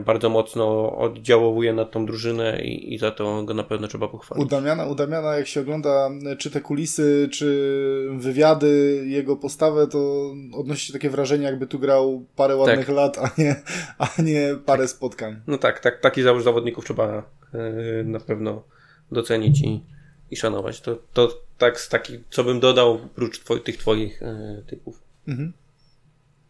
bardzo 0.05 0.29
mocno 0.29 0.97
oddziałowuje 0.97 1.73
na 1.73 1.85
tą 1.85 2.07
drużynę 2.07 2.63
i, 2.63 2.95
i 2.95 2.99
za 2.99 3.11
to 3.11 3.43
go 3.43 3.55
na 3.55 3.63
pewno 3.63 3.89
trzeba 3.89 4.09
pochwalić. 4.09 4.47
U 4.47 4.49
Damiana, 4.49 4.87
u 4.87 4.95
Damiana, 4.95 5.37
jak 5.37 5.47
się 5.47 5.61
ogląda 5.61 6.11
czy 6.39 6.51
te 6.51 6.61
kulisy, 6.61 7.29
czy 7.33 8.09
wywiady, 8.19 9.05
jego 9.07 9.37
postawę, 9.37 9.87
to 9.87 10.33
odnosi 10.55 10.87
się 10.87 10.93
takie 10.93 11.11
wrażenie, 11.11 11.45
jakby 11.45 11.67
tu 11.67 11.79
grał 11.79 12.25
parę 12.37 12.57
ładnych 12.57 12.87
tak. 12.87 12.97
lat, 12.97 13.19
a 13.19 13.31
nie, 13.39 13.63
a 13.99 14.23
nie 14.23 14.57
parę 14.67 14.83
tak. 14.83 14.91
spotkań. 14.91 15.41
No 15.47 15.59
tak, 15.59 15.81
tak 15.81 16.01
takich 16.01 16.25
zawodników 16.25 16.85
trzeba 16.85 17.23
e, 17.55 18.05
na 18.05 18.21
pewno 18.21 18.63
docenić 19.13 19.61
i, 19.61 19.85
i 20.31 20.37
szanować. 20.37 20.81
To, 20.81 20.99
to 21.13 21.41
tak 21.59 21.81
z 21.81 21.89
takich, 21.89 22.21
co 22.31 22.45
bym 22.45 22.61
dodał, 22.61 22.95
oprócz 22.95 23.39
twoi, 23.39 23.61
tych 23.61 23.77
twoich 23.77 24.23
e, 24.23 24.63
typów. 24.67 25.03
Mhm. 25.29 25.53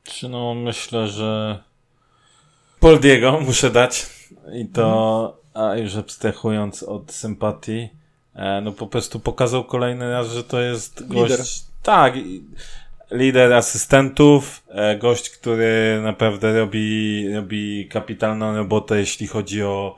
Czy 0.04 0.28
no 0.28 0.54
myślę, 0.54 1.06
że 1.06 1.62
Poldiego 2.84 3.40
muszę 3.40 3.70
dać. 3.70 4.06
I 4.54 4.66
to, 4.66 5.40
a 5.54 5.76
już 5.76 5.96
abstrahując 5.96 6.82
od 6.82 7.12
sympatii, 7.12 7.88
e, 8.34 8.60
no 8.60 8.72
po 8.72 8.86
prostu 8.86 9.20
pokazał 9.20 9.64
kolejny 9.64 10.10
raz, 10.10 10.32
że 10.32 10.44
to 10.44 10.60
jest 10.60 11.08
gość. 11.08 11.30
Lider. 11.30 11.46
Tak, 11.82 12.14
lider 13.10 13.52
asystentów, 13.52 14.62
e, 14.68 14.98
gość, 14.98 15.30
który 15.30 16.00
naprawdę 16.02 16.58
robi, 16.58 17.28
robi 17.34 17.88
kapitalną 17.88 18.56
robotę, 18.56 18.98
jeśli 18.98 19.26
chodzi 19.26 19.62
o, 19.62 19.96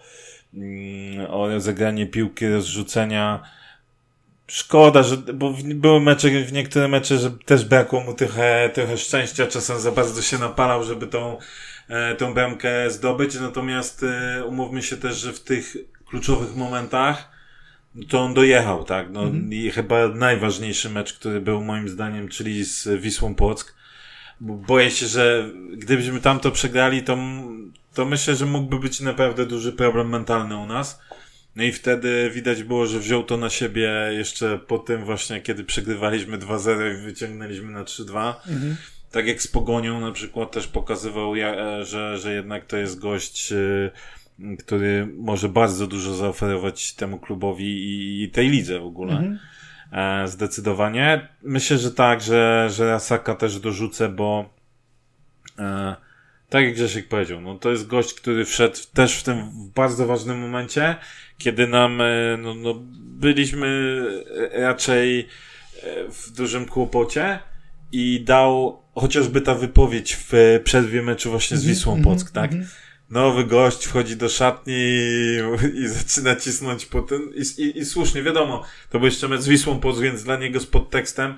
mm, 0.55 1.31
o 1.31 1.49
rozegranie 1.49 2.07
piłki, 2.07 2.49
rozrzucenia. 2.49 3.43
szkoda, 4.49 5.03
że, 5.03 5.17
bo 5.17 5.55
były 5.65 6.01
mecze, 6.01 6.31
w 6.31 6.53
niektóre 6.53 6.89
mecze, 6.89 7.19
że 7.19 7.31
też 7.31 7.65
brakło 7.65 8.01
mu 8.01 8.15
trochę, 8.15 8.71
trochę 8.75 8.97
szczęścia, 8.99 9.47
czasem 9.47 9.81
za 9.81 9.93
bardzo 9.93 10.23
się 10.23 10.39
napalał, 10.39 10.85
żeby 10.85 11.07
tą, 11.07 11.39
tą 12.19 12.35
bramkę 12.35 12.91
zdobyć, 12.91 13.35
natomiast 13.41 14.03
e, 14.03 14.45
umówmy 14.45 14.83
się 14.83 14.97
też, 14.97 15.17
że 15.17 15.33
w 15.33 15.41
tych 15.41 15.77
kluczowych 16.07 16.57
momentach 16.57 17.31
to 18.09 18.21
on 18.21 18.35
dojechał, 18.35 18.85
tak, 18.85 19.11
no 19.11 19.23
Mhm. 19.23 19.53
i 19.53 19.71
chyba 19.71 20.09
najważniejszy 20.09 20.91
mecz, 20.91 21.13
który 21.13 21.41
był 21.41 21.65
moim 21.65 21.89
zdaniem, 21.89 22.29
czyli 22.29 22.65
z 22.65 22.89
Wisłą 23.01 23.35
Płock, 23.35 23.75
bo 24.41 24.55
boję 24.55 24.91
się, 24.91 25.07
że 25.07 25.51
gdybyśmy 25.73 26.21
tam 26.21 26.41
to 26.41 26.51
przegrali, 26.51 27.03
to, 27.03 27.19
to 27.95 28.05
myślę, 28.05 28.37
że 28.37 28.47
mógłby 28.47 28.79
być 28.79 29.01
naprawdę 29.01 29.47
duży 29.47 29.73
problem 29.73 30.09
mentalny 30.09 30.57
u 30.57 30.67
nas. 30.67 31.01
No 31.57 31.63
i 31.63 31.73
wtedy 31.73 32.31
widać 32.35 32.63
było, 32.63 32.87
że 32.87 33.01
wziął 33.01 33.25
to 33.25 33.37
na 33.37 33.51
siebie 33.51 33.91
jeszcze 34.11 34.59
po 34.59 34.79
tym 34.79 35.05
właśnie, 35.05 35.41
kiedy 35.41 35.65
przegrywaliśmy 35.65 36.39
2-0 36.39 36.99
i 36.99 37.03
wyciągnęliśmy 37.03 37.71
na 37.73 37.85
3-2. 37.85 38.35
Mhm. 38.49 38.77
Tak 39.17 39.27
jak 39.27 39.43
z 39.43 39.49
Pogonią 39.49 40.01
na 40.01 40.13
przykład 40.13 40.51
też 40.51 40.67
pokazywał, 40.67 41.35
e, 41.37 41.85
że, 41.85 42.19
że 42.19 42.35
jednak 42.35 42.67
to 42.67 42.77
jest 42.77 42.99
gość, 42.99 43.53
e, 43.53 44.57
który 44.59 45.09
może 45.17 45.49
bardzo 45.49 45.87
dużo 45.87 46.15
zaoferować 46.15 46.93
temu 46.93 47.19
klubowi 47.19 48.23
i, 48.23 48.31
tej 48.31 48.49
lidze 48.49 48.81
w 48.81 48.87
ogóle. 48.87 49.13
Mhm. 49.13 49.39
E, 49.93 50.29
zdecydowanie. 50.29 51.29
Myślę, 51.43 51.79
że 51.79 51.91
tak, 51.91 52.21
że, 52.21 52.69
że 52.71 52.87
Rasaka 52.87 53.35
też 53.35 53.61
dorzucę, 53.61 54.09
bo 54.09 54.55
e, 55.59 55.97
tak 56.49 56.65
jak 56.65 56.75
Grzesiek 56.75 57.09
powiedział, 57.09 57.41
no 57.41 57.55
to 57.55 57.71
jest 57.71 57.87
gość, 57.87 58.15
który 58.15 58.45
wszedł 58.45 58.77
też 58.95 59.19
w 59.19 59.23
tym 59.23 59.51
bardzo 59.75 60.07
ważnym 60.07 60.39
momencie, 60.39 60.97
kiedy 61.39 61.67
nam, 61.67 62.03
no, 62.39 62.55
no 62.55 62.75
byliśmy 62.99 64.01
raczej 64.53 65.29
w 66.09 66.31
dużym 66.31 66.67
kłopocie 66.67 67.39
i 67.93 68.21
dał 68.25 68.83
chociażby 68.95 69.41
ta 69.41 69.55
wypowiedź 69.55 70.17
w 70.31 70.61
przerwie 70.65 71.03
meczu 71.03 71.31
właśnie 71.31 71.57
z 71.57 71.65
Wisłą 71.65 72.03
Płock, 72.03 72.31
tak? 72.31 72.53
Mhm. 72.53 72.71
Nowy 73.11 73.45
gość 73.45 73.85
wchodzi 73.85 74.17
do 74.17 74.29
szatni 74.29 74.75
i, 74.75 75.41
i 75.75 75.89
zaczyna 75.89 76.37
cisnąć 76.37 76.87
po 76.87 77.03
ten. 77.03 77.21
I, 77.35 77.63
i, 77.63 77.79
I 77.79 77.85
słusznie, 77.85 78.23
wiadomo, 78.23 78.65
to 78.91 78.99
był 78.99 79.07
jeszcze 79.07 79.29
mecz 79.29 79.41
z 79.41 79.49
Wisłą 79.49 79.81
Płock, 79.81 80.01
więc 80.01 80.25
dla 80.25 80.37
niego 80.37 80.61
z 80.61 80.67
podtekstem 80.67 81.35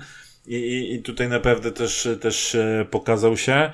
i, 0.46 0.54
i, 0.54 0.94
i 0.94 1.02
tutaj 1.02 1.28
naprawdę 1.28 1.72
też, 1.72 2.08
też 2.20 2.54
e, 2.54 2.86
pokazał 2.90 3.36
się. 3.36 3.72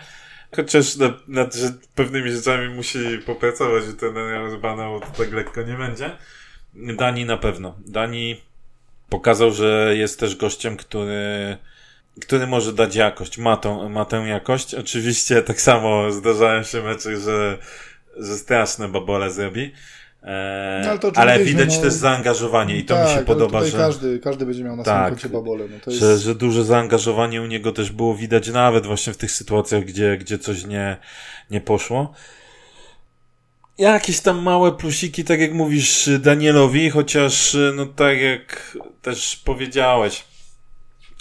Chociaż 0.57 0.97
nad, 0.97 1.29
nad 1.29 1.57
pewnymi 1.95 2.31
rzeczami 2.33 2.75
musi 2.75 2.99
popracować, 3.27 3.85
że 3.85 3.95
ten 3.95 4.17
rozbanał 4.17 5.01
to 5.01 5.07
tak 5.07 5.33
lekko 5.33 5.63
nie 5.63 5.75
będzie. 5.75 6.11
Dani 6.75 7.25
na 7.25 7.37
pewno. 7.37 7.77
Dani 7.87 8.41
pokazał, 9.09 9.53
że 9.53 9.95
jest 9.97 10.21
też 10.21 10.37
gościem, 10.37 10.77
który 10.77 11.57
który 12.21 12.47
może 12.47 12.73
dać 12.73 12.97
jakość, 12.97 13.39
ma, 13.39 13.57
tą, 13.57 13.89
ma 13.89 14.05
tę 14.05 14.17
jakość. 14.17 14.75
Oczywiście 14.75 15.43
tak 15.43 15.61
samo 15.61 16.13
zdarzają 16.13 16.63
się 16.63 16.83
mecze, 16.83 17.17
że, 17.21 17.59
że 18.17 18.35
straszne 18.39 18.89
babole 18.89 19.31
zrobi. 19.31 19.73
E, 20.23 20.83
No, 21.03 21.11
ale 21.15 21.33
ale 21.33 21.45
widać 21.45 21.77
no- 21.77 21.83
też 21.83 21.93
zaangażowanie 21.93 22.77
i 22.77 22.85
to 22.85 22.95
mi 22.95 23.01
tak, 23.01 23.09
się 23.09 23.17
ale 23.17 23.25
podoba, 23.25 23.65
że, 23.65 23.79
każdy, 23.79 24.19
każdy 24.19 24.47
będzie 24.47 24.65
miał 24.65 24.77
na 24.77 24.83
Tak. 24.85 24.95
swoim 24.97 25.11
koncie 25.11 25.29
babole. 25.29 25.65
No 25.69 25.93
jest... 25.93 25.99
że, 26.01 26.19
że 26.19 26.35
duże 26.35 26.65
zaangażowanie 26.65 27.43
u 27.43 27.47
niego 27.47 27.73
też 27.73 27.91
było 27.93 28.15
widać 28.15 28.49
nawet 28.49 28.87
właśnie 28.87 29.13
w 29.13 29.17
tych 29.17 29.31
sytuacjach, 29.31 29.85
gdzie, 29.85 30.17
gdzie 30.19 30.39
coś 30.39 30.65
nie, 30.67 30.97
nie 31.51 31.61
poszło. 31.61 32.13
Jakieś 33.79 34.21
tam 34.21 34.43
małe 34.43 34.73
plusiki, 34.73 35.25
tak 35.25 35.41
jak 35.41 35.53
mówisz 35.53 36.11
Danielowi, 36.21 36.91
chociaż 36.91 37.57
no 37.75 37.87
tak 37.87 38.21
jak 38.21 38.77
też 39.03 39.37
powiedziałeś, 39.45 40.25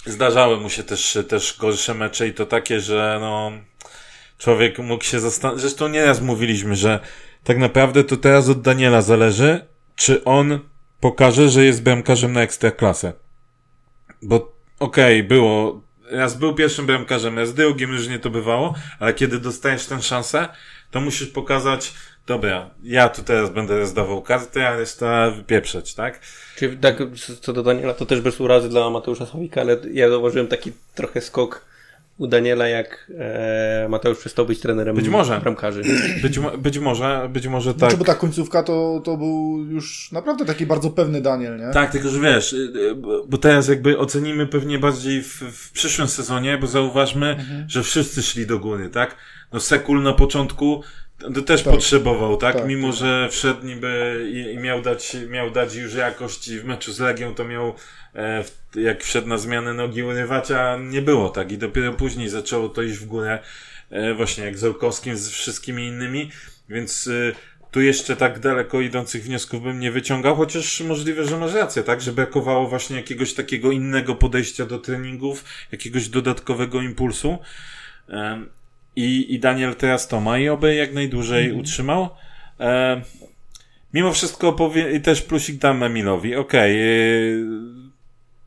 zdarzały 0.06 0.60
mu 0.60 0.70
się 0.70 0.82
też, 0.82 1.18
też 1.28 1.56
gorsze 1.58 1.94
mecze 1.94 2.28
i 2.28 2.34
to 2.34 2.46
takie, 2.46 2.80
że 2.80 3.18
no 3.20 3.52
człowiek 4.38 4.78
mógł 4.78 5.04
się 5.04 5.20
zastanowić. 5.20 5.60
Zresztą 5.60 5.88
nieraz 5.88 6.20
mówiliśmy, 6.20 6.76
że 6.76 7.00
tak 7.44 7.58
naprawdę 7.58 8.04
to 8.04 8.16
teraz 8.16 8.48
od 8.48 8.60
Daniela 8.60 9.02
zależy, 9.02 9.66
czy 9.96 10.24
on 10.24 10.58
pokaże, 11.00 11.48
że 11.48 11.64
jest 11.64 11.82
bramkarzem 11.82 12.32
na 12.32 12.42
ekstraklasę. 12.42 13.12
Bo 14.22 14.52
okej, 14.78 15.22
było. 15.24 15.84
Raz 16.10 16.36
był 16.36 16.54
pierwszym 16.54 16.86
bramkarzem, 16.86 17.38
raz 17.38 17.54
drugim 17.54 17.90
już 17.90 18.08
nie 18.08 18.18
to 18.18 18.30
bywało, 18.30 18.74
ale 19.00 19.14
kiedy 19.14 19.40
dostajesz 19.40 19.86
tę 19.86 20.02
szansę, 20.02 20.48
to 20.90 21.00
musisz 21.00 21.28
pokazać, 21.28 21.92
dobra, 22.26 22.70
ja 22.82 23.08
tu 23.08 23.22
teraz 23.22 23.50
będę 23.50 23.78
rozdawał 23.78 24.22
karty, 24.22 24.66
a 24.66 24.76
reszta 24.76 25.30
wypieprzeć, 25.30 25.94
tak? 25.94 26.20
Czyli 26.56 26.76
tak, 26.76 26.96
co 27.40 27.52
do 27.52 27.62
Daniela, 27.62 27.94
to 27.94 28.06
też 28.06 28.20
bez 28.20 28.40
urazy 28.40 28.68
dla 28.68 28.90
Mateusza 28.90 29.26
Słowika, 29.26 29.60
ale 29.60 29.76
ja 29.92 30.08
zauważyłem 30.10 30.46
taki 30.48 30.72
trochę 30.94 31.20
skok 31.20 31.64
u 32.18 32.26
Daniela, 32.26 32.68
jak 32.68 33.10
e, 33.18 33.86
Mateusz 33.88 34.18
przestał 34.18 34.46
być 34.46 34.60
trenerem 34.60 34.96
Być 34.96 35.08
może. 35.08 35.40
bramkarzy. 35.40 35.82
Być, 36.22 36.38
być 36.58 36.78
może, 36.78 37.28
być 37.32 37.46
może 37.46 37.70
tak. 37.70 37.78
Znaczy, 37.78 37.96
bo 37.96 38.04
ta 38.04 38.14
końcówka 38.14 38.62
to, 38.62 39.00
to 39.04 39.16
był 39.16 39.64
już 39.70 40.12
naprawdę 40.12 40.44
taki 40.44 40.66
bardzo 40.66 40.90
pewny 40.90 41.20
Daniel, 41.20 41.58
nie? 41.58 41.70
Tak, 41.72 41.92
tylko 41.92 42.08
że 42.08 42.20
wiesz, 42.20 42.52
y, 42.52 42.56
y, 42.76 42.94
bo- 42.94 43.24
bo 43.26 43.38
teraz 43.38 43.68
jakby 43.68 43.98
ocenimy 43.98 44.46
pewnie 44.46 44.78
bardziej 44.78 45.22
w, 45.22 45.28
w 45.42 45.72
przyszłym 45.72 46.08
sezonie, 46.08 46.58
bo 46.58 46.66
zauważmy, 46.66 47.26
Mhm. 47.30 47.64
że 47.70 47.82
wszyscy 47.82 48.22
szli 48.22 48.46
do 48.46 48.58
góry, 48.58 48.88
tak? 48.90 49.16
No 49.52 49.60
Sekul 49.60 50.02
na 50.02 50.12
początku 50.12 50.82
to 51.18 51.42
też 51.42 51.62
Tak. 51.62 51.72
potrzebował, 51.72 52.36
tak? 52.36 52.56
Tak, 52.56 52.66
Mimo, 52.66 52.88
tak. 52.88 52.96
że 52.96 53.28
wszedł 53.30 53.66
niby 53.66 54.24
i, 54.54 54.58
miał 54.58 54.82
dać, 54.82 55.16
miał 55.28 55.50
dać 55.50 55.74
już 55.74 55.94
jakość 55.94 56.48
i 56.48 56.60
w 56.60 56.64
meczu 56.64 56.92
z 56.92 57.00
Legią 57.00 57.34
to 57.34 57.44
miał, 57.44 57.74
e, 58.14 58.44
jak 58.74 59.04
wszedł 59.04 59.28
na 59.28 59.38
zmianę 59.38 59.74
nogi 59.74 60.02
urywać, 60.02 60.50
a 60.50 60.76
nie 60.76 61.02
było 61.02 61.28
tak 61.28 61.52
i 61.52 61.58
dopiero 61.58 61.92
później 61.92 62.28
zaczęło 62.28 62.68
to 62.68 62.82
iść 62.82 62.98
w 62.98 63.06
górę, 63.06 63.38
e, 63.90 64.14
właśnie 64.14 64.44
jak 64.44 64.58
z 64.58 64.64
Olkowskim, 64.64 65.16
z 65.16 65.30
wszystkimi 65.30 65.86
innymi, 65.86 66.30
więc 66.68 67.06
y, 67.06 67.34
tu 67.70 67.80
jeszcze 67.80 68.16
tak 68.16 68.38
daleko 68.38 68.80
idących 68.80 69.24
wniosków 69.24 69.62
bym 69.62 69.80
nie 69.80 69.92
wyciągał, 69.92 70.36
chociaż 70.36 70.80
możliwe, 70.80 71.24
że 71.24 71.38
masz 71.38 71.54
rację, 71.54 71.82
tak? 71.82 72.00
Że 72.00 72.12
brakowało 72.12 72.66
właśnie 72.68 72.96
jakiegoś 72.96 73.34
takiego 73.34 73.70
innego 73.70 74.14
podejścia 74.14 74.66
do 74.66 74.78
treningów, 74.78 75.44
jakiegoś 75.72 76.08
dodatkowego 76.08 76.82
impulsu. 76.82 77.38
Em, 78.08 78.48
I, 78.96 79.34
I 79.34 79.38
Daniel 79.38 79.74
teraz 79.74 80.08
to 80.08 80.20
ma 80.20 80.38
i 80.38 80.48
oby 80.48 80.74
jak 80.74 80.94
najdłużej 80.94 81.52
utrzymał. 81.52 82.08
Em, 82.58 83.00
mimo 83.94 84.12
wszystko 84.12 84.52
powie, 84.52 84.92
i 84.92 85.00
też 85.00 85.22
plusik 85.22 85.56
dam 85.56 85.82
Emilowi. 85.82 86.36
Okej, 86.36 86.78
yy, 86.78 87.46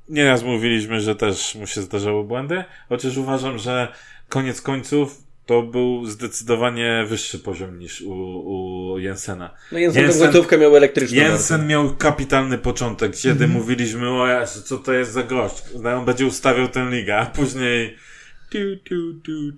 nieraz 0.10 0.43
mówiliśmy, 0.43 1.01
że 1.01 1.15
też 1.15 1.55
mu 1.55 1.67
się 1.67 1.81
zdarzały 1.81 2.23
błędy, 2.23 2.63
chociaż 2.89 3.17
uważam, 3.17 3.57
że 3.57 3.88
koniec 4.29 4.62
końców 4.62 5.27
to 5.45 5.62
był 5.62 6.05
zdecydowanie 6.05 7.05
wyższy 7.07 7.39
poziom 7.39 7.79
niż 7.79 8.01
u, 8.01 8.13
u 8.13 8.99
Jensena. 8.99 9.53
No 9.71 9.79
Jensen, 9.79 10.03
Jensen- 10.03 10.13
tę 10.13 10.19
końcówkę 10.19 10.57
miał 10.57 10.75
elektryczną. 10.75 11.17
Jensen 11.17 11.67
miał 11.67 11.95
kapitalny 11.95 12.57
początek, 12.57 13.15
kiedy 13.15 13.47
mówiliśmy, 13.47 14.10
o 14.10 14.27
Jezu, 14.27 14.62
co 14.62 14.77
to 14.77 14.93
jest 14.93 15.12
za 15.12 15.23
gość, 15.23 15.63
no, 15.81 15.93
on 15.93 16.05
będzie 16.05 16.25
ustawiał 16.25 16.67
tę 16.67 16.89
ligę, 16.89 17.17
a 17.17 17.25
później... 17.25 17.97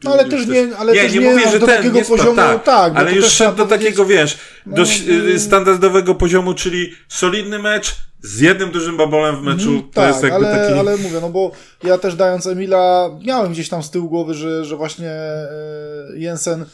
No, 0.04 0.12
ale 0.14 0.26
też 0.26 0.48
nie- 0.48 0.78
ale 0.78 0.94
nie, 0.94 1.02
też 1.02 1.14
nie 1.14 1.20
nie 1.20 1.30
mówię, 1.30 1.50
że 1.52 1.60
do 1.60 1.66
ten, 1.66 1.78
takiego 1.78 2.02
poziomu, 2.02 2.36
tak, 2.36 2.64
tak, 2.64 2.94
bo 2.94 3.00
ale 3.00 3.14
już 3.14 3.26
szedł 3.26 3.58
do 3.58 3.66
takiego, 3.66 4.06
wiesz, 4.06 4.38
do 4.66 4.82
No, 4.82 5.14
y, 5.14 5.32
y- 5.34 5.40
standardowego 5.40 6.16
poziomu, 6.16 6.54
czyli 6.54 6.92
solidny 7.08 7.60
mecz 7.60 7.96
z 8.22 8.40
jednym 8.40 8.72
dużym 8.72 8.98
babolem 8.98 9.36
w 9.36 9.42
meczu, 9.42 9.70
Mhm, 9.70 9.82
to 9.82 10.02
tak, 10.02 10.08
jest 10.10 10.24
jakby 10.24 10.48
ale, 10.48 10.58
taki... 10.58 10.80
ale 10.80 10.98
mówię, 10.98 11.18
no 11.22 11.30
bo 11.30 11.52
ja 11.84 11.98
też 11.98 12.16
dając 12.16 12.48
Emila, 12.48 13.10
miałem 13.26 13.52
gdzieś 13.52 13.70
tam 13.70 13.84
z 13.84 13.92
tyłu 13.92 14.10
głowy, 14.10 14.34
że, 14.34 14.66
że 14.66 14.76
właśnie 14.78 15.10
e, 15.12 15.48
Jensen 16.16 16.62
e, 16.62 16.68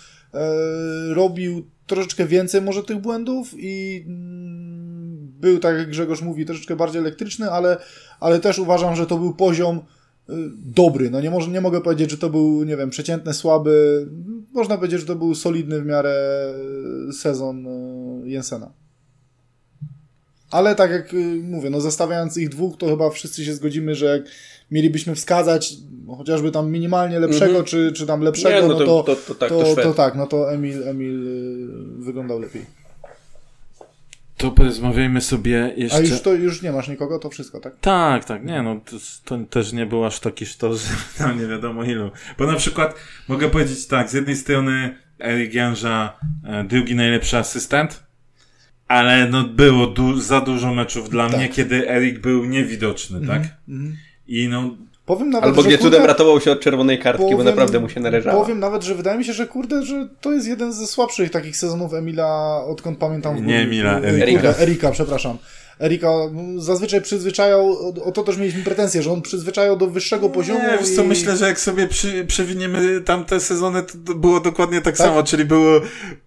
robił 1.14 1.70
troszeczkę 1.88 2.26
więcej 2.26 2.62
może 2.62 2.84
tych 2.84 2.98
błędów 2.98 3.48
i 3.58 4.04
mm, 4.08 5.34
był, 5.40 5.60
tak 5.60 5.78
jak 5.78 5.90
Grzegorz 5.90 6.22
mówi, 6.22 6.46
troszeczkę 6.46 6.76
bardziej 6.76 7.02
elektryczny, 7.02 7.52
ale, 7.52 7.78
ale 8.20 8.40
też 8.40 8.60
uważam, 8.60 8.96
że 8.96 9.06
to 9.06 9.18
był 9.18 9.34
poziom 9.34 9.82
dobry. 10.66 11.10
No 11.12 11.22
nie, 11.22 11.30
może, 11.32 11.52
nie 11.52 11.62
mogę 11.62 11.82
powiedzieć, 11.82 12.12
że 12.12 12.18
to 12.18 12.30
był, 12.30 12.64
nie 12.64 12.78
wiem, 12.78 12.90
przeciętny, 12.90 13.34
słaby. 13.34 14.08
Można 14.54 14.78
powiedzieć, 14.78 15.00
że 15.00 15.06
to 15.06 15.16
był 15.16 15.36
solidny 15.36 15.82
w 15.82 15.86
miarę 15.86 16.54
y, 17.10 17.14
sezon 17.14 17.68
y, 18.26 18.30
Jensena. 18.30 18.72
Ale 20.52 20.76
tak 20.76 20.92
jak 20.92 21.14
y, 21.14 21.42
mówię, 21.44 21.70
no 21.70 21.82
zestawiając 21.82 22.38
ich 22.38 22.50
dwóch, 22.50 22.78
to 22.78 22.88
chyba 22.88 23.10
wszyscy 23.10 23.46
się 23.46 23.54
zgodzimy, 23.54 23.96
że 23.96 24.06
jak 24.06 24.22
mielibyśmy 24.72 25.16
wskazać 25.16 25.74
no, 26.08 26.16
chociażby 26.16 26.52
tam 26.52 26.72
minimalnie 26.72 27.20
lepszego, 27.20 27.46
Mhm. 27.46 27.66
czy, 27.66 27.92
czy 27.96 28.06
tam 28.06 28.22
lepszego, 28.22 28.62
Nie, 28.62 28.68
no, 28.68 28.80
to, 28.80 29.04
to, 29.04 29.16
to, 29.16 29.36
tak, 29.36 29.50
to, 29.50 29.60
to, 29.64 29.72
Szwed. 29.72 29.96
tak, 29.96 30.16
no 30.16 30.28
to 30.28 30.54
Emil, 30.54 30.88
Emil 30.88 31.28
wyglądał 32.00 32.40
lepiej. 32.40 32.85
To 34.38 34.52
porozmawiajmy 34.52 35.22
sobie 35.22 35.74
jeszcze... 35.78 35.98
A 35.98 36.02
już 36.02 36.22
to 36.22 36.34
już 36.34 36.62
nie 36.62 36.72
masz 36.72 36.88
nikogo, 36.88 37.20
to 37.20 37.30
wszystko, 37.30 37.60
tak? 37.60 37.74
Tak, 37.82 38.26
tak, 38.26 38.46
nie 38.46 38.62
no, 38.62 38.82
to, 38.86 38.96
to 39.26 39.38
też 39.50 39.74
nie 39.74 39.86
był 39.86 40.06
aż 40.06 40.20
taki 40.20 40.46
sztos, 40.46 40.84
że 40.88 40.96
tam 41.18 41.40
nie 41.40 41.48
wiadomo 41.48 41.84
ilu. 41.84 42.12
Bo 42.38 42.48
na 42.48 42.56
przykład 42.56 42.96
mogę 43.28 43.50
powiedzieć 43.50 43.88
tak, 43.88 44.10
z 44.10 44.14
jednej 44.14 44.36
strony 44.36 44.98
Erik 45.20 45.54
Janża, 45.54 46.14
e, 46.44 46.64
drugi 46.64 46.96
najlepszy 46.96 47.38
asystent, 47.38 48.04
Ale 48.88 49.30
no 49.30 49.44
było 49.44 49.88
du 49.88 50.20
za 50.22 50.42
dużo 50.42 50.74
meczów 50.74 51.10
dla 51.10 51.30
Tak. 51.30 51.38
mnie, 51.38 51.50
kiedy 51.50 51.90
Erik 51.90 52.20
był 52.20 52.46
niewidoczny, 52.46 53.28
tak? 53.28 53.42
Mhm. 53.70 53.98
I 54.28 54.48
no, 54.48 54.78
Powiem 55.06 55.30
nawet, 55.30 55.50
Albo 55.50 55.62
że 55.62 55.68
gdzie 55.68 55.78
kurde, 55.78 55.92
cudem 55.92 56.08
ratował 56.08 56.42
się 56.42 56.52
od 56.52 56.60
czerwonej 56.60 57.00
kartki, 57.00 57.24
bo 57.26 57.32
powiem- 57.32 57.46
naprawdę 57.46 57.80
mu 57.80 57.90
się 57.90 58.00
należało. 58.00 58.42
Powiem 58.42 58.60
nawet, 58.60 58.84
że 58.84 58.96
wydaje 58.96 59.18
mi 59.18 59.26
się, 59.26 59.34
że 59.34 59.48
kurde, 59.48 59.84
że 59.86 60.08
to 60.22 60.32
jest 60.32 60.48
jeden 60.48 60.74
ze 60.74 60.88
słabszych 60.88 61.32
takich 61.32 61.58
sezonów 61.58 61.94
Emila, 61.94 62.62
odkąd 62.68 62.98
pamiętam. 62.98 63.38
w 63.38 63.42
Nie. 63.42 63.60
Emila, 63.60 64.00
Erika. 64.00 64.56
Erika, 64.58 64.92
przepraszam. 64.92 65.38
Erika 65.82 66.08
zazwyczaj 66.58 67.02
przyzwyczajał, 67.02 67.78
o, 68.04 68.12
to 68.12 68.24
też 68.24 68.38
mieliśmy 68.38 68.64
pretensje, 68.64 69.04
że 69.04 69.12
on 69.12 69.22
przyzwyczajał 69.22 69.78
do 69.78 69.88
wyższego 69.88 70.30
poziomu. 70.30 70.60
Nie, 70.60 70.78
wiesz 70.78 70.90
co, 70.96 71.04
i... 71.04 71.08
myślę, 71.08 71.38
że 71.38 71.48
jak 71.48 71.60
sobie 71.60 71.88
przy, 71.88 72.26
przewiniemy 72.26 73.02
tamte 73.02 73.40
sezony, 73.40 73.84
to, 73.84 73.94
to 74.06 74.14
było 74.16 74.40
dokładnie 74.40 74.82
tak, 74.82 74.98
Tak? 74.98 75.08
samo, 75.08 75.24
czyli 75.24 75.46
było 75.46 75.82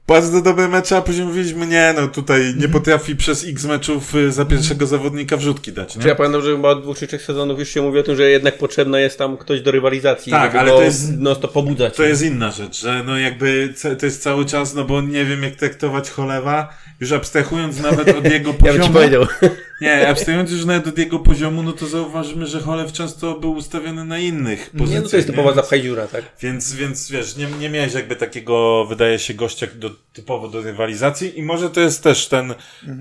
bardzo 0.08 0.42
dobre 0.42 0.68
mecze, 0.68 0.96
a 0.96 1.02
później 1.02 1.26
mówiliśmy, 1.26 1.66
nie, 1.66 1.94
no 1.96 2.08
tutaj 2.08 2.40
Mhm. 2.40 2.58
nie 2.60 2.68
potrafi 2.68 3.16
przez 3.16 3.44
x 3.48 3.64
meczów 3.64 4.14
y, 4.14 4.32
za 4.32 4.44
pierwszego 4.44 4.86
zawodnika 4.86 5.36
wrzutki 5.36 5.72
dać, 5.72 5.96
nie? 5.96 6.02
Czy 6.02 6.08
ja 6.08 6.14
pamiętam, 6.14 6.42
że 6.42 6.52
chyba 6.56 6.68
od 6.70 6.82
dwóch 6.82 6.98
czy 6.98 7.06
trzech 7.06 7.22
sezonów 7.22 7.58
już 7.58 7.68
się 7.68 7.82
mówi 7.82 7.98
o 7.98 8.02
tym, 8.02 8.16
że 8.16 8.30
jednak 8.30 8.58
potrzebna 8.58 9.00
jest 9.00 9.18
tam 9.18 9.36
ktoś 9.36 9.60
do 9.60 9.70
rywalizacji, 9.70 10.32
Tak, 10.32 10.52
żeby 10.52 10.58
ale 10.60 10.70
go 10.70 10.76
to 10.76 10.82
jest- 10.82 11.12
no 11.18 11.34
to 11.36 11.48
pobudzać. 11.48 11.96
To 11.96 12.02
jest 12.02 12.22
inna 12.22 12.50
rzecz, 12.50 12.80
że 12.82 13.02
no 13.06 13.18
jakby 13.18 13.74
to 14.00 14.06
jest 14.06 14.22
cały 14.22 14.44
czas, 14.44 14.74
no 14.74 14.84
bo 14.84 15.00
nie 15.00 15.24
wiem 15.24 15.42
jak 15.42 15.56
traktować 15.56 16.10
cholewa, 16.10 16.68
już 17.00 17.12
abstrahując 17.12 17.80
nawet 17.80 18.08
od 18.18 18.24
jego 18.24 18.50
Ja 18.52 18.54
poziomu. 18.58 18.78
bym 18.78 18.86
ci 18.86 18.92
powiedział. 18.92 19.26
Nie, 19.80 20.08
abstrahując 20.08 20.50
już 20.50 20.64
nawet 20.64 20.86
od 20.86 20.98
jego 20.98 21.18
poziomu, 21.18 21.62
no 21.62 21.72
to 21.72 21.86
zauważymy, 21.86 22.46
że 22.46 22.60
cholew 22.60 22.92
często 22.92 23.34
był 23.34 23.52
ustawiony 23.52 24.04
na 24.04 24.18
innych 24.18 24.70
pozycjach. 24.70 24.90
Nie, 24.90 25.00
no 25.00 25.08
to 25.08 25.16
jest 25.16 25.28
typowa 25.28 25.54
zapchajdziura, 25.54 26.06
tak? 26.06 26.24
Więc, 26.40 26.74
więc 26.74 27.10
wiesz, 27.10 27.36
nie, 27.36 27.46
nie 27.46 27.70
miałeś 27.70 27.94
jakby 27.94 28.16
takiego, 28.16 28.84
wydaje 28.84 29.18
się, 29.18 29.34
gościa 29.34 29.66
do, 29.74 29.90
typowo 30.12 30.48
do 30.48 30.62
rywalizacji 30.62 31.38
i 31.38 31.42
może 31.42 31.70
to 31.70 31.80
jest 31.80 32.02
też 32.02 32.28
ten 32.28 32.54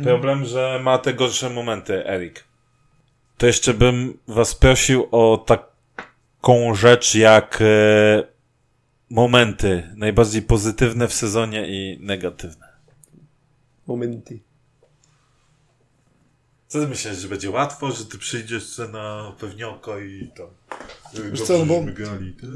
problem, 0.04 0.46
że 0.46 0.80
ma 0.84 0.98
te 0.98 1.14
gorsze 1.14 1.50
momenty, 1.50 2.08
Erik. 2.08 2.44
To 3.38 3.48
jeszcze 3.48 3.74
bym 3.74 4.18
was 4.28 4.56
prosił 4.56 5.08
o 5.12 5.46
taką 5.46 6.76
rzecz 6.76 7.16
jak 7.16 7.60
e, 7.62 8.24
momenty 9.10 9.84
najbardziej 9.96 10.42
pozytywne 10.42 11.08
w 11.08 11.14
sezonie 11.14 11.68
i 11.68 11.98
negatywne. 12.02 12.68
Momenty. 13.88 14.40
Co 16.68 16.80
ty 16.80 16.88
myślisz, 16.88 17.18
że 17.18 17.28
będzie 17.28 17.50
łatwo, 17.50 17.92
że 17.92 18.06
ty 18.06 18.18
przyjdziesz 18.18 18.78
na 18.78 19.34
pewnioko 19.40 20.00
i 20.00 20.32
tam... 20.38 20.48
Wiesz 21.32 21.42
co, 21.42 21.58
no 21.58 21.66
bo- 21.66 21.84
grali, 21.84 22.34
tak? 22.34 22.50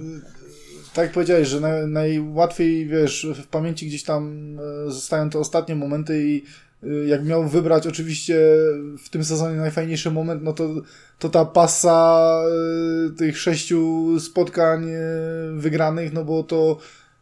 Tak 0.94 1.06
jak 1.06 1.12
powiedziałeś, 1.12 1.48
że 1.48 1.60
na, 1.60 1.88
najłatwiej, 1.88 2.88
wiesz, 2.88 3.28
w 3.44 3.48
pamięci 3.48 3.88
gdzieś 3.88 4.04
tam 4.04 4.56
e, 4.88 4.92
zostają 4.92 5.30
te 5.30 5.40
ostatnie 5.40 5.76
momenty 5.76 6.28
i 6.28 6.44
e, 6.84 6.88
jak 7.08 7.26
miał 7.26 7.48
wybrać 7.48 7.88
oczywiście 7.88 8.40
w 9.04 9.10
tym 9.10 9.24
sezonie 9.24 9.58
najfajniejszy 9.58 10.12
moment, 10.12 10.44
no 10.44 10.54
to, 10.54 10.70
to 11.20 11.30
ta 11.30 11.46
pasa 11.46 12.42
e, 12.46 13.16
tych 13.18 13.38
sześciu 13.38 14.08
spotkań 14.20 14.86
wygranych, 15.54 16.14
no 16.14 16.26
bo 16.26 16.44
to 16.44 16.78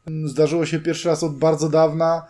mm, 0.07 0.29
zdarzyło 0.29 0.65
się 0.65 0.79
pierwszy 0.79 1.07
raz 1.09 1.23
od 1.23 1.37
bardzo 1.37 1.69
dawna 1.69 2.25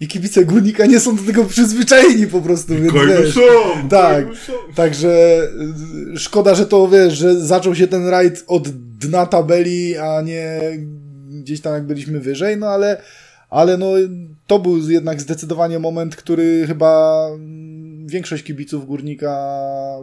i 0.00 0.08
kibice 0.08 0.44
Górnika 0.44 0.86
nie 0.86 1.00
są 1.00 1.16
do 1.16 1.22
tego 1.22 1.44
przyzwyczajeni 1.44 2.26
po 2.26 2.40
prostu, 2.40 2.74
więc 2.74 2.92
wiesz, 2.92 3.34
są! 3.34 3.88
tak. 3.88 4.26
Są. 4.46 4.52
Także 4.74 5.40
y, 6.14 6.18
szkoda, 6.18 6.54
że 6.54 6.66
to 6.66 6.88
wiesz, 6.88 7.14
że 7.14 7.40
zaczął 7.40 7.74
się 7.74 7.86
ten 7.86 8.08
rajd 8.08 8.44
od 8.46 8.68
dna 8.98 9.26
tabeli, 9.26 9.96
a 9.96 10.22
nie 10.22 10.60
gdzieś 11.28 11.60
tam 11.60 11.74
jak 11.74 11.86
byliśmy 11.86 12.20
wyżej, 12.20 12.56
no 12.56 12.66
ale, 12.66 13.02
ale 13.50 13.76
no 13.76 13.92
to 14.46 14.58
był 14.58 14.90
jednak 14.90 15.20
zdecydowanie 15.20 15.78
moment, 15.78 16.16
który 16.16 16.66
chyba 16.66 17.22
mm, 17.34 18.06
większość 18.06 18.44
kibiców 18.44 18.86
górnika 18.86 19.36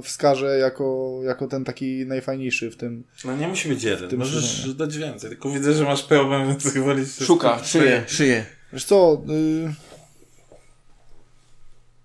wskaże 0.03 0.57
jako, 0.57 1.19
jako 1.23 1.47
ten 1.47 1.63
taki 1.63 2.05
najfajniejszy 2.05 2.71
w 2.71 2.75
tym. 2.75 3.03
No 3.25 3.37
nie 3.37 3.47
musi 3.47 3.69
być 3.69 3.83
jeden, 3.83 4.19
możesz 4.19 4.55
sezonie. 4.55 4.75
dać 4.75 4.97
więcej, 4.97 5.29
tylko 5.29 5.49
widzę, 5.49 5.73
że 5.73 5.83
masz 5.83 6.03
problem, 6.03 6.47
więc 6.47 6.63
chyba 6.73 6.93
liczysz... 6.93 7.27
szyję, 7.63 8.03
szyję. 8.07 8.45
Wiesz 8.73 8.85
co, 8.85 9.21
y, 9.29 9.73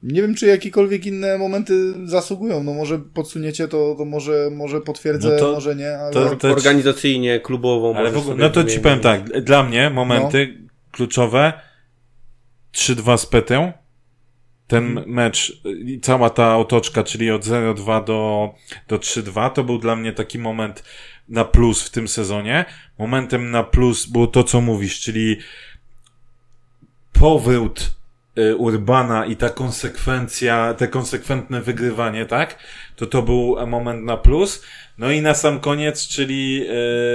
nie 0.03 0.23
wiem, 0.23 0.35
czy 0.35 0.47
jakiekolwiek 0.47 1.07
inne 1.07 1.39
momenty 1.39 1.95
zasługują. 2.09 2.63
No 2.63 2.75
może 2.75 2.99
podsuniecie 2.99 3.69
to, 3.69 3.95
to 3.99 4.05
może, 4.05 4.51
może 4.53 4.81
potwierdzę, 4.81 5.29
No 5.33 5.39
to- 5.39 5.53
może 5.53 5.77
nie, 5.77 5.99
ale... 5.99 6.13
to- 6.13 6.37
to- 6.37 6.49
Organizacyjnie, 6.51 7.41
klubowo. 7.41 7.95
Ale 7.97 8.11
w 8.11 8.17
ogóle, 8.19 8.37
no 8.37 8.51
to 8.51 8.65
ci 8.65 8.81
powiem 8.81 9.01
tak, 9.01 9.41
dla 9.43 9.63
mnie 9.63 9.91
momenty 9.91 10.59
kluczowe 10.93 11.53
3-2 12.73 13.19
z 13.19 13.27
Petę. 13.27 13.73
Ten 14.67 14.85
Mhm. 14.89 15.11
mecz 15.11 15.63
i 15.65 16.01
cała 16.01 16.31
ta 16.31 16.57
otoczka, 16.59 17.05
czyli 17.05 17.31
od 17.31 17.45
0-2 17.45 18.05
do, 18.05 18.51
do 18.89 18.99
3-2, 18.99 19.51
to 19.51 19.65
był 19.65 19.79
dla 19.79 19.97
mnie 19.97 20.13
taki 20.13 20.39
moment 20.39 20.83
na 21.29 21.45
plus 21.45 21.83
w 21.83 21.91
tym 21.91 22.09
sezonie. 22.09 22.65
Momentem 22.99 23.51
na 23.51 23.63
plus 23.65 24.07
było 24.07 24.27
to, 24.27 24.45
co 24.45 24.61
mówisz, 24.61 25.01
czyli 25.01 25.37
powrót 27.21 27.91
y, 28.39 28.57
Urbana 28.57 29.27
i 29.27 29.37
ta 29.37 29.49
konsekwencja, 29.51 30.75
te 30.75 30.89
konsekwentne 30.89 31.61
wygrywanie, 31.63 32.27
tak? 32.27 32.59
To 32.97 33.07
to 33.07 33.23
był 33.23 33.57
moment 33.67 34.05
na 34.05 34.17
plus. 34.17 34.63
No 34.99 35.11
i 35.11 35.23
na 35.23 35.35
sam 35.35 35.61
koniec, 35.61 36.09
czyli, 36.09 36.65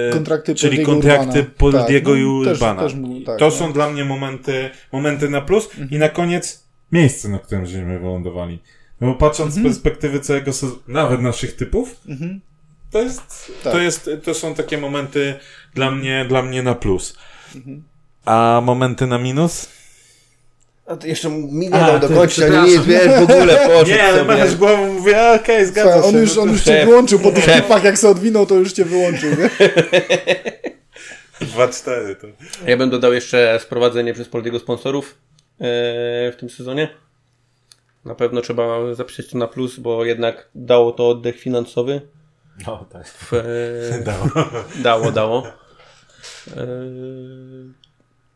y, 0.10 0.14
Kontrakty 0.14 0.56
czyli 0.56 0.78
Poldiego 0.86 0.91
kontrakty. 1.18 1.43
Poldiego 1.43 2.12
Tak, 2.12 2.20
i 2.20 2.24
no, 2.24 2.43
też- 2.45 2.54
Urbana. 2.54 2.82
też 2.82 2.93
mu- 2.93 3.22
tak, 3.22 3.39
to 3.39 3.45
no. 3.45 3.51
są 3.51 3.74
dla 3.74 3.89
mnie 3.89 4.06
momenty, 4.06 4.70
momenty 4.91 5.30
na 5.30 5.41
plus. 5.41 5.70
I 5.91 5.97
na 5.97 6.10
koniec 6.10 6.64
miejsce, 6.91 7.30
na 7.30 7.39
którym 7.39 7.66
żeśmy 7.66 7.99
wylądowali. 7.99 8.60
No 9.01 9.08
bo 9.08 9.16
patrząc 9.16 9.54
z 9.54 9.64
perspektywy 9.64 10.20
całego 10.20 10.54
sezonu, 10.54 10.80
nawet 10.88 11.22
naszych 11.22 11.56
typów, 11.56 11.95
Mhm. 12.10 12.41
to 12.91 13.01
jest, 13.01 13.51
Tak. 13.64 13.74
to 13.74 13.80
jest, 13.82 14.10
to 14.24 14.34
są 14.34 14.54
takie 14.56 14.78
momenty 14.78 15.34
dla 15.74 15.91
mnie, 15.91 16.26
dla 16.30 16.41
mnie 16.41 16.64
na 16.64 16.76
plus. 16.76 17.18
Mhm. 17.56 17.84
A 18.26 18.62
momenty 18.66 19.08
na 19.08 19.18
minus? 19.18 19.70
A 20.86 20.95
to 20.95 21.07
jeszcze 21.07 21.29
mi 21.29 21.45
nie 21.49 21.69
dał 21.69 21.99
ty, 21.99 22.07
dokończyć, 22.07 22.39
a 22.39 22.47
nie 22.47 22.51
przepraszam. 22.51 22.77
nic, 22.77 22.86
wiesz, 22.86 23.07
w 23.19 23.21
ogóle 23.31 23.55
poszedł 23.67 23.89
Nie, 23.89 24.03
ale 24.03 24.17
sobie. 24.19 24.27
machasz 24.34 24.55
głową, 24.55 24.93
mówię, 24.93 25.31
okej, 25.41 25.65
zgadza 25.65 25.91
Słuchaj, 25.93 26.11
się. 26.11 26.17
on 26.17 26.21
już, 26.23 26.36
no 26.36 26.41
on 26.41 26.49
już 26.51 26.63
cię 26.63 26.86
wyłączył 26.86 27.19
po 27.19 27.31
tych 27.31 27.45
typach, 27.45 27.84
jak 27.84 27.97
się 27.97 28.07
odwinął, 28.09 28.45
to 28.45 28.55
już 28.55 28.73
cię 28.73 28.86
wyłączył. 28.86 29.29
Nie? 29.29 29.49
2-4 31.41 32.15
to. 32.15 32.27
Ja 32.67 32.77
bym 32.77 32.89
dodał 32.89 33.13
jeszcze 33.13 33.59
sprowadzenie 33.61 34.13
przez 34.13 34.29
Poldiego 34.29 34.59
sponsorów 34.59 35.15
e, 35.59 35.65
w 36.31 36.36
tym 36.39 36.49
sezonie. 36.49 36.89
Na 38.05 38.15
pewno 38.15 38.41
trzeba 38.41 38.93
zapisać 38.95 39.27
to 39.27 39.38
na 39.38 39.47
plus, 39.47 39.79
bo 39.79 40.05
jednak 40.05 40.49
dało 40.55 40.91
to 40.91 41.09
oddech 41.09 41.39
finansowy. 41.39 42.01
No 42.67 42.86
tak. 42.91 43.07
W, 43.07 43.34
e, 43.34 43.43
Dało. 44.05 44.29
dało, 44.84 45.11
dało. 45.11 45.43
E, 46.57 46.65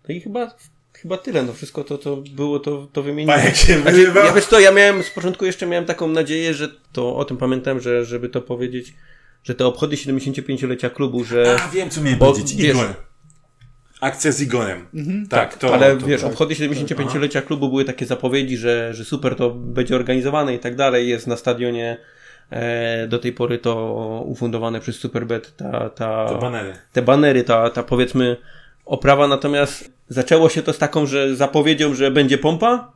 no 0.08 0.16
i 0.16 0.22
chyba, 0.22 0.56
chyba 1.02 1.18
tyle. 1.18 1.44
No 1.44 1.54
wszystko 1.54 1.84
to, 1.84 1.98
to 1.98 2.18
było 2.36 2.60
to, 2.60 2.88
to 2.94 3.04
wymienione. 3.04 3.42
A 3.42 3.46
jak 3.46 3.56
się 3.56 3.82
Znaczy, 3.82 3.98
wyrywa? 3.98 4.26
ja 4.26 4.34
wiesz 4.34 4.46
co, 4.46 4.60
ja 4.60 4.72
miałem 4.72 5.04
z 5.04 5.10
początku 5.10 5.46
jeszcze 5.46 5.66
miałem 5.66 5.86
taką 5.86 6.08
nadzieję, 6.08 6.54
że 6.54 6.68
to 6.92 7.16
o 7.16 7.26
tym 7.26 7.38
pamiętam, 7.38 7.80
że 7.80 8.06
żeby 8.06 8.30
to 8.30 8.42
powiedzieć, 8.42 8.94
że 9.44 9.56
te 9.56 9.66
obchody 9.66 9.96
75-lecia 9.96 10.90
klubu, 10.90 11.24
że. 11.24 11.58
A, 11.64 11.68
wiem 11.70 11.90
co 11.90 12.02
miałem 12.02 12.20
Bo, 12.20 12.26
powiedzieć. 12.32 12.56
wiesz- 12.56 12.76
Igor. 12.76 12.94
Akcja 14.02 14.32
z 14.32 14.42
Igorem. 14.42 14.88
Tak, 15.30 15.58
to. 15.58 15.74
ale 15.74 15.98
to 15.98 16.06
wiesz, 16.06 16.22
tak. 16.22 16.30
obchody 16.32 16.56
75-lecia 16.56 17.42
klubu 17.42 17.70
były 17.70 17.86
takie 17.86 18.06
zapowiedzi, 18.06 18.58
że, 18.58 18.94
że 18.94 19.06
super 19.06 19.36
to 19.36 19.50
będzie 19.50 19.96
organizowane 19.96 20.56
i 20.56 20.60
tak 20.60 20.76
dalej. 20.76 21.10
Jest 21.10 21.28
na 21.28 21.38
stadionie 21.38 21.98
e, 22.50 23.08
do 23.08 23.20
tej 23.20 23.34
pory 23.34 23.58
to 23.58 23.76
ufundowane 24.26 24.80
przez 24.80 24.96
Superbet 24.96 25.56
ta, 25.56 25.90
ta, 25.90 26.26
To 26.30 26.38
banery. 26.38 26.74
te 26.94 27.02
banery, 27.02 27.44
ta, 27.44 27.70
ta 27.70 27.84
powiedzmy 27.84 28.38
oprawa, 28.86 29.28
natomiast 29.28 29.97
zaczęło 30.10 30.50
się 30.50 30.62
to 30.62 30.74
z 30.74 30.78
taką, 30.78 31.06
że 31.06 31.36
zapowiedzią, 31.36 31.94
że 31.94 32.12
będzie 32.12 32.38
pompa, 32.38 32.92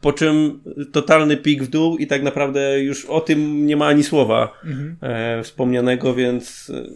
po 0.00 0.12
czym 0.12 0.60
totalny 0.92 1.36
pik 1.36 1.62
w 1.62 1.68
dół 1.68 1.96
i 1.96 2.06
tak 2.06 2.22
naprawdę 2.22 2.80
już 2.80 3.04
o 3.04 3.20
tym 3.20 3.66
nie 3.66 3.76
ma 3.76 3.86
ani 3.86 4.04
słowa 4.04 4.60
e, 5.02 5.42
wspomnianego, 5.42 6.14
więc 6.14 6.72
e, 6.74 6.86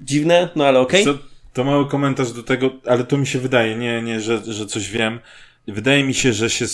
dziwne, 0.00 0.48
no 0.56 0.66
ale 0.66 0.80
okej. 0.80 1.04
Co, 1.04 1.18
to 1.52 1.64
mały 1.64 1.88
komentarz 1.88 2.32
do 2.32 2.42
tego, 2.42 2.70
ale 2.86 3.04
to 3.04 3.18
mi 3.18 3.26
się 3.26 3.38
wydaje, 3.38 3.76
nie, 3.76 4.02
nie, 4.02 4.20
że, 4.20 4.52
że 4.52 4.66
coś 4.66 4.90
wiem. 4.90 5.20
Wydaje 5.68 6.04
mi 6.04 6.14
się, 6.14 6.32
że 6.32 6.50
się 6.50 6.64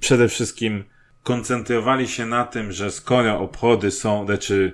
przede 0.00 0.28
wszystkim 0.28 0.84
koncentrowali 1.22 2.08
się 2.08 2.26
na 2.26 2.44
tym, 2.44 2.72
że 2.72 2.90
skoro 2.90 3.40
obchody 3.40 3.90
są, 3.90 4.26
znaczy 4.26 4.72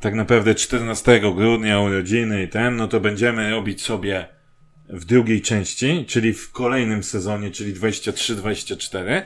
tak 0.00 0.14
naprawdę 0.14 0.54
14 0.54 1.20
grudnia 1.20 1.80
urodziny 1.80 2.42
i 2.42 2.48
ten, 2.48 2.76
no 2.76 2.88
to 2.88 3.00
będziemy 3.00 3.50
robić 3.50 3.82
sobie 3.82 4.26
w 4.92 5.04
drugiej 5.04 5.42
części, 5.42 6.04
czyli 6.08 6.32
w 6.32 6.52
kolejnym 6.52 7.02
sezonie, 7.02 7.50
czyli 7.50 7.74
23-24. 7.74 9.22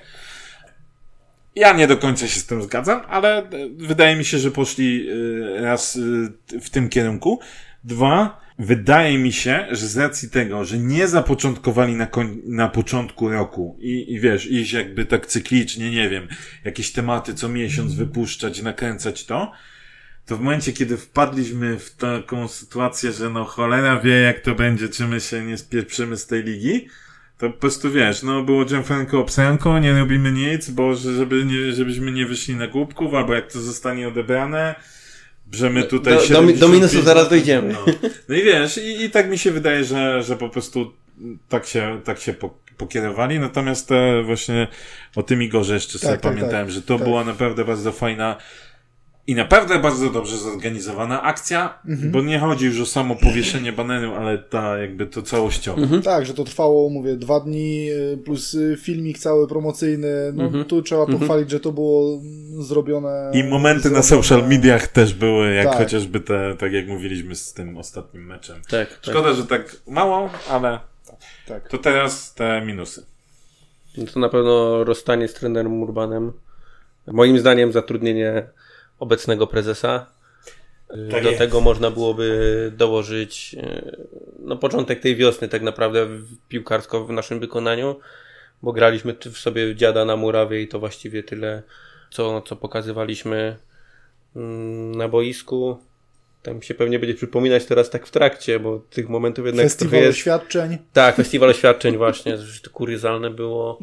Ja 1.54 1.72
nie 1.72 1.86
do 1.86 1.96
końca 1.96 2.28
się 2.28 2.40
z 2.40 2.46
tym 2.46 2.62
zgadzam, 2.62 3.02
ale 3.08 3.38
e, 3.38 3.48
wydaje 3.76 4.16
mi 4.16 4.24
się, 4.24 4.38
że 4.38 4.50
poszli 4.50 5.08
e, 5.08 5.60
raz 5.60 5.96
e, 5.96 6.60
w 6.60 6.70
tym 6.70 6.88
kierunku. 6.88 7.40
Dwa, 7.84 8.44
Wydaje 8.58 9.18
mi 9.18 9.32
się, 9.32 9.66
że 9.70 9.86
z 9.88 9.96
racji 9.96 10.30
tego, 10.30 10.64
że 10.64 10.78
nie 10.78 11.08
zapoczątkowali 11.08 11.94
na, 11.94 12.06
koń- 12.06 12.40
na 12.44 12.68
początku 12.68 13.28
roku 13.28 13.76
i, 13.80 14.12
i 14.12 14.20
wiesz, 14.20 14.50
iść 14.50 14.72
jakby 14.72 15.06
tak 15.06 15.26
cyklicznie, 15.26 15.90
nie 15.90 16.08
wiem, 16.08 16.28
jakieś 16.64 16.92
tematy 16.92 17.34
co 17.34 17.48
miesiąc 17.48 17.94
wypuszczać, 17.94 18.62
nakręcać 18.62 19.26
to, 19.26 19.52
to 20.26 20.36
w 20.36 20.40
momencie, 20.40 20.72
kiedy 20.72 20.96
wpadliśmy 20.96 21.78
w 21.78 21.90
taką 21.94 22.48
sytuację, 22.48 23.12
że 23.12 23.30
no 23.30 23.44
cholera 23.44 24.00
wie 24.00 24.20
jak 24.20 24.40
to 24.40 24.54
będzie, 24.54 24.88
czy 24.88 25.04
my 25.06 25.20
się 25.20 25.44
nie 25.44 25.58
spieprzymy 25.58 26.16
z 26.16 26.26
tej 26.26 26.42
ligi, 26.42 26.88
to 27.38 27.50
po 27.50 27.58
prostu 27.58 27.90
wiesz, 27.92 28.22
no 28.22 28.42
było 28.42 28.64
Gianfranco 28.64 29.20
Obsanko, 29.20 29.78
nie 29.78 29.92
robimy 29.98 30.32
nic, 30.32 30.70
bo 30.70 30.94
żeby 30.94 31.44
nie, 31.44 31.72
żebyśmy 31.72 32.12
nie 32.12 32.26
wyszli 32.26 32.56
na 32.56 32.66
głupków, 32.66 33.14
albo 33.14 33.34
jak 33.34 33.52
to 33.52 33.60
zostanie 33.60 34.08
odebrane, 34.08 34.74
że 35.52 35.70
my 35.70 35.82
tutaj 35.82 36.14
Do- 36.14 36.20
do- 36.20 36.26
75 36.26 36.60
do 36.60 36.68
minusu 36.68 37.02
zaraz 37.02 37.28
dojdziemy. 37.28 37.72
No, 37.72 37.84
no 38.28 38.34
i 38.34 38.42
wiesz, 38.42 38.78
i, 38.78 39.04
i 39.04 39.10
tak 39.10 39.30
mi 39.30 39.38
się 39.38 39.50
wydaje, 39.50 39.84
że, 39.84 40.22
że 40.22 40.36
po 40.36 40.48
prostu 40.48 40.92
tak 41.48 41.66
się, 41.66 42.00
tak 42.04 42.20
się 42.20 42.32
po, 42.32 42.58
pokierowali, 42.76 43.38
natomiast 43.38 43.88
te 43.88 44.22
właśnie 44.22 44.68
o 45.16 45.22
tym 45.22 45.42
Igorze 45.42 45.74
jeszcze 45.74 45.98
sobie 45.98 46.12
Tak, 46.12 46.20
tak, 46.20 46.34
pamiętałem, 46.34 46.66
tak. 46.66 46.74
że 46.74 46.82
to 46.82 46.94
Tak. 46.98 47.06
była 47.06 47.24
naprawdę 47.24 47.64
bardzo 47.64 47.92
fajna 47.92 48.36
i 49.26 49.34
naprawdę 49.34 49.78
bardzo 49.78 50.10
dobrze 50.10 50.36
zorganizowana 50.38 51.22
akcja, 51.22 51.78
Mhm. 51.88 52.10
bo 52.10 52.22
nie 52.22 52.38
chodzi 52.38 52.66
już 52.66 52.80
o 52.80 52.86
samo 52.86 53.16
powieszenie 53.16 53.72
baneru, 53.72 54.14
ale 54.14 54.38
ta 54.38 54.78
jakby 54.78 55.06
to 55.06 55.22
całościowo. 55.22 55.82
Mhm. 55.82 56.02
Tak, 56.02 56.26
że 56.26 56.34
to 56.34 56.44
trwało, 56.44 56.90
mówię, 56.90 57.16
dwa 57.16 57.40
dni 57.40 57.90
y, 57.90 58.18
plus 58.24 58.54
y, 58.54 58.76
filmik 58.82 59.18
cały 59.18 59.48
promocyjny. 59.48 60.32
No 60.34 60.44
Mhm. 60.44 60.64
tu 60.64 60.82
trzeba 60.82 61.06
pochwalić, 61.06 61.50
że 61.50 61.60
to 61.60 61.72
było 61.72 62.20
zrobione. 62.58 63.30
I 63.34 63.44
momenty 63.44 63.90
na 63.90 64.00
zrobione- 64.00 64.02
social 64.02 64.48
mediach 64.48 64.86
też 64.86 65.14
były, 65.14 65.54
jak 65.54 65.66
Tak. 65.68 65.76
chociażby 65.78 66.20
te, 66.20 66.54
tak 66.58 66.72
jak 66.72 66.88
mówiliśmy 66.88 67.34
z 67.34 67.52
tym 67.52 67.76
ostatnim 67.78 68.26
meczem. 68.26 68.56
Tak, 68.70 68.88
tak. 68.88 68.98
Szkoda, 69.02 69.32
że 69.32 69.44
tak 69.46 69.76
mało, 69.88 70.30
ale 70.50 70.78
Tak. 71.48 71.68
to 71.68 71.78
teraz 71.78 72.34
te 72.34 72.62
minusy. 72.66 73.06
No 73.98 74.04
to 74.14 74.20
na 74.20 74.28
pewno 74.28 74.84
rozstanie 74.84 75.28
z 75.28 75.34
trenerem 75.34 75.82
Urbanem. 75.82 76.32
Moim 77.06 77.38
zdaniem 77.38 77.72
zatrudnienie 77.72 78.42
obecnego 78.98 79.46
prezesa. 79.46 80.06
Tak 81.10 81.22
Do 81.22 81.28
jest. 81.28 81.38
tego 81.38 81.60
można 81.60 81.90
byłoby 81.90 82.72
dołożyć 82.76 83.56
e, 83.58 83.96
no, 84.38 84.56
początek 84.56 85.00
tej 85.00 85.16
wiosny 85.16 85.48
tak 85.48 85.62
naprawdę 85.62 86.08
piłkarsko 86.48 87.04
w 87.04 87.10
naszym 87.10 87.40
wykonaniu, 87.40 87.96
bo 88.62 88.72
graliśmy 88.72 89.16
w 89.32 89.38
sobie 89.38 89.76
dziada 89.76 90.04
na 90.04 90.16
murawie 90.16 90.62
i 90.62 90.68
to 90.68 90.78
właściwie 90.78 91.22
tyle, 91.22 91.62
co, 92.10 92.40
co 92.40 92.56
pokazywaliśmy 92.56 93.56
mm, 94.36 94.94
na 94.94 95.08
boisku. 95.08 95.78
Tam 96.42 96.62
się 96.62 96.74
pewnie 96.74 96.98
będzie 96.98 97.14
przypominać 97.14 97.64
teraz 97.64 97.90
tak 97.90 98.06
w 98.06 98.10
trakcie, 98.10 98.60
bo 98.60 98.78
tych 98.78 99.08
momentów 99.08 99.46
jednak 99.46 99.66
Festiwal 99.66 100.00
jest... 100.00 100.18
doświadczeń. 100.18 100.78
Tak, 100.92 101.16
festiwal 101.16 101.50
oświadczeń 101.50 101.96
właśnie, 101.96 102.38
to 102.64 102.70
kuriozalne 102.70 103.30
było. 103.30 103.78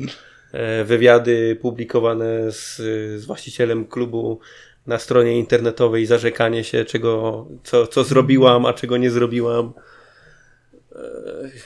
E, 0.52 0.84
Wywiady 0.84 1.58
publikowane 1.62 2.52
z, 2.52 2.78
z 3.22 3.26
właścicielem 3.26 3.88
klubu 3.88 4.40
na 4.88 5.00
stronie 5.00 5.40
internetowej, 5.40 6.06
zarzekanie 6.06 6.64
się, 6.64 6.86
czego, 6.86 7.46
co, 7.64 7.88
co 7.88 8.04
zrobiłam, 8.04 8.66
a 8.66 8.74
czego 8.74 8.98
nie 8.98 9.12
zrobiłam. 9.12 9.74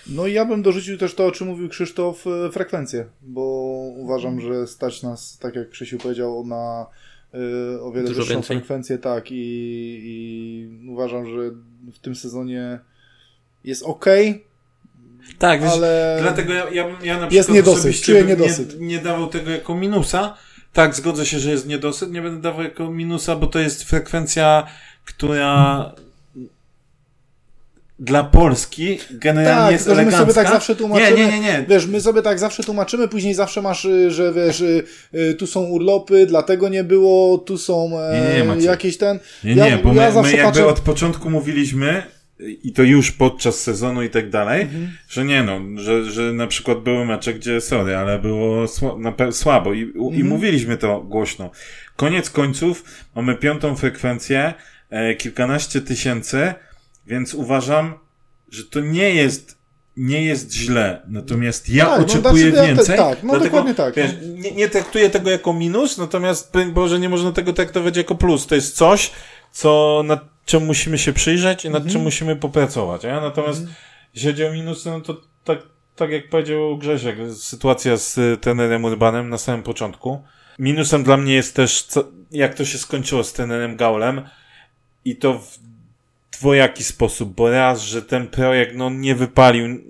No 0.07 0.27
i 0.27 0.33
ja 0.33 0.45
bym 0.45 0.61
dorzucił 0.61 0.97
też 0.97 1.15
to, 1.15 1.25
o 1.25 1.31
czym 1.31 1.47
mówił 1.47 1.69
Krzysztof, 1.69 2.27
e, 2.27 2.51
frekwencję, 2.51 3.05
bo 3.21 3.41
uważam, 3.95 4.41
że 4.41 4.67
stać 4.67 5.03
nas, 5.03 5.37
tak 5.37 5.55
jak 5.55 5.69
Krzysiu 5.69 5.97
powiedział, 5.97 6.45
na 6.45 6.85
e, 7.33 7.81
o 7.81 7.91
wiele 7.91 8.07
Dużo 8.07 8.19
wyższą 8.19 8.33
więcej. 8.33 8.57
frekwencję, 8.57 8.97
tak, 8.97 9.31
i, 9.31 9.35
i 10.03 10.89
uważam, 10.89 11.25
że 11.25 11.51
w 11.93 11.99
tym 11.99 12.15
sezonie 12.15 12.79
jest 13.63 13.83
ok, 13.83 14.05
Tak, 15.39 15.61
wiesz, 15.61 15.71
ale 15.71 16.17
dlatego 16.21 16.53
ja, 16.53 16.69
ja, 16.69 16.83
ja 16.83 16.87
na 16.87 16.97
przykład 16.99 17.31
Jest 17.31 17.49
niedosyt, 17.49 17.79
osobiście 17.79 18.05
czuję 18.05 18.19
bym 18.19 18.27
niedosyt. 18.29 18.79
Nie, 18.79 18.87
nie 18.87 18.99
dawał 18.99 19.27
tego 19.27 19.51
jako 19.51 19.75
minusa. 19.75 20.37
Tak, 20.75 20.95
zgodzę 20.95 21.25
się, 21.25 21.39
że 21.39 21.51
jest 21.51 21.67
niedosyt, 21.67 22.11
nie 22.11 22.21
będę 22.21 22.41
dawał 22.41 22.63
jako 22.63 22.89
minusa, 22.91 23.35
bo 23.35 23.47
to 23.47 23.59
jest 23.59 23.83
frekwencja, 23.83 24.67
która 25.05 25.91
dla 27.99 28.23
Polski 28.23 28.99
generalnie 29.11 29.61
tak, 29.63 29.71
jest 29.71 29.83
że 29.85 29.89
my 29.89 29.93
elegancka. 29.95 30.19
sobie 30.19 30.33
tak 30.33 30.47
zawsze 30.49 30.75
tłumaczymy. 30.75 31.11
Nie, 31.17 31.25
nie, 31.25 31.31
nie, 31.31 31.39
nie. 31.39 31.65
Wiesz, 31.69 31.87
my 31.87 32.01
sobie 32.01 32.21
tak 32.21 32.39
zawsze 32.39 32.63
tłumaczymy, 32.63 33.07
później 33.07 33.33
zawsze 33.33 33.61
masz, 33.61 33.85
y, 33.85 34.11
że 34.11 34.33
wiesz, 34.33 34.61
y, 34.61 34.83
y, 35.13 35.33
tu 35.33 35.47
są 35.47 35.63
urlopy, 35.63 36.25
dlatego 36.25 36.69
nie 36.69 36.83
było, 36.83 37.37
tu 37.37 37.57
są 37.57 37.99
e, 37.99 38.21
Nie, 38.33 38.37
nie, 38.39 38.43
Maciej. 38.43 38.63
jakieś 38.65 38.97
ten. 38.97 39.19
Nie, 39.43 39.55
Ja- 39.55 39.69
nie, 39.69 39.77
bo 39.77 39.89
ja 39.89 39.95
my, 39.95 40.01
my 40.07 40.11
zawsze 40.11 40.37
jakby 40.37 40.59
patrzę- 40.59 40.67
od 40.67 40.79
początku 40.79 41.29
mówiliśmy 41.29 42.03
i 42.39 42.73
to 42.73 42.83
już 42.83 43.11
podczas 43.11 43.59
sezonu 43.59 44.03
i 44.03 44.09
tak 44.09 44.29
dalej, 44.29 44.61
Mhm. 44.61 44.91
że 45.09 45.25
nie 45.25 45.43
no, 45.43 45.59
że, 45.75 46.11
że 46.11 46.33
na 46.33 46.47
przykład 46.47 46.79
były 46.79 47.05
mecze, 47.05 47.33
gdzie 47.33 47.61
sorry, 47.61 47.95
ale 47.97 48.19
było 48.19 48.67
sła, 48.67 48.95
na 48.97 49.13
słabo 49.31 49.73
i, 49.73 49.81
Mhm. 49.81 50.13
i 50.15 50.23
mówiliśmy 50.23 50.77
to 50.77 51.01
głośno. 51.01 51.51
Koniec 51.95 52.29
końców 52.29 52.83
mamy 53.15 53.35
piątą 53.35 53.75
frekwencję, 53.75 54.53
e, 54.89 55.15
kilkanaście 55.15 55.81
tysięcy, 55.81 56.53
więc 57.07 57.33
uważam, 57.33 57.93
że 58.51 58.63
to 58.63 58.79
nie 58.79 59.09
jest 59.15 59.55
nie 59.97 60.23
jest 60.25 60.53
źle, 60.53 61.01
natomiast 61.07 61.69
ja 61.69 61.85
Tak, 61.85 61.99
no, 61.99 62.05
oczekuję 62.05 62.51
te- 62.51 62.67
więcej. 62.67 62.97
tak, 62.97 63.23
no 63.23 63.29
dlatego, 63.29 63.45
dokładnie 63.45 63.75
tak, 63.75 63.95
Wiesz, 63.95 64.11
nie, 64.37 64.51
nie 64.51 64.69
traktuję 64.69 65.09
tego 65.09 65.29
jako 65.29 65.53
minus, 65.53 65.97
natomiast 65.97 66.53
Boże, 66.73 66.99
nie 66.99 67.09
można 67.09 67.31
tego 67.31 67.53
traktować 67.53 67.97
jako 67.97 68.15
plus. 68.15 68.47
To 68.47 68.55
jest 68.55 68.75
coś, 68.75 69.11
co 69.51 70.01
nad 70.05 70.34
czym 70.45 70.65
musimy 70.65 70.97
się 70.97 71.13
przyjrzeć 71.13 71.65
i 71.65 71.69
nad 71.69 71.75
Mhm. 71.81 71.93
czym 71.93 72.01
musimy 72.01 72.35
popracować. 72.35 73.03
Ja 73.03 73.21
natomiast, 73.21 73.63
jeśli 74.13 74.29
chodzi 74.31 74.45
o 74.45 74.51
minusy, 74.53 74.89
no 74.89 75.01
to 75.01 75.21
tak, 75.43 75.59
tak 75.95 76.11
jak 76.11 76.29
powiedział 76.29 76.77
Grzesiek, 76.77 77.17
sytuacja 77.33 77.97
z 77.97 78.41
trenerem 78.41 78.83
Urbanem 78.85 79.29
na 79.29 79.37
samym 79.37 79.63
początku. 79.63 80.23
Minusem 80.59 81.03
dla 81.03 81.17
mnie 81.17 81.33
jest 81.33 81.55
też, 81.55 81.81
co, 81.83 82.03
jak 82.31 82.53
to 82.55 82.65
się 82.65 82.77
skończyło 82.77 83.23
z 83.23 83.33
trenerem 83.33 83.75
Gaulem 83.75 84.21
i 85.05 85.15
to 85.15 85.39
w 85.39 85.59
dwojaki 86.39 86.83
sposób, 86.83 87.33
bo 87.35 87.49
raz, 87.51 87.81
że 87.81 88.01
ten 88.01 88.27
projekt 88.27 88.75
no 88.75 88.89
nie 88.89 89.15
wypalił, 89.15 89.83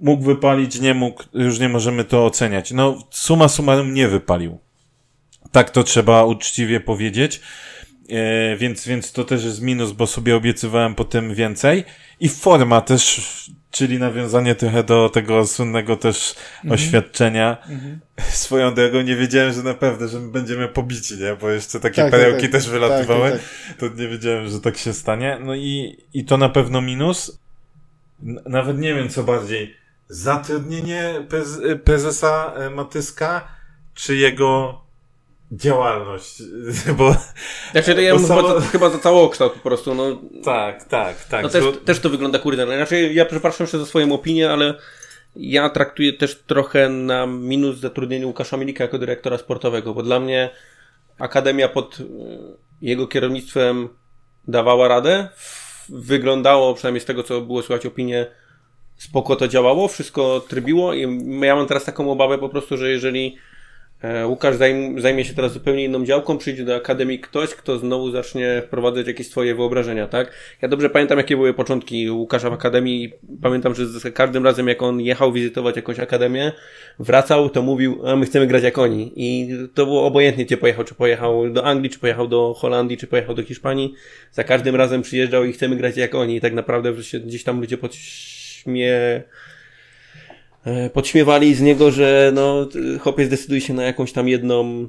mógł 0.00 0.22
wypalić, 0.24 0.80
nie 0.80 0.94
mógł, 0.94 1.24
już 1.34 1.58
nie 1.58 1.68
możemy 1.68 2.04
to 2.04 2.26
oceniać. 2.26 2.70
No, 2.72 2.98
suma 3.10 3.48
summarum 3.48 3.94
nie 3.94 4.08
wypalił. 4.08 4.58
Tak 5.52 5.70
to 5.70 5.84
trzeba 5.84 6.24
uczciwie 6.24 6.80
powiedzieć. 6.80 7.40
E, 8.08 8.56
więc, 8.56 8.86
więc 8.86 9.12
to 9.12 9.24
też 9.24 9.44
jest 9.44 9.62
minus, 9.62 9.92
bo 9.92 10.06
sobie 10.06 10.36
obiecywałem 10.36 10.94
potem 10.94 11.34
więcej. 11.34 11.84
I 12.20 12.28
forma 12.28 12.80
też, 12.80 13.20
czyli 13.70 13.98
nawiązanie 13.98 14.54
trochę 14.54 14.82
do 14.82 15.08
tego 15.08 15.46
słynnego 15.46 15.96
też 15.96 16.34
oświadczenia. 16.70 17.56
Swoją 18.18 18.74
drogą 18.74 19.00
nie 19.00 19.16
wiedziałem, 19.16 19.52
że 19.52 19.62
naprawdę, 19.62 20.08
że 20.08 20.20
my 20.20 20.32
będziemy 20.32 20.68
pobici, 20.68 21.14
nie? 21.18 21.36
Bo 21.40 21.50
jeszcze 21.50 21.80
takie 21.80 22.02
Tak, 22.02 22.10
tak, 22.10 22.20
perełki 22.20 22.42
tak. 22.42 22.50
też 22.50 22.68
wylatywały. 22.68 23.30
Tak, 23.30 23.40
tak, 23.68 23.76
To 23.78 24.02
nie 24.02 24.08
wiedziałem, 24.08 24.48
że 24.48 24.60
tak 24.60 24.76
się 24.76 24.92
stanie. 24.92 25.38
No 25.44 25.54
i, 25.54 25.96
i 26.14 26.24
to 26.24 26.36
na 26.36 26.48
pewno 26.48 26.80
minus. 26.80 27.38
Nawet 28.46 28.78
nie 28.78 28.94
wiem, 28.94 29.08
co 29.08 29.24
bardziej. 29.24 29.76
Zatrudnienie 30.08 31.14
prez, 31.28 31.60
prezesa 31.84 32.52
e, 32.56 32.70
Matyska, 32.70 33.48
czy 33.94 34.16
jego 34.16 34.82
działalność? 35.52 36.42
Bo 36.98 37.16
Znaczy, 37.72 37.94
to 37.94 38.00
ja 38.00 38.14
bym 38.14 38.26
samo- 38.26 38.60
chyba, 38.60 38.90
za, 38.90 38.98
całokształt 38.98 39.52
po 39.52 39.58
prostu, 39.58 39.94
no, 39.94 40.20
tak, 40.44 40.84
tak, 40.84 41.24
tak. 41.24 41.42
no 41.42 41.48
też, 41.48 41.64
Bo- 41.64 41.72
też 41.72 42.00
to 42.00 42.10
wygląda 42.10 42.38
kuriozalnie. 42.38 42.76
Znaczy, 42.76 43.12
ja 43.12 43.24
przepraszam 43.24 43.64
jeszcze 43.64 43.78
za 43.78 43.86
swoją 43.86 44.12
opinię, 44.12 44.50
ale 44.50 44.74
ja 45.36 45.70
traktuję 45.70 46.12
też 46.12 46.42
trochę 46.46 46.88
na 46.88 47.26
minus 47.26 47.78
zatrudnienie 47.78 48.26
Łukasza 48.26 48.56
Milika 48.56 48.84
jako 48.84 48.98
dyrektora 48.98 49.38
sportowego, 49.38 49.94
bo 49.94 50.02
dla 50.02 50.20
mnie 50.20 50.50
Akademia 51.18 51.68
pod 51.68 52.00
y, 52.00 52.04
jego 52.82 53.06
kierownictwem 53.06 53.88
dawała 54.48 54.88
radę. 54.88 55.28
Wyglądało, 55.88 56.74
przynajmniej 56.74 57.00
z 57.00 57.04
tego, 57.04 57.22
co 57.22 57.40
było 57.40 57.62
słychać 57.62 57.86
opinie, 57.86 58.26
spoko 58.96 59.36
to 59.36 59.48
działało, 59.48 59.88
wszystko 59.88 60.40
trybiło 60.48 60.94
i 60.94 61.00
ja 61.40 61.56
mam 61.56 61.66
teraz 61.66 61.84
taką 61.84 62.12
obawę 62.12 62.38
po 62.38 62.48
prostu, 62.48 62.76
że 62.76 62.90
jeżeli 62.90 63.36
Łukasz 64.26 64.56
zajm, 64.56 65.00
zajmie 65.00 65.24
się 65.24 65.34
teraz 65.34 65.52
zupełnie 65.52 65.84
inną 65.84 66.04
działką, 66.04 66.38
przyjdzie 66.38 66.64
do 66.64 66.76
Akademii 66.76 67.18
ktoś, 67.18 67.50
kto 67.54 67.78
znowu 67.78 68.10
zacznie 68.10 68.62
wprowadzać 68.66 69.06
jakieś 69.06 69.28
swoje 69.28 69.54
wyobrażenia, 69.54 70.06
tak? 70.06 70.32
Ja 70.62 70.68
dobrze 70.68 70.90
pamiętam, 70.90 71.18
jakie 71.18 71.36
były 71.36 71.54
początki 71.54 72.10
Łukasza 72.10 72.50
w 72.50 72.52
Akademii 72.52 73.04
i 73.04 73.12
pamiętam, 73.42 73.74
że 73.74 73.86
za 73.86 74.10
każdym 74.10 74.44
razem, 74.44 74.68
jak 74.68 74.82
on 74.82 75.00
jechał 75.00 75.32
wizytować 75.32 75.76
jakąś 75.76 75.98
Akademię, 75.98 76.52
wracał, 76.98 77.50
to 77.50 77.62
mówił, 77.62 78.06
a 78.06 78.16
my 78.16 78.26
chcemy 78.26 78.46
grać 78.46 78.62
jak 78.62 78.78
oni. 78.78 79.12
I 79.16 79.48
to 79.74 79.86
było 79.86 80.06
obojętnie, 80.06 80.44
gdzie 80.44 80.56
pojechał, 80.56 80.84
czy 80.84 80.94
pojechał 80.94 81.50
do 81.50 81.64
Anglii, 81.64 81.90
czy 81.90 81.98
pojechał 81.98 82.28
do 82.28 82.54
Holandii, 82.54 82.96
czy 82.96 83.06
pojechał 83.06 83.34
do 83.34 83.42
Hiszpanii. 83.42 83.94
Za 84.32 84.44
każdym 84.44 84.76
razem 84.76 85.02
przyjeżdżał 85.02 85.44
i 85.44 85.52
chcemy 85.52 85.76
grać 85.76 85.96
jak 85.96 86.14
oni. 86.14 86.36
I 86.36 86.40
tak 86.40 86.52
naprawdę 86.52 86.92
gdzieś 87.24 87.44
tam 87.44 87.60
ludzie 87.60 87.78
podśmie... 87.78 89.22
e, 90.64 90.90
podśmiewali 90.90 91.54
z 91.54 91.60
niego, 91.60 91.90
że 91.90 92.30
no, 92.34 92.68
chłopiec 93.00 93.28
decyduje 93.30 93.60
się 93.60 93.74
na 93.74 93.82
jakąś 93.82 94.12
tam 94.12 94.28
jedną 94.28 94.88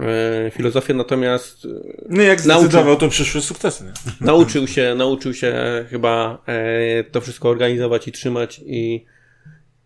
e, 0.00 0.50
filozofię, 0.50 0.94
natomiast 0.94 1.66
No 2.08 2.22
jak 2.22 2.44
Nauczył. 2.44 2.68
zdecydował, 2.68 2.96
to 2.96 3.08
przyszły 3.08 3.40
sukcesy, 3.40 3.84
nie? 3.84 3.92
nauczył 4.26 4.66
się, 4.66 4.94
nauczył 4.94 5.34
się 5.34 5.54
chyba 5.90 6.42
e, 6.46 7.04
to 7.04 7.20
wszystko 7.20 7.48
organizować 7.48 8.08
i 8.08 8.12
trzymać 8.12 8.60
i, 8.66 9.04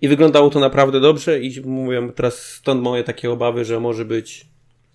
i 0.00 0.08
wyglądało 0.08 0.50
to 0.50 0.60
naprawdę 0.60 1.00
dobrze 1.00 1.40
i 1.40 1.60
mówię, 1.60 2.08
teraz 2.14 2.38
stąd 2.38 2.82
moje 2.82 3.04
takie 3.04 3.30
obawy, 3.30 3.64
że 3.64 3.80
może 3.80 4.04
być 4.04 4.46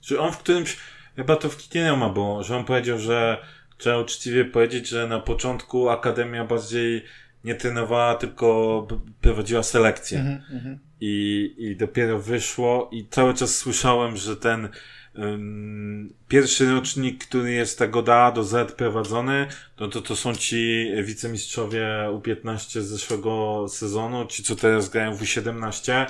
Że 0.01 0.19
on 0.19 0.31
w 0.31 0.37
którymś, 0.37 0.77
chyba 1.15 1.35
to 1.35 1.49
w 1.49 1.57
Kikinioma 1.57 2.09
było, 2.09 2.43
że 2.43 2.57
on 2.57 2.65
powiedział, 2.65 2.99
że 2.99 3.37
trzeba 3.77 3.97
uczciwie 3.97 4.45
powiedzieć, 4.45 4.87
że 4.87 5.07
na 5.07 5.19
początku 5.19 5.89
Akademia 5.89 6.45
bardziej 6.45 7.03
nie 7.47 7.55
trenowała, 7.55 8.15
tylko 8.15 8.87
prowadziła 9.21 9.63
selekcję. 9.63 10.19
Mhm, 10.19 10.79
I, 11.01 11.55
I 11.57 11.75
dopiero 11.75 12.19
wyszło 12.19 12.89
i 12.91 13.07
cały 13.09 13.33
czas 13.33 13.55
słyszałem, 13.55 14.17
że 14.17 14.37
ten 14.37 14.69
ym, 15.17 16.13
pierwszy 16.27 16.71
rocznik, 16.71 17.25
który 17.25 17.51
jest 17.51 17.79
tego 17.79 17.99
od 17.99 18.09
A 18.09 18.31
do 18.31 18.43
Z 18.43 18.71
prowadzony, 18.71 19.47
no 19.79 19.87
to 19.87 20.01
to 20.01 20.15
są 20.15 20.35
ci 20.35 20.91
wicemistrzowie 21.03 21.87
U15 22.11 22.81
z 22.81 22.85
zeszłego 22.85 23.65
sezonu, 23.69 24.25
ci 24.25 24.43
co 24.43 24.55
teraz 24.55 24.89
grają 24.89 25.15
w 25.15 25.21
U17, 25.21 26.05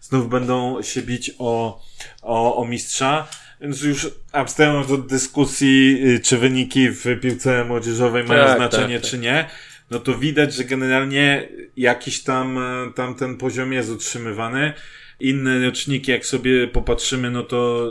znów 0.00 0.28
będą 0.28 0.82
się 0.82 1.02
bić 1.02 1.30
o, 1.38 1.82
o, 2.22 2.56
o 2.56 2.64
mistrza. 2.64 3.28
Więc 3.60 3.82
już 3.82 4.10
abstrahując 4.32 4.90
od 4.90 5.06
dyskusji, 5.06 6.00
y, 6.06 6.20
czy 6.20 6.38
wyniki 6.38 6.90
w 6.90 7.04
piłce 7.22 7.64
młodzieżowej 7.64 8.24
mają 8.24 8.44
Tak, 8.44 8.56
znaczenie, 8.56 8.94
tak, 8.94 9.02
tak. 9.02 9.10
czy 9.10 9.18
nie, 9.18 9.48
no 9.90 9.98
to 9.98 10.18
widać, 10.18 10.54
że 10.54 10.64
generalnie 10.64 11.48
jakiś 11.76 12.22
tam, 12.22 12.58
e, 12.58 12.92
tam 12.94 13.14
ten 13.14 13.36
poziom 13.36 13.72
jest 13.72 13.90
utrzymywany. 13.90 14.72
Inne 15.20 15.66
roczniki, 15.66 16.10
jak 16.10 16.26
sobie 16.26 16.68
popatrzymy, 16.68 17.30
no 17.30 17.42
to 17.42 17.90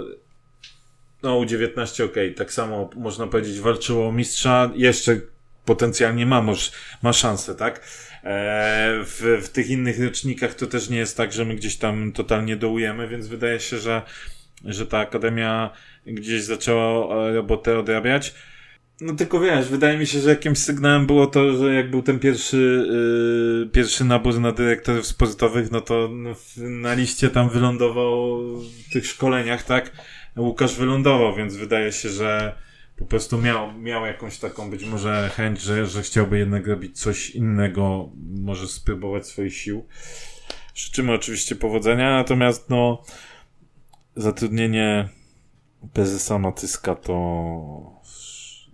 no 1.23 1.39
U19 1.39 2.03
ok, 2.03 2.15
tak 2.35 2.53
samo 2.53 2.89
można 2.95 3.27
powiedzieć 3.27 3.59
walczyło 3.59 4.07
o 4.07 4.11
mistrza, 4.11 4.71
jeszcze 4.75 5.19
potencjalnie 5.65 6.25
ma, 6.25 6.41
moż, 6.41 6.71
ma 7.01 7.13
szansę, 7.13 7.55
tak? 7.55 7.79
E, 8.23 8.99
w, 9.03 9.41
w 9.43 9.49
tych 9.49 9.69
innych 9.69 10.03
rocznikach 10.03 10.53
to 10.53 10.67
też 10.67 10.89
nie 10.89 10.97
jest 10.97 11.17
tak, 11.17 11.33
że 11.33 11.45
my 11.45 11.55
gdzieś 11.55 11.77
tam 11.77 12.11
totalnie 12.11 12.55
dołujemy, 12.55 13.07
więc 13.07 13.27
wydaje 13.27 13.59
się, 13.59 13.77
że, 13.77 14.01
że 14.65 14.85
ta 14.85 14.99
akademia 14.99 15.69
gdzieś 16.05 16.43
zaczęła 16.43 17.15
e, 17.15 17.33
robotę 17.33 17.79
odrabiać. 17.79 18.33
No 19.01 19.13
tylko 19.15 19.39
wiesz, 19.39 19.69
wydaje 19.69 19.97
mi 19.97 20.07
się, 20.07 20.19
że 20.19 20.29
jakimś 20.29 20.57
sygnałem 20.57 21.07
było 21.07 21.27
to, 21.27 21.57
że 21.57 21.73
jak 21.73 21.91
był 21.91 22.01
ten 22.01 22.19
pierwszy, 22.19 22.87
yy, 23.61 23.69
pierwszy 23.69 24.05
nabór 24.05 24.39
na 24.39 24.51
dyrektorów 24.51 25.07
sportowych, 25.07 25.71
no 25.71 25.81
to 25.81 26.09
no, 26.11 26.35
w- 26.35 26.57
na 26.57 26.93
liście 26.93 27.29
tam 27.29 27.49
wylądował 27.49 28.39
w 28.59 28.93
tych 28.93 29.05
szkoleniach, 29.07 29.63
tak? 29.63 29.91
Łukasz 30.37 30.75
wylądował, 30.75 31.35
więc 31.35 31.55
wydaje 31.55 31.91
się, 31.91 32.09
że 32.09 32.55
po 32.97 33.05
prostu 33.05 33.37
miał, 33.37 33.73
miał 33.79 34.05
jakąś 34.05 34.37
taką 34.37 34.69
być 34.69 34.85
może 34.85 35.29
chęć, 35.35 35.61
że, 35.61 35.85
że 35.85 36.01
chciałby 36.01 36.37
jednak 36.39 36.67
robić 36.67 36.99
coś 36.99 37.29
innego, 37.29 38.09
może 38.41 38.67
spróbować 38.67 39.27
swoich 39.27 39.57
sił. 39.57 39.87
Życzymy 40.75 41.13
oczywiście 41.13 41.55
powodzenia, 41.55 42.11
natomiast 42.15 42.69
no 42.69 43.03
zatrudnienie 44.15 45.09
prezesa 45.93 46.39
Matyska 46.39 46.95
to 46.95 47.15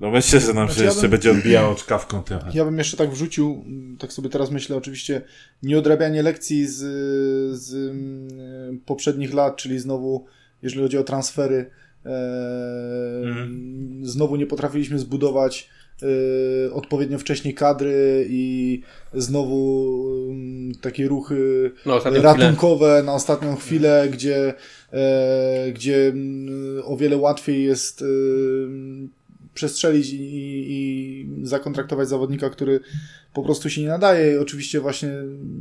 no 0.02 0.12
myślę, 0.12 0.40
że 0.40 0.54
nam 0.54 0.68
się 0.68 0.74
Znaczy, 0.74 0.80
ja 0.84 0.86
jeszcze 0.90 1.02
bym- 1.02 1.12
będzie 1.12 1.32
odbijało 1.32 1.76
czkawką 1.76 2.24
trochę. 2.24 2.52
Ja 2.54 2.66
bym 2.66 2.78
jeszcze 2.78 2.98
tak 2.98 3.10
wrzucił, 3.12 3.66
tak 4.00 4.14
sobie 4.14 4.30
teraz 4.30 4.52
myślę, 4.52 4.76
oczywiście 4.76 5.22
nieodrabianie 5.64 6.24
lekcji 6.24 6.68
z, 6.68 6.78
z 7.60 7.74
mm, 7.74 8.80
poprzednich 8.86 9.34
lat, 9.34 9.56
czyli 9.56 9.80
znowu, 9.80 10.26
jeżeli 10.62 10.84
chodzi 10.84 10.98
o 10.98 11.04
transfery, 11.04 11.66
e, 12.06 13.22
Mhm. 13.24 14.02
znowu 14.04 14.36
nie 14.36 14.46
potrafiliśmy 14.48 15.00
zbudować 15.00 15.70
e, 16.68 16.74
odpowiednio 16.74 17.20
wcześniej 17.20 17.54
kadry 17.54 18.26
i 18.30 18.82
znowu 19.14 19.96
mm, 20.30 20.72
takie 20.82 21.08
ruchy 21.08 21.72
no, 21.86 21.96
ostatnio 21.96 22.20
chwilę, 22.20 22.34
ratunkowe 22.34 23.04
na 23.06 23.14
ostatnią 23.14 23.56
chwilę, 23.56 24.08
gdzie, 24.12 24.54
e, 24.94 25.72
gdzie 25.72 26.08
mm, 26.08 26.50
o 26.86 26.98
wiele 26.98 27.18
łatwiej 27.18 27.64
jest 27.64 28.02
e, 28.02 28.06
przestrzelić 29.54 30.14
i, 30.14 30.18
i 30.70 31.28
zakontraktować 31.44 32.10
zawodnika, 32.10 32.50
który 32.50 32.80
po 33.34 33.44
prostu 33.44 33.70
się 33.70 33.82
nie 33.82 33.88
nadaje. 33.88 34.34
I 34.34 34.38
oczywiście 34.38 34.80
właśnie 34.80 35.10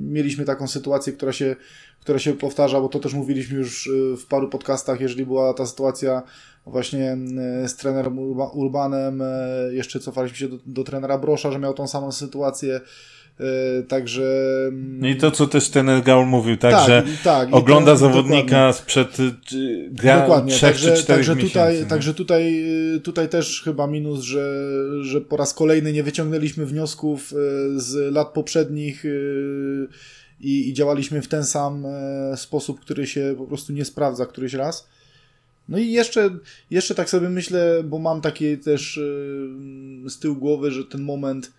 mieliśmy 0.00 0.44
taką 0.44 0.68
sytuację, 0.68 1.12
która 1.12 1.32
się, 1.32 1.56
która 2.00 2.18
się 2.18 2.32
powtarza, 2.32 2.80
bo 2.80 2.88
to 2.88 2.98
też 2.98 3.14
mówiliśmy 3.14 3.58
już 3.58 3.86
e, 3.86 4.16
w 4.16 4.26
paru 4.26 4.48
podcastach, 4.48 5.00
jeżeli 5.00 5.26
była 5.26 5.54
ta 5.54 5.66
sytuacja 5.66 6.22
właśnie 6.66 7.16
e, 7.62 7.68
z 7.68 7.76
trenerem 7.76 8.16
Urba- 8.16 8.50
Urbanem, 8.54 9.22
e, 9.22 9.26
jeszcze 9.72 10.00
cofaliśmy 10.00 10.38
się 10.38 10.48
do, 10.48 10.58
do 10.66 10.84
trenera 10.84 11.18
Brosza, 11.18 11.52
że 11.52 11.58
miał 11.58 11.74
tą 11.74 11.88
samą 11.88 12.12
sytuację, 12.12 12.80
także... 13.88 14.22
No 14.72 15.08
i 15.08 15.16
to, 15.16 15.30
co 15.30 15.46
też 15.46 15.68
ten 15.68 16.02
Gaul 16.02 16.26
mówił, 16.26 16.56
tak, 16.56 16.86
że 16.86 17.02
tak, 17.24 17.48
ogląda 17.52 17.92
to- 17.92 17.98
zawodnika 17.98 18.42
dokładnie. 18.42 18.72
sprzed 18.72 19.20
y, 19.20 19.88
gra 19.90 20.20
Dokładnie, 20.20 20.52
3 20.52 20.60
także, 20.60 20.96
czy 20.96 21.02
4 21.02 21.16
także, 21.16 21.34
miesięcy. 21.34 21.52
tutaj, 21.52 21.78
nie? 21.78 21.84
także 21.86 22.14
tutaj, 22.14 22.64
y, 22.96 23.00
tutaj 23.00 23.28
też 23.28 23.62
chyba 23.62 23.86
minus, 23.86 24.20
że, 24.20 24.68
że 25.02 25.20
po 25.20 25.36
raz 25.36 25.54
kolejny 25.54 25.92
nie 25.92 26.02
wyciągnęliśmy 26.02 26.66
wniosków 26.66 27.32
y, 27.32 27.36
z 27.80 28.14
lat 28.14 28.28
poprzednich 28.28 29.04
i, 30.40 30.68
i 30.68 30.72
działaliśmy 30.72 31.22
w 31.22 31.28
ten 31.28 31.44
sam 31.44 31.86
e, 31.86 32.36
sposób, 32.36 32.80
który 32.80 33.06
się 33.06 33.34
po 33.38 33.46
prostu 33.46 33.72
nie 33.72 33.84
sprawdza 33.84 34.26
któryś 34.26 34.54
raz. 34.54 34.88
No 35.68 35.78
i 35.78 35.92
jeszcze, 35.92 36.30
jeszcze 36.70 36.94
tak 36.94 37.10
sobie 37.10 37.28
myślę, 37.28 37.82
bo 37.84 37.98
mam 37.98 38.20
takie 38.20 38.56
też 38.56 39.00
z 40.08 40.18
tyłu 40.18 40.36
głowy, 40.36 40.70
że 40.70 40.84
ten 40.84 41.02
moment, 41.02 41.52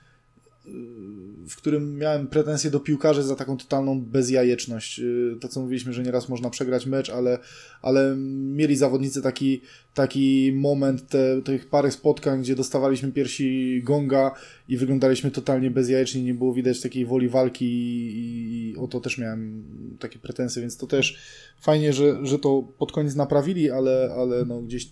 w 1.50 1.56
którym 1.56 1.98
miałem 1.98 2.28
pretensje 2.28 2.72
do 2.72 2.80
piłkarzy 2.80 3.24
za 3.24 3.36
taką 3.36 3.58
totalną 3.58 4.02
bezjajeczność. 4.02 5.00
Y, 5.00 5.38
To, 5.42 5.48
co 5.48 5.62
mówiliśmy, 5.62 5.94
że 5.94 6.04
nieraz 6.04 6.30
można 6.30 6.50
przegrać 6.50 6.86
mecz, 6.86 7.10
ale, 7.10 7.40
ale 7.82 8.16
mieli 8.56 8.76
zawodnicy 8.76 9.22
taki, 9.22 9.62
taki 9.94 10.52
moment, 10.56 11.08
te, 11.08 11.42
tych 11.42 11.70
parę 11.70 11.92
spotkań, 11.92 12.42
gdzie 12.42 12.56
dostawaliśmy 12.56 13.12
piersi 13.12 13.82
gonga 13.84 14.32
i 14.68 14.78
wyglądaliśmy 14.78 15.32
totalnie 15.32 15.72
bezjajecznie, 15.72 16.24
nie 16.24 16.34
było 16.34 16.54
widać 16.54 16.82
takiej 16.82 17.06
woli 17.06 17.30
walki 17.30 17.66
i, 17.66 18.72
i 18.72 18.78
o 18.78 18.88
to 18.88 19.00
też 19.00 19.18
miałem 19.18 19.64
takie 20.00 20.20
pretensje, 20.20 20.62
więc 20.62 20.78
to 20.78 20.88
też 20.88 21.18
fajnie, 21.62 21.94
że, 21.94 22.26
że 22.26 22.40
to 22.40 22.64
pod 22.78 22.92
koniec 22.92 23.16
naprawili, 23.16 23.72
ale, 23.72 24.14
ale 24.18 24.46
no 24.46 24.62
gdzieś 24.62 24.92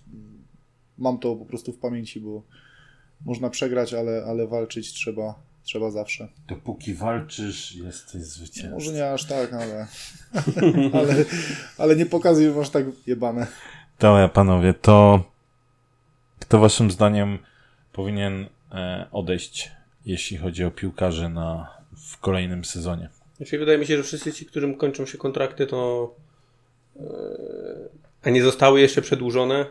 mam 0.97 1.19
to 1.19 1.35
po 1.35 1.45
prostu 1.45 1.71
w 1.71 1.77
pamięci, 1.77 2.19
bo 2.19 2.43
można 3.25 3.49
przegrać, 3.49 3.93
ale, 3.93 4.23
ale 4.27 4.47
walczyć 4.47 4.93
trzeba, 4.93 5.48
trzeba 5.69 5.91
zawsze. 5.91 6.27
Dopóki 6.47 6.93
walczysz, 6.93 7.75
jesteś 7.75 8.21
zwycięzcą. 8.21 8.73
Może 8.73 8.93
nie 8.93 9.11
aż 9.11 9.25
tak, 9.25 9.53
ale, 9.53 9.87
ale, 10.99 11.25
ale 11.77 11.95
nie 11.95 12.05
pokazuj, 12.05 12.45
że 12.45 12.51
masz 12.51 12.69
tak 12.69 12.85
jebane. 13.07 13.47
Dobra, 13.99 14.27
panowie, 14.27 14.73
to 14.73 15.23
kto 16.39 16.59
waszym 16.59 16.91
zdaniem 16.91 17.39
powinien 17.93 18.45
e, 18.71 19.07
odejść, 19.11 19.71
jeśli 20.05 20.37
chodzi 20.37 20.63
o 20.63 20.71
piłkarzy 20.71 21.29
na, 21.29 21.77
w 22.11 22.17
kolejnym 22.17 22.65
sezonie? 22.65 23.09
Znaczy, 23.37 23.59
wydaje 23.59 23.77
mi 23.77 23.85
się, 23.85 23.97
że 23.97 24.03
wszyscy 24.03 24.33
ci, 24.33 24.45
którym 24.45 24.77
kończą 24.77 25.05
się 25.05 25.17
kontrakty, 25.17 25.67
to 25.67 26.11
e, 26.95 27.03
a 28.23 28.29
nie 28.29 28.43
zostały 28.43 28.81
jeszcze 28.81 29.01
przedłużone, 29.01 29.65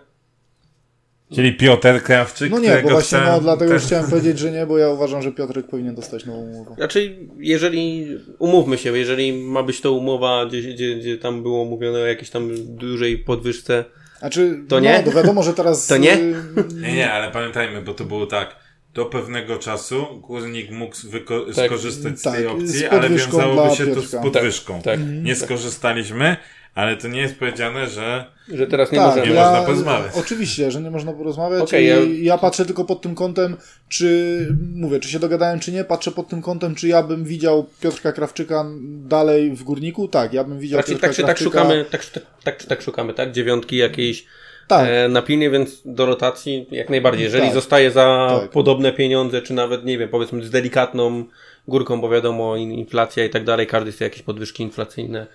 Czyli 1.35 1.53
Piotr 1.53 2.03
Krawczyk, 2.03 2.51
No 2.51 2.59
nie, 2.59 2.81
bo 2.83 2.89
właśnie 2.89 3.19
no, 3.19 3.41
dlatego 3.41 3.73
już 3.73 3.83
też- 3.83 3.87
chciałem 3.87 4.11
powiedzieć, 4.11 4.39
że 4.39 4.51
nie, 4.53 4.67
bo 4.67 4.79
ja 4.79 4.89
uważam, 4.89 5.23
że 5.23 5.33
Piotrek 5.33 5.67
powinien 5.67 5.95
dostać 5.95 6.27
nową 6.27 6.39
umowę. 6.39 6.75
Znaczy, 6.77 7.17
jeżeli, 7.39 8.07
umówmy 8.39 8.79
się, 8.79 8.99
jeżeli 8.99 9.33
ma 9.33 9.63
być 9.63 9.81
to 9.81 9.93
umowa, 9.93 10.47
gdzie, 10.47 10.63
gdzie, 10.63 10.97
gdzie 10.97 11.19
tam 11.19 11.43
było 11.43 11.65
mówione 11.65 11.99
o 11.99 12.07
jakiejś 12.07 12.31
tam 12.31 12.51
dużej 12.77 13.19
podwyżce, 13.19 13.85
Znaczy, 14.19 14.59
To 14.69 14.81
nie? 14.81 14.99
No, 14.99 15.11
to 15.13 15.17
wiadomo, 15.17 15.43
że 15.43 15.55
teraz... 15.55 15.87
To 15.87 15.97
nie? 15.97 16.15
y, 16.15 16.35
Nie, 16.81 16.93
nie, 16.93 17.13
ale 17.13 17.31
pamiętajmy, 17.33 17.83
bo 17.83 17.95
to 17.95 18.05
było 18.05 18.27
tak. 18.27 18.57
Do 18.95 19.05
pewnego 19.07 19.57
czasu 19.59 20.07
górnik 20.21 20.71
mógł 20.71 20.97
wyko- 20.97 21.55
Tak, 21.55 21.67
skorzystać 21.67 22.19
z 22.19 22.23
tak, 22.23 22.35
tej 22.35 22.45
z 22.45 22.47
opcji, 22.47 22.87
ale 22.87 23.11
wiązałoby 23.11 23.77
się 23.77 23.87
to 23.87 24.01
z 24.03 24.11
podwyżką. 24.23 24.83
tak, 24.83 25.01
Nie 25.23 25.35
skorzystaliśmy, 25.37 26.37
ale 26.75 26.97
to 26.97 27.09
nie 27.09 27.21
jest 27.21 27.39
powiedziane, 27.39 27.87
że 27.89 28.25
że 28.53 28.67
teraz 28.67 28.93
nie 28.93 28.99
tak, 28.99 29.07
możemy. 29.09 29.27
Nie 29.29 29.35
ja, 29.35 29.45
można 29.51 29.63
porozmawiać. 29.67 30.13
Oczywiście, 30.17 30.71
że 30.71 30.81
nie 30.81 30.91
można 30.91 31.13
porozmawiać. 31.13 31.63
Okej, 31.63 31.85
i 31.85 31.89
ja- 31.89 31.97
ja... 32.35 32.39
patrzę 32.39 32.65
tylko 32.67 32.85
pod 32.85 33.01
tym 33.03 33.15
kątem, 33.15 33.57
czy 33.89 34.39
mówię, 34.75 35.01
czy 35.01 35.09
się 35.09 35.19
dogadałem, 35.19 35.61
czy 35.61 35.73
nie. 35.73 35.85
Patrzę 35.85 36.11
pod 36.11 36.29
tym 36.29 36.43
kątem, 36.43 36.75
czy 36.75 36.89
ja 36.89 37.03
bym 37.03 37.25
widział 37.25 37.67
Piotrka 37.81 38.13
Krawczyka 38.13 38.65
dalej 38.89 39.51
w 39.51 39.63
górniku. 39.65 40.09
Tak, 40.09 40.33
ja 40.33 40.45
bym 40.45 40.59
widział 40.59 40.79
Tak, 40.79 40.87
czy, 40.87 40.93
Piotrka 40.93 41.07
tak, 41.09 41.17
czy 41.17 41.23
tak 41.23 41.37
Krawczyka. 41.37 41.61
szukamy, 41.63 41.85
tak, 41.91 42.01
czy 42.01 42.11
tak, 42.13 42.23
tak, 42.45 42.57
czy 42.59 42.67
tak 42.67 42.83
szukamy, 42.83 43.15
tak? 43.15 43.33
Dziewiątki 43.33 43.77
jakiejś 43.77 44.25
Tak, 44.69 44.89
e, 44.91 45.09
na 45.09 45.23
pilnie, 45.23 45.51
więc 45.51 45.83
do 45.85 46.07
rotacji 46.07 46.67
jak 46.71 46.91
najbardziej. 46.91 47.25
Jeżeli 47.25 47.45
Tak. 47.45 47.55
zostaje 47.55 47.91
za 47.91 48.39
Tak. 48.41 48.51
podobne 48.51 48.93
pieniądze, 48.93 49.43
czy 49.43 49.53
nawet, 49.55 49.85
nie 49.85 49.99
wiem, 49.99 50.09
powiedzmy 50.09 50.45
z 50.45 50.51
delikatną 50.51 51.25
górką, 51.69 52.01
bo 52.01 52.09
wiadomo, 52.09 52.57
in- 52.57 52.73
inflacja 52.73 53.25
i 53.25 53.31
tak 53.31 53.45
dalej, 53.45 53.67
każdy 53.67 53.93
chce 53.93 54.05
jakieś 54.05 54.23
podwyżki 54.23 54.63
inflacyjne. 54.63 55.27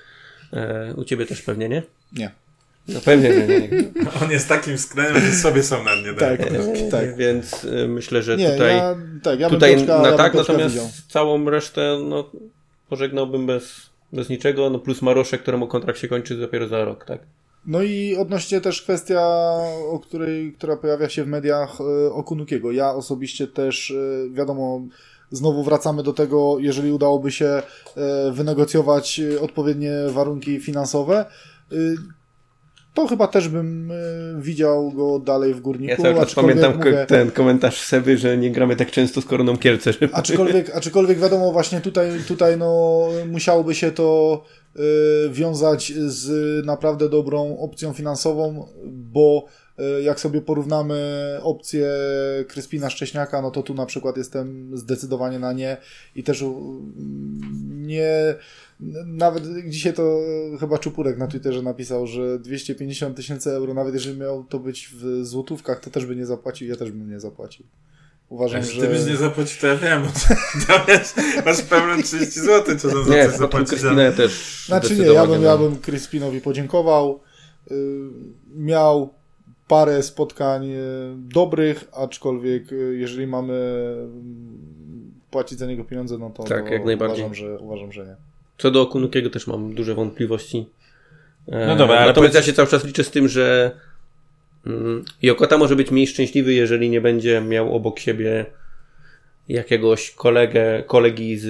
E, 0.54 0.94
u 0.98 1.04
ciebie 1.04 1.26
też 1.26 1.42
pewnie, 1.42 1.70
nie? 1.70 1.84
nie. 2.18 2.32
No 2.88 3.00
pewnie, 3.06 3.30
nie, 3.30 3.48
nie. 3.48 3.60
nie. 3.68 3.92
On 4.24 4.32
jest 4.32 4.48
takim 4.50 4.78
sklenem, 4.78 5.22
że 5.22 5.32
sobie 5.32 5.64
są 5.64 5.84
na 5.84 5.96
nie 5.96 6.14
Tak, 6.14 6.52
dają. 6.52 6.74
tak, 6.74 6.92
tak. 6.92 7.16
Więc 7.18 7.64
y, 7.64 7.88
myślę, 7.88 8.24
że 8.24 8.38
Nie, 8.38 8.52
tutaj, 8.52 8.78
ja, 8.78 8.96
tak, 9.24 9.40
ja 9.40 9.50
tutaj 9.50 9.76
Piotrka, 9.76 10.02
na 10.02 10.10
ja 10.10 10.18
tak, 10.18 10.34
natomiast 10.34 10.76
widział. 10.76 10.90
całą 11.10 11.50
resztę 11.50 12.00
no, 12.06 12.32
pożegnałbym 12.90 13.46
bez, 13.46 13.90
bez 14.14 14.30
niczego, 14.30 14.70
no 14.70 14.80
plus 14.80 15.02
Marosze, 15.02 15.38
któremu 15.38 15.68
kontrakt 15.68 16.00
się 16.00 16.08
kończy 16.08 16.36
dopiero 16.38 16.68
za 16.68 16.86
rok, 16.86 17.06
tak? 17.06 17.20
No 17.66 17.82
i 17.82 18.16
odnośnie 18.16 18.62
też 18.62 18.82
kwestia, 18.82 19.22
o 19.90 20.00
której, 20.00 20.54
która 20.54 20.78
pojawia 20.78 21.10
się 21.10 21.24
w 21.24 21.28
mediach 21.28 21.82
e, 21.82 22.12
o 22.14 22.24
Kunukiego. 22.24 22.72
Ja 22.72 22.92
osobiście 22.92 23.48
też, 23.48 23.92
e, 23.92 24.30
wiadomo, 24.34 24.82
znowu 25.34 25.64
wracamy 25.64 26.04
do 26.04 26.14
tego, 26.14 26.60
jeżeli 26.60 26.92
udałoby 26.92 27.32
się 27.32 27.46
e, 27.46 27.62
wynegocjować 28.32 29.20
e, 29.20 29.42
odpowiednie 29.42 29.92
warunki 30.10 30.60
finansowe, 30.60 31.26
e, 31.72 31.76
to 32.94 33.08
chyba 33.08 33.28
też 33.28 33.50
bym 33.50 33.92
widział 34.38 34.92
go 34.92 35.20
dalej 35.20 35.54
w 35.54 35.62
Górniku. 35.62 36.04
Ja 36.06 36.22
aczkolwiek 36.22 36.60
pamiętam 36.60 36.78
mówię- 36.78 37.06
ten 37.06 37.32
komentarz 37.32 37.82
Seby, 37.82 38.18
że 38.18 38.38
nie 38.38 38.52
gramy 38.52 38.76
tak 38.76 38.92
często 38.92 39.22
z 39.22 39.26
Koroną 39.26 39.58
Kielce. 39.58 39.92
Aczkolwiek, 40.12 40.70
aczkolwiek 40.78 41.20
wiadomo, 41.20 41.52
właśnie 41.52 41.82
tutaj, 41.82 42.10
tutaj 42.28 42.58
no, 42.58 43.08
musiałoby 43.32 43.76
się 43.76 43.92
to 43.92 44.44
wiązać 45.30 45.94
z 45.96 46.66
naprawdę 46.66 47.10
dobrą 47.10 47.58
opcją 47.58 47.94
finansową, 47.94 48.68
bo 48.86 49.46
jak 50.04 50.20
sobie 50.20 50.42
porównamy 50.42 51.38
opcję 51.42 51.88
Kryspina 52.48 52.90
Szcześniaka, 52.90 53.42
no 53.42 53.52
to 53.52 53.64
tu 53.64 53.74
na 53.74 53.86
przykład 53.86 54.18
jestem 54.18 54.78
zdecydowanie 54.78 55.40
na 55.40 55.54
nie 55.54 55.78
i 56.16 56.24
też 56.24 56.42
y, 56.42 56.46
nie. 57.70 58.36
Nawet 59.06 59.44
dzisiaj 59.68 59.94
to 59.94 60.20
chyba 60.60 60.78
Czupurek 60.78 61.18
na 61.18 61.28
Twitterze 61.28 61.62
napisał, 61.62 62.08
że 62.08 62.40
250 62.40 63.18
tysięcy 63.18 63.52
euro, 63.52 63.74
nawet 63.74 63.94
jeżeli 63.94 64.20
miał 64.20 64.44
to 64.44 64.60
być 64.60 64.90
w 64.94 65.26
złotówkach, 65.26 65.80
to 65.80 65.90
też 65.90 66.06
by 66.06 66.16
nie 66.16 66.26
zapłacił, 66.26 66.68
ja 66.68 66.76
też 66.76 66.92
bym 66.92 67.10
nie 67.10 67.20
zapłacił. 67.20 67.66
Uważam, 68.30 68.62
Jak 68.62 68.70
że... 68.70 68.82
ty 68.82 68.88
byś 68.88 69.06
nie 69.06 69.18
zapłacił, 69.18 69.62
to 69.62 69.68
ja 69.68 69.78
wiem. 69.78 70.04
masz 71.46 71.62
pełne 71.62 72.04
30 72.04 72.40
zł, 72.40 72.78
co 72.78 72.88
Nie, 72.88 72.94
za 72.94 73.04
po 73.04 73.28
coś 73.30 73.38
zapłacić. 73.38 73.70
Kryspinę 73.70 74.12
też 74.12 74.64
Znaczy 74.66 74.96
nie, 74.96 75.06
ja 75.06 75.28
bym, 75.28 75.44
ja 75.44 75.58
bym 75.58 75.80
Crispinowi 75.80 76.42
podziękował. 76.42 77.20
Yy, 77.72 77.78
miał 78.56 79.14
parę 79.68 80.04
spotkań 80.04 80.68
yy, 80.68 80.78
dobrych, 81.18 81.84
aczkolwiek 81.94 82.72
yy, 82.72 82.98
jeżeli 82.98 83.28
mamy 83.28 83.54
yy, 83.54 85.24
płacić 85.32 85.60
za 85.60 85.66
niego 85.66 85.84
pieniądze, 85.84 86.18
no 86.18 86.30
to, 86.30 86.44
Tak, 86.44 86.68
to 86.68 86.74
jak 86.74 86.86
najbardziej. 86.86 87.26
Uważam, 87.26 87.36
że, 87.36 87.58
uważam, 87.60 87.92
że 87.92 88.06
nie. 88.06 88.16
Co 88.58 88.72
do 88.72 88.82
Okunukiego 88.82 89.30
też 89.30 89.48
mam 89.48 89.76
duże 89.76 89.96
wątpliwości. 89.96 90.66
E, 91.48 91.68
No 91.68 91.76
dobra, 91.76 91.96
ale 91.98 92.08
Natomiast 92.08 92.16
powiedz- 92.34 92.36
ja 92.36 92.42
się 92.42 92.54
cały 92.54 92.68
czas 92.68 92.86
liczę 92.86 93.04
z 93.04 93.12
tym, 93.12 93.28
że 93.28 93.72
mm, 94.68 95.06
Jokota 95.22 95.58
może 95.58 95.76
być 95.76 95.92
mniej 95.92 96.08
szczęśliwy, 96.08 96.54
jeżeli 96.54 96.90
nie 96.90 97.02
będzie 97.02 97.42
miał 97.42 97.76
obok 97.76 98.00
siebie 98.00 98.46
jakiegoś 99.50 100.12
kolegę, 100.12 100.84
kolegi 100.88 101.38
z, 101.38 101.44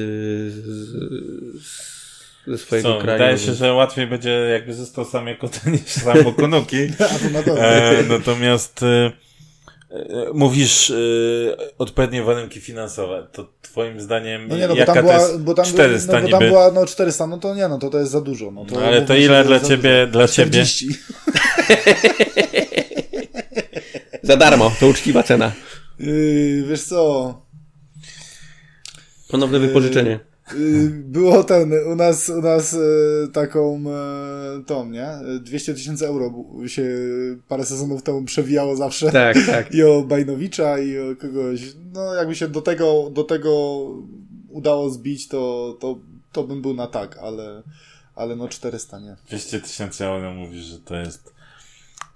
z, 0.53 0.65
z, 0.65 1.92
ze 2.47 2.57
swojego 2.57 2.89
Co, 2.89 3.01
kraju. 3.01 3.17
wydaje 3.19 3.37
się, 3.37 3.53
że 3.53 3.73
łatwiej 3.73 4.07
będzie 4.07 4.29
jakby 4.29 4.73
został 4.73 5.05
sam 5.05 5.27
jako 5.27 5.47
ten 5.47 5.73
niż 5.73 5.81
sam 5.85 6.27
Okunuki. 6.27 6.77
E, 7.57 8.03
natomiast 8.09 8.83
e, 8.83 9.11
e, 9.91 10.33
mówisz 10.33 10.91
e, 10.91 10.95
odpowiednie 11.77 12.23
warunki 12.23 12.61
finansowe. 12.61 13.27
To 13.31 13.47
twoim 13.61 14.01
zdaniem 14.01 14.47
No 14.47 14.57
nie, 14.57 14.67
no 14.67 14.73
bo 14.73 14.79
jaka 14.79 14.93
tam 14.93 15.05
to 15.05 15.11
była, 15.11 15.27
jest 15.27 15.41
bo 15.41 15.53
tam, 15.53 15.65
400 15.65 16.13
no, 16.13 16.19
bo 16.19 16.25
niby? 16.25 16.39
tam 16.39 16.49
była 16.49 16.71
no 16.71 16.85
400, 16.85 17.27
no 17.27 17.37
to 17.37 17.55
nie, 17.55 17.67
no 17.67 17.79
to 17.79 17.89
to 17.89 17.99
jest 17.99 18.11
za 18.11 18.21
dużo. 18.21 18.51
No, 18.51 18.65
to 18.65 18.75
No, 18.75 18.81
ale 18.81 19.01
to 19.01 19.15
ile 19.15 19.43
dla 19.43 19.59
ciebie, 19.59 20.07
dla 20.07 20.27
ciebie? 20.27 20.65
40. 20.65 20.87
Za 24.21 24.37
darmo, 24.37 24.71
to 24.79 24.87
uczciwa 24.87 25.23
cena. 25.23 25.51
Yy, 25.99 26.63
wiesz 26.67 26.83
co, 26.83 27.43
Ponowne 29.33 29.59
wypożyczenie. 29.59 30.11
Y, 30.11 30.32
Było 30.89 31.43
ten, 31.43 31.73
u 31.91 31.95
nas, 31.95 32.29
u 32.29 32.41
nas 32.41 32.73
e, 32.73 32.77
taką 33.27 33.83
e, 33.89 34.63
tą, 34.63 34.89
nie? 34.89 35.05
E, 35.05 35.39
200 35.41 35.73
tysięcy 35.73 36.07
euro 36.07 36.33
się 36.67 36.83
parę 37.47 37.65
sezonów 37.65 38.03
temu 38.03 38.23
przewijało 38.23 38.75
zawsze. 38.75 39.11
Tak, 39.11 39.37
tak. 39.45 39.73
I 39.73 39.83
o 39.83 40.01
Bajnowicza, 40.01 40.79
i 40.79 40.99
o 40.99 41.15
kogoś. 41.15 41.61
No, 41.93 42.13
jakby 42.13 42.35
się 42.35 42.47
do 42.47 42.61
tego, 42.61 43.09
do 43.11 43.23
tego 43.23 43.81
udało 44.49 44.89
zbić, 44.89 45.27
to, 45.27 45.77
to, 45.79 45.97
to 46.31 46.43
bym 46.43 46.61
był 46.61 46.73
na 46.73 46.87
tak, 46.87 47.17
ale, 47.17 47.63
ale 48.15 48.35
no 48.35 48.47
400 48.47 48.99
nie. 48.99 49.15
200 49.29 49.59
tysięcy 49.59 50.05
euro 50.05 50.33
mówisz, 50.33 50.63
że 50.63 50.79
to 50.79 50.95
jest... 50.95 51.33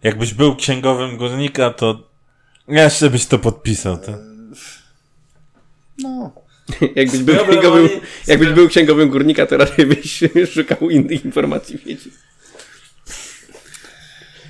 Jakbyś 0.03 0.33
był 0.33 0.55
księgowym 0.55 1.17
górnika, 1.17 1.69
to 1.69 2.03
jeszcze 2.67 3.09
byś 3.09 3.25
to 3.25 3.39
podpisał. 3.39 3.97
To... 3.97 4.11
No, 5.97 6.31
Jakbyś 6.95 7.19
był, 7.23 7.35
Dobra, 7.35 7.51
księgowym, 7.51 7.85
oni- 7.85 8.01
jakbyś 8.27 8.49
był 8.49 8.67
księgowym 8.69 9.09
górnika, 9.09 9.45
to 9.45 9.57
raczej 9.57 9.85
byś 9.85 10.19
szukał 10.53 10.89
innych 10.89 11.25
informacji 11.25 11.77
wiedzieć. 11.85 12.13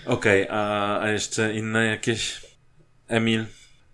Okej, 0.05 0.47
a, 0.49 0.99
a 1.01 1.09
jeszcze 1.11 1.53
inne 1.55 1.86
jakieś? 1.86 2.41
Emil? 3.07 3.45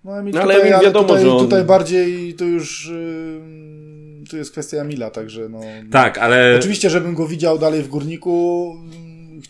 no, 0.04 0.20
Emil 0.20 0.34
No, 0.34 0.42
ale 0.42 0.54
tutaj, 0.54 0.62
Emil 0.68 0.76
ale 0.76 0.86
wiadomo, 0.86 1.08
tutaj, 1.08 1.24
że 1.24 1.32
on- 1.32 1.40
tutaj 1.40 1.64
bardziej 1.64 2.34
to 2.34 2.46
już 2.46 2.86
y, 2.88 3.42
tu 4.30 4.38
jest 4.38 4.52
kwestia 4.52 4.78
Emila, 4.78 5.10
także 5.12 5.50
no. 5.50 5.60
Tak, 5.92 6.18
ale... 6.18 6.56
Oczywiście, 6.60 6.90
żebym 6.90 7.16
go 7.16 7.28
widział 7.28 7.60
dalej 7.60 7.84
w 7.84 7.88
górniku. 7.88 8.76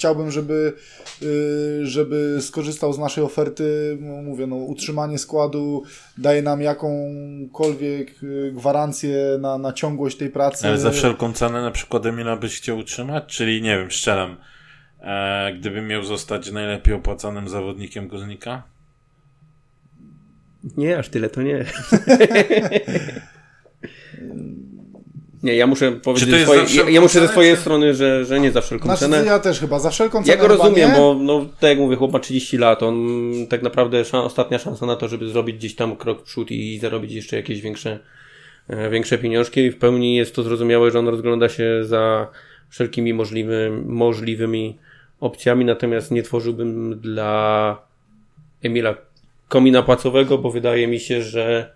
Chciałbym, 0.04 0.32
żeby, 0.32 0.74
y, 1.22 1.86
żeby 1.86 2.38
skorzystał 2.42 2.94
z 2.94 3.00
naszej 3.00 3.24
oferty. 3.24 3.98
No, 4.02 4.22
mówię, 4.22 4.48
no, 4.48 4.56
utrzymanie 4.56 5.18
składu 5.18 5.84
daje 6.18 6.42
nam 6.42 6.62
jakąkolwiek 6.62 8.24
y, 8.24 8.52
gwarancję 8.52 9.38
na, 9.40 9.58
na 9.58 9.74
ciągłość 9.74 10.18
tej 10.18 10.30
pracy. 10.30 10.68
Ale 10.68 10.78
za 10.78 10.92
wszelką 10.92 11.34
cenę 11.34 11.62
na 11.62 11.72
przykład 11.72 12.06
Emila 12.06 12.36
byś 12.36 12.58
chciał 12.58 12.78
utrzymać? 12.78 13.24
Czyli 13.28 13.62
nie 13.62 13.78
wiem, 13.78 13.92
strzelam. 13.92 14.38
E, 15.02 15.54
gdyby 15.54 15.82
miał 15.82 16.04
zostać 16.04 16.52
najlepiej 16.52 16.94
opłacanym 16.94 17.50
zawodnikiem 17.50 18.08
Górnika? 18.08 18.64
Nie, 20.78 20.98
aż 20.98 21.10
tyle 21.10 21.30
to 21.30 21.42
nie. 21.42 21.66
Nie, 25.44 25.56
ja 25.56 25.68
muszę 25.68 25.92
powiedzieć 25.92 26.30
wszelką 26.30 26.54
ja, 26.76 26.90
ja 26.90 27.02
muszę 27.02 27.20
ze 27.20 27.28
swojej 27.28 27.56
czy- 27.56 27.62
strony, 27.62 27.94
że, 27.94 28.26
że 28.26 28.40
nie 28.40 28.52
za 28.52 28.62
wszelką 28.62 28.86
Znaczy, 28.86 29.00
cenę. 29.00 29.24
ja 29.26 29.40
też 29.40 29.60
chyba 29.60 29.80
za 29.80 29.90
wszelką 29.90 30.18
Ja 30.20 30.24
cenę. 30.24 30.38
go 30.38 30.44
chyba 30.44 30.64
rozumiem, 30.64 30.90
nie. 30.92 30.98
bo 30.98 31.16
no, 31.20 31.46
tak 31.60 31.70
jak 31.70 31.80
mówię, 31.80 31.96
chłop 31.96 32.12
ma 32.14 32.20
30 32.20 32.58
lat, 32.58 32.84
on 32.84 33.08
tak 33.50 33.62
naprawdę 33.62 34.06
szan, 34.06 34.26
ostatnia 34.26 34.60
szansa 34.60 34.86
na 34.86 34.96
to, 34.96 35.08
żeby 35.08 35.30
zrobić 35.30 35.56
gdzieś 35.56 35.76
tam 35.76 35.96
krok 35.96 36.20
w 36.22 36.24
przód 36.24 36.52
i 36.52 36.80
zarobić 36.80 37.12
jeszcze 37.12 37.36
jakieś 37.36 37.62
większe, 37.62 38.00
e, 38.70 38.90
większe 38.90 39.18
pieniążki 39.18 39.60
i 39.62 39.72
w 39.72 39.78
pełni 39.78 40.16
jest 40.16 40.36
to 40.36 40.44
zrozumiałe, 40.44 40.92
że 40.92 41.00
on 41.00 41.08
rozgląda 41.08 41.50
się 41.50 41.86
za 41.86 42.28
wszelkimi 42.70 43.14
możliwymi, 43.14 43.82
możliwymi 43.86 44.78
opcjami, 45.20 45.66
natomiast 45.66 46.12
nie 46.12 46.24
tworzyłbym 46.24 47.00
dla 47.00 47.78
Emila 48.64 48.96
komina 49.50 49.84
płacowego, 49.84 50.38
bo 50.38 50.52
wydaje 50.52 50.88
mi 50.88 51.00
się, 51.00 51.22
że 51.22 51.74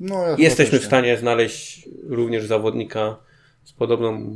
No, 0.00 0.24
ja 0.28 0.36
jesteśmy 0.38 0.78
w 0.78 0.82
nie. 0.82 0.86
stanie 0.86 1.16
znaleźć 1.18 1.88
również 2.08 2.46
zawodnika 2.46 3.16
z 3.64 3.72
podobną 3.72 4.32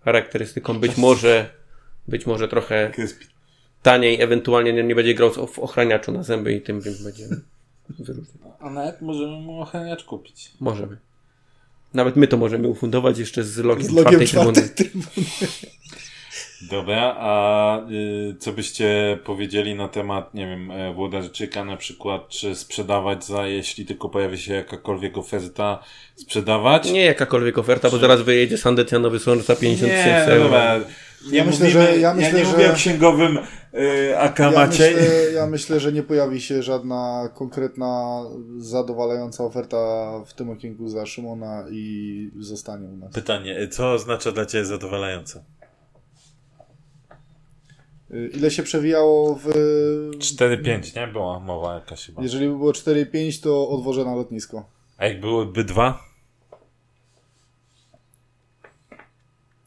charakterystyką, 0.00 0.78
być 0.80 0.96
może, 0.96 1.50
być 2.08 2.26
może 2.26 2.48
trochę 2.48 2.92
taniej, 3.82 4.20
ewentualnie 4.22 4.72
nie, 4.72 4.82
nie 4.84 4.94
będzie 4.94 5.14
grał 5.14 5.30
w 5.46 5.58
ochraniaczu 5.58 6.12
na 6.12 6.22
zęby 6.22 6.52
i 6.52 6.60
tym 6.62 6.80
więc 6.80 7.02
będzie 7.02 7.28
wyróżniał. 7.98 8.52
A 8.60 8.70
nawet 8.70 9.00
możemy 9.02 9.32
mu 9.40 9.60
ochraniacz 9.60 10.04
kupić. 10.04 10.50
Możemy. 10.60 10.96
Nawet 11.94 12.16
my 12.16 12.28
to 12.28 12.36
możemy 12.36 12.68
ufundować 12.68 13.18
jeszcze 13.18 13.44
z 13.44 13.58
logiem, 13.58 13.86
Z 13.86 13.90
logiem 13.90 14.26
czwartej 14.26 14.28
trybuny. 14.28 14.52
czwartej 14.62 14.86
trybuny. 14.86 15.26
Dobra, 16.62 17.14
a 17.18 17.78
y, 17.90 18.36
co 18.38 18.52
byście 18.52 19.18
powiedzieli 19.24 19.74
na 19.74 19.88
temat, 19.88 20.34
nie 20.34 20.46
wiem, 20.46 20.70
e, 20.70 20.94
Włodarczyka 20.94 21.64
na 21.64 21.76
przykład, 21.76 22.28
czy 22.28 22.54
sprzedawać 22.54 23.24
za, 23.24 23.46
jeśli 23.46 23.86
tylko 23.86 24.08
pojawi 24.08 24.38
się 24.38 24.54
jakakolwiek 24.54 25.18
oferta, 25.18 25.78
sprzedawać? 26.16 26.90
Nie 26.92 27.04
jakakolwiek 27.04 27.58
oferta, 27.58 27.90
bo 27.90 27.98
zaraz 27.98 28.22
wyjedzie 28.22 28.58
Sandecjanowy 28.58 29.18
Sąd 29.18 29.44
za 29.46 29.56
50 29.56 29.92
Nie, 29.92 29.98
tysięcy 29.98 30.32
euro. 30.32 30.44
dobra. 30.44 30.78
Nie 31.30 31.38
Ja 31.38 31.44
myślę, 31.44 31.66
mówimy, 31.66 31.86
że- 31.86 31.98
ja 31.98 32.14
myślę, 32.14 32.32
nie 32.38 32.44
że- 32.44 32.52
mówię 32.52 32.70
o 32.70 32.74
księgowym 32.74 33.38
y, 33.74 34.18
AK 34.18 34.38
Ja 34.38 34.66
myślę, 34.66 34.92
ja 35.34 35.46
myślę, 35.46 35.80
że 35.80 35.92
nie 35.92 36.02
pojawi 36.02 36.40
się 36.40 36.62
żadna 36.62 37.28
konkretna, 37.34 38.20
zadowalająca 38.58 39.44
oferta 39.44 39.76
w 40.26 40.32
tym 40.34 40.50
okienku 40.50 40.88
za 40.88 41.06
Szymona 41.06 41.64
i 41.70 42.30
zostanie 42.38 42.88
u 42.88 42.96
nas. 42.96 43.12
Pytanie, 43.12 43.68
co 43.68 43.92
oznacza 43.92 44.32
dla 44.32 44.46
Ciebie 44.46 44.64
zadowalające? 44.64 45.44
Y, 48.10 48.30
Ile 48.34 48.50
się 48.50 48.62
przewijało 48.62 49.34
w... 49.34 49.48
4-5, 50.18 50.96
nie? 50.96 51.06
Była 51.06 51.40
mowa 51.40 51.74
jakaś 51.74 52.06
chyba. 52.06 52.22
Jeżeli 52.22 52.48
by 52.48 52.56
było 52.56 52.72
4-5, 52.72 53.42
to 53.42 53.68
odwożę 53.68 54.04
na 54.04 54.14
lotnisko. 54.14 54.64
A 54.98 55.06
jak 55.06 55.20
byłoby 55.20 55.64
dwa? 55.64 56.08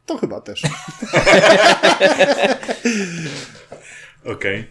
To 0.05 0.17
chyba 0.17 0.41
też. 0.41 0.63
Okej. 4.25 4.67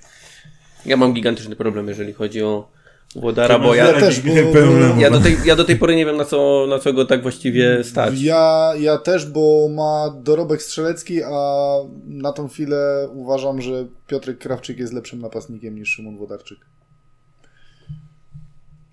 Ja 0.87 0.97
mam 0.97 1.13
gigantyczny 1.13 1.57
problem, 1.57 1.89
jeżeli 1.89 2.13
chodzi 2.13 2.43
o 2.43 2.69
Włodara, 3.17 3.59
bo 3.59 3.75
Ja 3.75 3.87
ja, 3.93 4.01
też, 4.01 4.21
bo, 4.21 4.33
Pełno- 4.33 5.01
ja, 5.01 5.11
do 5.11 5.21
tej, 5.21 5.37
ja 5.45 5.57
do 5.57 5.65
tej 5.65 5.77
pory 5.77 5.97
nie 5.97 6.07
wiem, 6.07 6.17
na 6.17 6.25
co, 6.25 6.67
na 6.69 6.79
co 6.79 6.93
go 6.93 7.05
tak 7.05 7.23
właściwie 7.23 7.85
stać. 7.85 8.21
Ja, 8.23 8.73
ja 8.79 8.99
też, 8.99 9.27
bo 9.27 9.69
ma 9.75 10.15
dorobek 10.23 10.63
strzelecki, 10.63 11.23
a 11.23 11.65
na 12.07 12.33
tą 12.33 12.49
chwilę 12.49 13.09
uważam, 13.13 13.63
że 13.63 13.87
Piotrek 14.07 14.39
Krawczyk 14.39 14.79
jest 14.79 14.93
lepszym 14.93 15.21
napastnikiem 15.21 15.75
niż 15.75 15.89
Szymon 15.89 16.17
Wodarczyk. 16.19 16.59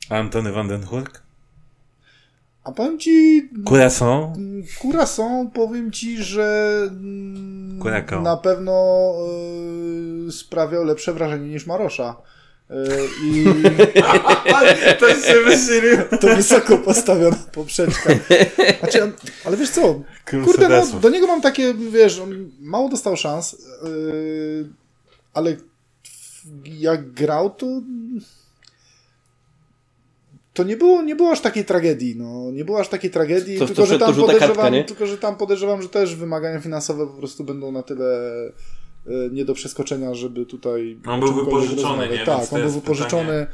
Antony 0.09 0.51
van 0.51 0.67
den 0.67 0.83
Hurk? 0.83 1.21
A 2.63 2.71
powiem 2.71 2.99
ci, 2.99 3.49
Curacao? 3.65 4.33
Curacao, 4.81 5.45
powiem 5.53 5.91
ci, 5.91 6.23
że 6.23 6.79
Curacao. 7.81 8.21
na 8.21 8.37
pewno 8.37 9.13
y, 10.27 10.31
sprawiał 10.31 10.83
lepsze 10.85 11.13
wrażenie 11.13 11.47
niż 11.47 11.65
Marosza. 11.67 12.15
Y, 12.71 12.75
I 13.23 13.45
to 14.99 15.09
się 15.09 15.41
wysiliło. 15.45 16.03
to 16.21 16.35
wysoko 16.35 16.77
postawiona 16.77 17.37
poprzeczka. 17.53 18.13
Znaczy, 18.79 19.11
ale 19.45 19.57
wiesz 19.57 19.69
co, 19.69 20.01
kurde, 20.45 20.69
no, 20.69 20.99
do 20.99 21.09
niego 21.09 21.27
mam 21.27 21.41
takie, 21.41 21.73
wiesz, 21.73 22.19
on 22.19 22.51
mało 22.59 22.89
dostał 22.89 23.17
szans, 23.17 23.51
yy, 23.83 24.69
ale 25.33 25.55
jak 26.65 27.11
grał, 27.11 27.49
to 27.49 27.65
to 30.53 30.63
nie 30.63 30.77
było, 30.77 31.01
nie 31.01 31.15
było 31.15 31.31
aż 31.31 31.41
takiej 31.41 31.65
tragedii, 31.65 32.15
no, 32.15 32.51
nie 32.51 32.65
było 32.65 32.79
aż 32.79 32.87
takiej 32.87 33.11
tragedii, 33.11 33.59
To- 33.59 33.65
tylko, 33.65 33.81
to 33.81 33.87
że 33.87 33.99
tam 33.99 34.15
to 34.15 34.21
podejrzewam, 34.21 34.55
kartka, 34.55 34.83
tylko, 34.87 35.07
że 35.07 35.17
tam 35.17 35.35
podejrzewam, 35.35 35.81
że 35.81 35.89
też 35.89 36.15
wymagania 36.15 36.59
finansowe 36.59 37.07
po 37.07 37.13
prostu 37.13 37.43
będą 37.43 37.71
na 37.71 37.83
tyle 37.83 38.05
yy, 38.45 38.53
nie 39.31 39.45
do 39.45 39.53
przeskoczenia, 39.53 40.13
żeby 40.13 40.45
tutaj 40.45 40.97
On 41.07 41.19
był 41.19 41.33
wypożyczony, 41.33 42.09
nie? 42.09 42.13
Więc 42.15 42.25
Tak, 42.25 42.53
on 42.53 42.61
był 42.61 42.71
wypożyczony, 42.71 43.27
pytanie. 43.27 43.47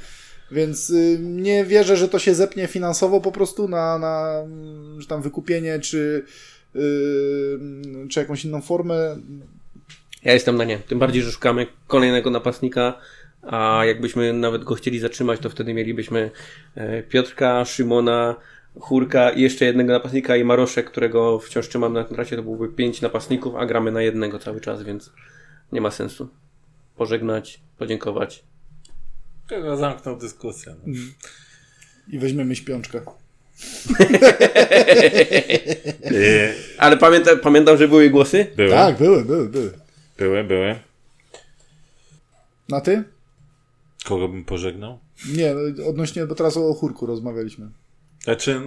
więc 0.52 0.90
y, 0.90 1.18
nie 1.22 1.66
wierzę, 1.66 1.98
że 1.98 2.08
to 2.10 2.20
się 2.20 2.36
zepnie 2.36 2.68
finansowo 2.68 3.22
po 3.22 3.32
prostu 3.32 3.68
na, 3.68 4.00
na 4.00 4.44
że 4.98 5.08
tam 5.08 5.22
wykupienie, 5.22 5.80
czy, 5.80 6.24
y, 6.76 7.60
czy 8.10 8.20
jakąś 8.20 8.46
inną 8.46 8.62
formę. 8.62 9.18
Ja 10.24 10.34
jestem 10.34 10.56
na 10.58 10.64
nie. 10.64 10.80
Tym 10.80 11.00
bardziej, 11.00 11.22
że 11.24 11.32
szukamy 11.32 11.68
kolejnego 11.88 12.30
napastnika, 12.30 12.94
a 13.42 13.82
jakbyśmy 13.86 14.34
nawet 14.34 14.64
go 14.64 14.76
chcieli 14.76 15.00
zatrzymać, 15.00 15.40
to 15.40 15.50
wtedy 15.50 15.74
mielibyśmy 15.74 16.32
e, 16.76 17.04
Piotrka, 17.04 17.66
Szymona, 17.66 18.36
Chórka 18.80 19.30
i 19.30 19.42
jeszcze 19.42 19.66
jednego 19.66 19.94
napastnika 19.94 20.36
i 20.36 20.44
Maroszek, 20.44 20.92
którego 20.92 21.40
wciąż 21.40 21.70
trzymam 21.70 21.94
na 21.94 22.04
tracie. 22.04 22.36
To 22.36 22.44
byłby 22.44 22.68
pięć 22.70 23.02
napastników, 23.02 23.56
a 23.56 23.66
gramy 23.66 23.92
na 23.92 24.02
jednego 24.02 24.40
cały 24.40 24.62
czas, 24.62 24.84
więc 24.84 25.12
nie 25.72 25.82
ma 25.82 25.92
sensu. 25.92 26.30
Pożegnać, 26.96 27.60
podziękować. 27.78 28.44
Chyba 29.50 29.76
zamknął 29.78 30.18
dyskusję. 30.18 30.76
No. 30.86 30.94
I 32.08 32.20
weźmiemy 32.20 32.56
śpiączkę. 32.56 33.02
Ale 36.78 36.98
pamięta, 36.98 37.36
pamiętam, 37.36 37.78
że 37.78 37.88
były 37.88 38.10
głosy. 38.10 38.48
były, 38.56 38.70
Tak, 38.70 38.98
były, 38.98 39.26
były, 39.26 39.50
były. 39.50 39.74
były, 40.18 40.44
były. 40.44 40.80
Na 42.70 42.82
ty? 42.82 43.04
Kogo 44.06 44.28
bym 44.28 44.46
pożegnał? 44.46 45.00
Nie, 45.36 45.56
odnośnie, 45.90 46.26
bo 46.26 46.36
teraz 46.36 46.58
o 46.58 46.74
chórku 46.74 47.06
rozmawialiśmy. 47.06 47.70
Znaczy, 48.24 48.62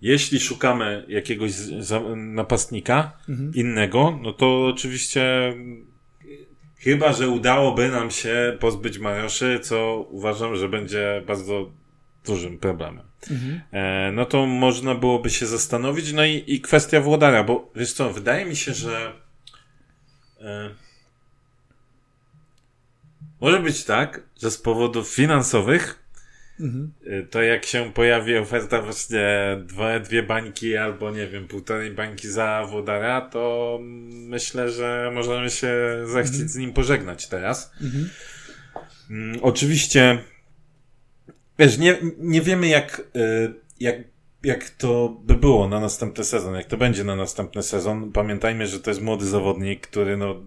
jeśli 0.00 0.40
szukamy 0.40 1.04
jakiegoś 1.08 1.52
napastnika 2.16 3.18
innego, 3.54 4.18
no 4.22 4.32
to 4.32 4.66
oczywiście 4.66 5.54
chyba, 6.78 7.12
że 7.12 7.28
udałoby 7.28 7.88
nam 7.88 8.10
się 8.10 8.56
pozbyć 8.60 8.98
Maroszy, 8.98 9.60
co 9.62 10.06
uważam, 10.10 10.56
że 10.56 10.68
będzie 10.68 11.22
bardzo 11.26 11.70
dużym 12.24 12.58
problemem. 12.58 13.06
E, 13.72 14.12
no 14.12 14.24
to 14.24 14.46
można 14.46 14.94
byłoby 14.94 15.30
się 15.30 15.46
zastanowić. 15.46 16.12
No 16.12 16.24
i, 16.24 16.44
i 16.46 16.60
kwestia 16.60 17.00
Włodara, 17.00 17.44
bo 17.44 17.70
wiesz 17.76 17.92
co, 17.92 18.12
wydaje 18.12 18.44
mi 18.44 18.56
się, 18.56 18.74
że 18.74 19.12
e, 20.40 20.70
może 23.40 23.60
być 23.60 23.84
tak, 23.84 24.22
że 24.42 24.50
z 24.50 24.58
powodów 24.58 25.08
finansowych 25.08 26.05
Y, 27.06 27.26
To 27.30 27.42
jak 27.42 27.64
się 27.66 27.92
pojawi 27.92 28.36
oferta 28.36 28.82
właśnie 28.82 29.56
dwa, 29.66 30.00
dwie 30.00 30.22
bańki 30.22 30.76
albo 30.76 31.10
nie 31.10 31.26
wiem, 31.26 31.48
półtorej 31.48 31.90
bańki 31.90 32.28
za 32.28 32.66
Wodara, 32.70 33.20
to 33.20 33.78
myślę, 34.10 34.70
że 34.70 35.10
możemy 35.14 35.50
się 35.50 35.72
zechcieć 36.04 36.50
z 36.50 36.56
nim 36.56 36.72
pożegnać 36.72 37.28
teraz. 37.28 37.72
Mm, 39.10 39.38
oczywiście 39.42 40.18
wiesz, 41.58 41.78
nie, 41.78 41.96
nie 42.18 42.42
wiemy 42.42 42.68
jak, 42.68 43.00
y, 43.16 43.54
jak, 43.80 43.96
jak 44.42 44.70
to 44.70 45.16
by 45.24 45.34
było 45.34 45.68
na 45.68 45.80
następny 45.80 46.24
sezon, 46.24 46.54
jak 46.54 46.66
to 46.66 46.76
będzie 46.76 47.04
na 47.04 47.16
następny 47.16 47.62
sezon. 47.62 48.12
Pamiętajmy, 48.12 48.66
że 48.66 48.80
to 48.80 48.90
jest 48.90 49.02
młody 49.02 49.26
zawodnik, 49.26 49.86
który 49.86 50.16
no, 50.16 50.42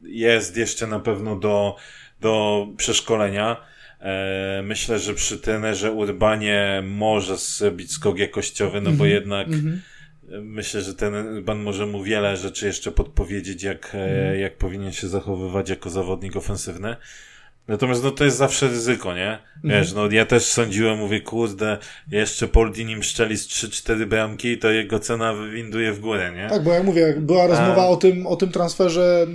jest 0.00 0.56
jeszcze 0.56 0.86
na 0.86 1.00
pewno 1.00 1.36
do, 1.36 1.76
do 2.20 2.66
przeszkolenia. 2.76 3.56
E, 4.02 4.62
Myślę, 4.62 4.98
że 4.98 5.14
przy 5.14 5.38
trenerze 5.38 5.92
Urbanie 5.92 6.82
może 6.86 7.36
zrobić 7.36 7.92
skok 7.92 8.18
jakościowy, 8.18 8.80
no 8.80 8.90
bo 8.90 9.06
jednak 9.06 9.48
e, 9.48 10.40
myślę, 10.40 10.80
że 10.80 10.94
ten 10.94 11.14
Urban 11.36 11.58
może 11.58 11.86
mu 11.86 12.02
wiele 12.02 12.36
rzeczy 12.36 12.66
jeszcze 12.66 12.92
podpowiedzieć, 12.92 13.62
jak, 13.62 13.92
e, 13.94 14.38
jak 14.38 14.56
powinien 14.56 14.92
się 14.92 15.08
zachowywać 15.08 15.68
jako 15.70 15.90
zawodnik 15.90 16.36
ofensywny. 16.36 16.96
Natomiast 17.68 18.04
no 18.04 18.10
to 18.10 18.24
jest 18.24 18.36
zawsze 18.36 18.68
ryzyko, 18.68 19.14
nie? 19.14 19.38
Wiesz, 19.64 19.92
no 19.92 20.10
ja 20.10 20.26
też 20.26 20.42
sądziłem, 20.44 20.98
mówię, 20.98 21.20
kurde, 21.20 21.78
jeszcze 22.10 22.48
Poldi 22.48 22.84
nim 22.84 23.02
szczeli 23.02 23.36
z 23.36 23.46
3-4 23.46 24.06
bramki, 24.06 24.58
to 24.58 24.70
jego 24.70 24.98
cena 24.98 25.32
wywinduje 25.32 25.92
w 25.92 26.00
górę, 26.00 26.32
nie? 26.36 26.48
Tak, 26.48 26.62
bo 26.62 26.72
jak 26.72 26.84
mówię, 26.84 27.14
była 27.18 27.46
rozmowa 27.46 27.86
o 27.86 27.96
tym, 27.96 28.26
o 28.26 28.36
tym 28.36 28.52
transferze 28.52 29.26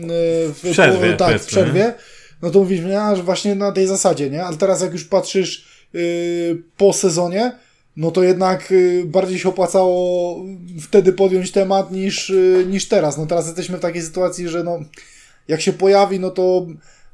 y, 0.50 0.54
w, 0.54 0.72
przerwie, 0.72 1.12
po, 1.12 1.18
tak, 1.18 1.42
w 1.42 1.46
przerwie, 1.46 1.94
no 2.42 2.50
to 2.50 2.60
mówiliśmy, 2.60 3.02
a, 3.02 3.16
że 3.16 3.24
właśnie 3.24 3.56
na 3.56 3.72
tej 3.72 3.88
zasadzie, 3.88 4.30
nie? 4.30 4.44
Ale 4.44 4.58
teraz 4.58 4.82
jak 4.82 4.92
już 4.92 5.06
patrzysz 5.06 5.68
y, 5.96 6.64
po 6.78 6.94
sezonie, 6.94 7.52
no 7.98 8.12
to 8.12 8.24
jednak 8.24 8.72
y, 8.72 9.04
bardziej 9.06 9.40
się 9.40 9.50
opłacało 9.50 10.36
wtedy 10.82 11.14
podjąć 11.14 11.52
temat 11.52 11.92
niż, 11.92 12.30
y, 12.30 12.66
niż 12.68 12.88
teraz. 12.88 13.18
No 13.18 13.26
teraz 13.26 13.46
jesteśmy 13.46 13.78
w 13.78 13.82
takiej 13.82 14.02
sytuacji, 14.02 14.48
że 14.48 14.64
no 14.64 14.80
jak 15.48 15.62
się 15.62 15.74
pojawi, 15.74 16.20
no 16.20 16.30
to, 16.30 16.66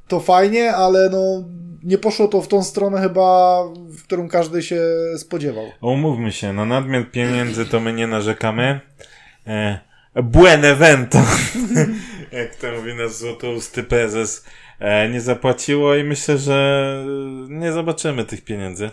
to 0.08 0.20
fajnie, 0.20 0.72
ale 0.72 1.08
no 1.10 1.44
nie 1.82 1.98
poszło 1.98 2.28
to 2.28 2.42
w 2.42 2.48
tą 2.48 2.64
stronę 2.64 3.00
chyba, 3.00 3.58
w 3.74 4.02
którą 4.02 4.28
każdy 4.28 4.62
się 4.62 4.82
spodziewał. 5.16 5.64
Umówmy 5.80 6.32
się, 6.32 6.52
na 6.52 6.64
nadmiar 6.64 7.10
pieniędzy 7.10 7.66
to 7.66 7.80
my 7.80 7.92
nie 7.92 8.06
narzekamy. 8.06 8.80
E, 9.46 9.78
Buenevento, 10.22 11.18
jak 12.32 12.54
to 12.54 12.72
mówi 12.72 12.94
nasz 12.94 13.12
złotousty 13.12 13.82
prezes, 13.82 14.44
nie 15.12 15.20
zapłaciło 15.20 15.94
i 15.94 16.04
myślę, 16.04 16.38
że 16.38 17.04
nie 17.48 17.72
zobaczymy 17.72 18.24
tych 18.24 18.44
pieniędzy 18.44 18.90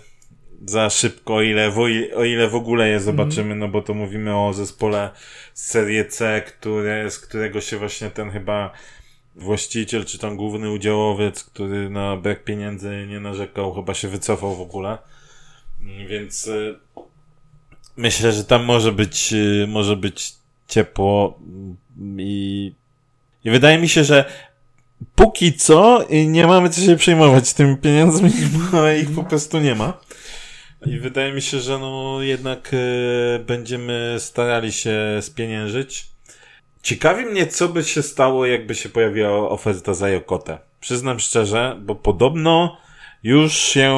za 0.65 0.89
szybko, 0.89 1.35
o 1.35 1.41
ile, 1.41 1.71
w, 1.71 1.79
o 2.15 2.23
ile 2.23 2.47
w 2.47 2.55
ogóle 2.55 2.87
je 2.89 2.99
zobaczymy, 2.99 3.55
no 3.55 3.67
bo 3.67 3.81
to 3.81 3.93
mówimy 3.93 4.37
o 4.37 4.53
zespole 4.53 5.09
z 5.53 5.65
Serie 5.65 6.05
C, 6.05 6.41
które, 6.41 7.11
z 7.11 7.19
którego 7.19 7.61
się 7.61 7.77
właśnie 7.77 8.09
ten 8.09 8.31
chyba 8.31 8.71
właściciel, 9.35 10.05
czy 10.05 10.17
tam 10.17 10.37
główny 10.37 10.71
udziałowiec, 10.71 11.43
który 11.43 11.89
na 11.89 12.17
brak 12.17 12.43
pieniędzy 12.43 13.05
nie 13.09 13.19
narzekał, 13.19 13.73
chyba 13.73 13.93
się 13.93 14.07
wycofał 14.07 14.55
w 14.55 14.61
ogóle. 14.61 14.97
Więc 16.07 16.47
y, 16.47 16.75
myślę, 17.97 18.31
że 18.31 18.43
tam 18.43 18.65
może 18.65 18.91
być, 18.91 19.33
y, 19.33 19.65
może 19.67 19.95
być 19.95 20.33
ciepło 20.67 21.39
i, 22.17 22.73
i 23.43 23.51
wydaje 23.51 23.77
mi 23.77 23.89
się, 23.89 24.03
że 24.03 24.25
póki 25.15 25.53
co 25.53 26.05
nie 26.27 26.47
mamy 26.47 26.69
co 26.69 26.81
się 26.81 26.95
przejmować 26.95 27.53
tymi 27.53 27.77
pieniędzmi, 27.77 28.31
bo 28.71 28.89
ich 28.89 29.15
po 29.15 29.23
prostu 29.23 29.59
nie 29.59 29.75
ma. 29.75 29.97
I 30.85 30.99
wydaje 30.99 31.33
mi 31.33 31.41
się, 31.41 31.59
że 31.59 31.79
no 31.79 32.17
jednak 32.21 32.73
y, 32.73 33.43
będziemy 33.45 34.15
starali 34.19 34.71
się 34.71 35.19
spieniężyć. 35.21 36.07
Ciekawi 36.81 37.25
mnie, 37.25 37.47
co 37.47 37.69
by 37.69 37.83
się 37.83 38.03
stało, 38.03 38.45
jakby 38.45 38.75
się 38.75 38.89
pojawiła 38.89 39.49
oferta 39.49 39.93
za 39.93 40.09
Jokotę. 40.09 40.57
Przyznam 40.79 41.19
szczerze, 41.19 41.77
bo 41.81 41.95
podobno 41.95 42.77
już 43.23 43.53
się, 43.53 43.95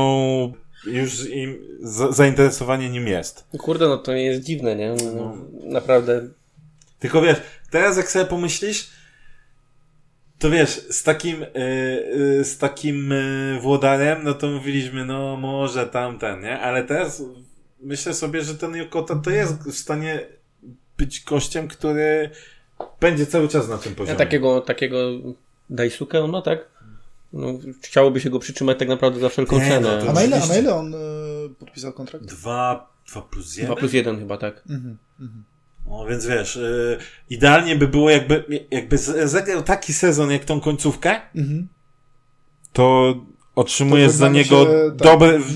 już 0.86 1.30
im, 1.30 1.58
za, 1.82 2.12
zainteresowanie 2.12 2.90
nim 2.90 3.08
jest. 3.08 3.46
Kurde, 3.58 3.88
no 3.88 3.98
to 3.98 4.14
nie 4.14 4.24
jest 4.24 4.44
dziwne, 4.44 4.76
nie? 4.76 4.96
No, 5.16 5.38
naprawdę. 5.64 6.22
Tylko 7.00 7.22
wiesz, 7.22 7.38
teraz 7.72 7.98
jak 7.98 8.12
sobie 8.12 8.26
pomyślisz, 8.26 8.90
to 10.44 10.50
wiesz, 10.50 10.70
z 10.90 11.04
takim, 11.04 11.42
yy, 11.42 11.48
yy, 12.38 12.44
z 12.46 12.58
takim 12.58 13.10
yy, 13.10 13.60
włodarem, 13.62 14.24
no 14.24 14.34
to 14.34 14.48
mówiliśmy, 14.48 15.06
no 15.06 15.38
może 15.38 15.88
tamten, 15.88 16.42
nie? 16.42 16.60
Ale 16.60 16.84
teraz 16.84 17.24
myślę 17.80 18.14
sobie, 18.14 18.42
że 18.44 18.56
ten 18.56 18.76
Jokota 18.76 19.16
to 19.16 19.30
jest 19.30 19.64
w 19.64 19.78
stanie 19.78 20.20
być 20.98 21.24
gościem, 21.24 21.68
który 21.68 22.30
będzie 23.00 23.26
cały 23.26 23.48
czas 23.48 23.70
na 23.70 23.78
tym 23.78 23.92
Ja 23.92 23.98
poziomie. 23.98 24.18
takiego, 24.18 24.62
takiego 24.62 24.98
Daisuke 25.70 26.24
on 26.24 26.32
ma, 26.32 26.42
tak? 26.42 26.70
no, 27.34 27.60
chciałoby 27.84 28.20
się 28.22 28.30
go 28.30 28.40
przytrzymać 28.40 28.80
tak 28.80 28.88
naprawdę 28.88 29.20
za 29.20 29.30
wszelką 29.30 29.60
Nie, 29.60 29.68
cenę. 29.68 30.02
no 30.04 30.10
A 30.10 30.14
na 30.14 30.24
ile, 30.24 30.44
a 30.44 30.48
na 30.48 30.58
ile 30.58 30.76
on 30.76 30.94
y, 30.94 30.98
podpisał 31.60 31.94
kontrakt? 31.94 32.26
Dwa, 32.26 32.94
dwa 33.08 33.22
plus 33.22 33.58
jeden? 33.58 33.68
2 33.72 33.76
plus 33.76 33.94
1 33.94 34.20
chyba, 34.20 34.38
tak. 34.38 34.64
Mhm, 34.70 34.98
mhm. 35.20 35.44
No 35.90 36.06
więc 36.06 36.26
wiesz, 36.26 36.56
y, 36.56 36.98
idealnie 37.30 37.76
by 37.76 37.88
było 37.88 38.10
jakby, 38.10 38.44
jakby 38.72 38.98
zagrał 39.26 39.64
taki 39.64 39.94
sezon 39.94 40.32
jak 40.32 40.46
tą 40.46 40.60
końcówkę, 40.62 41.22
Mhm. 41.36 41.68
to 42.74 43.16
otrzymujesz 43.56 44.12
To 44.12 44.18
za 44.18 44.30
niego 44.30 44.66
się, 44.66 44.92
tak. 44.98 45.08
dobry, 45.08 45.40
w, 45.40 45.54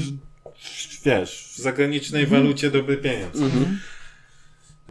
wiesz, 1.05 1.53
w 1.55 1.57
zagranicznej 1.61 2.25
walucie 2.28 2.71
dobry 2.71 2.97
pieniądz. 2.97 3.36
Mhm. 3.41 3.80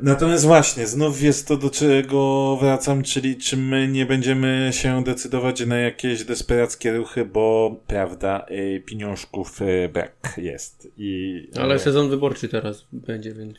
Natomiast 0.02 0.44
właśnie, 0.44 0.86
znów 0.86 1.22
jest 1.22 1.48
to, 1.48 1.56
do 1.56 1.70
czego 1.70 2.56
wracam, 2.60 3.02
czyli 3.02 3.36
czy 3.36 3.56
my 3.56 3.88
nie 3.88 4.06
będziemy 4.06 4.70
się 4.72 5.04
decydować 5.04 5.66
na 5.66 5.76
jakieś 5.78 6.24
desperackie 6.24 6.96
ruchy, 6.96 7.24
bo 7.24 7.76
prawda, 7.86 8.46
y, 8.50 8.82
pieniążków 8.86 9.62
y, 9.62 9.90
brak 9.92 10.34
jest. 10.36 10.88
I, 10.96 11.42
Ale 11.60 11.78
sezon 11.78 12.10
wyborczy 12.10 12.48
teraz 12.48 12.86
będzie, 12.92 13.34
więc... 13.34 13.54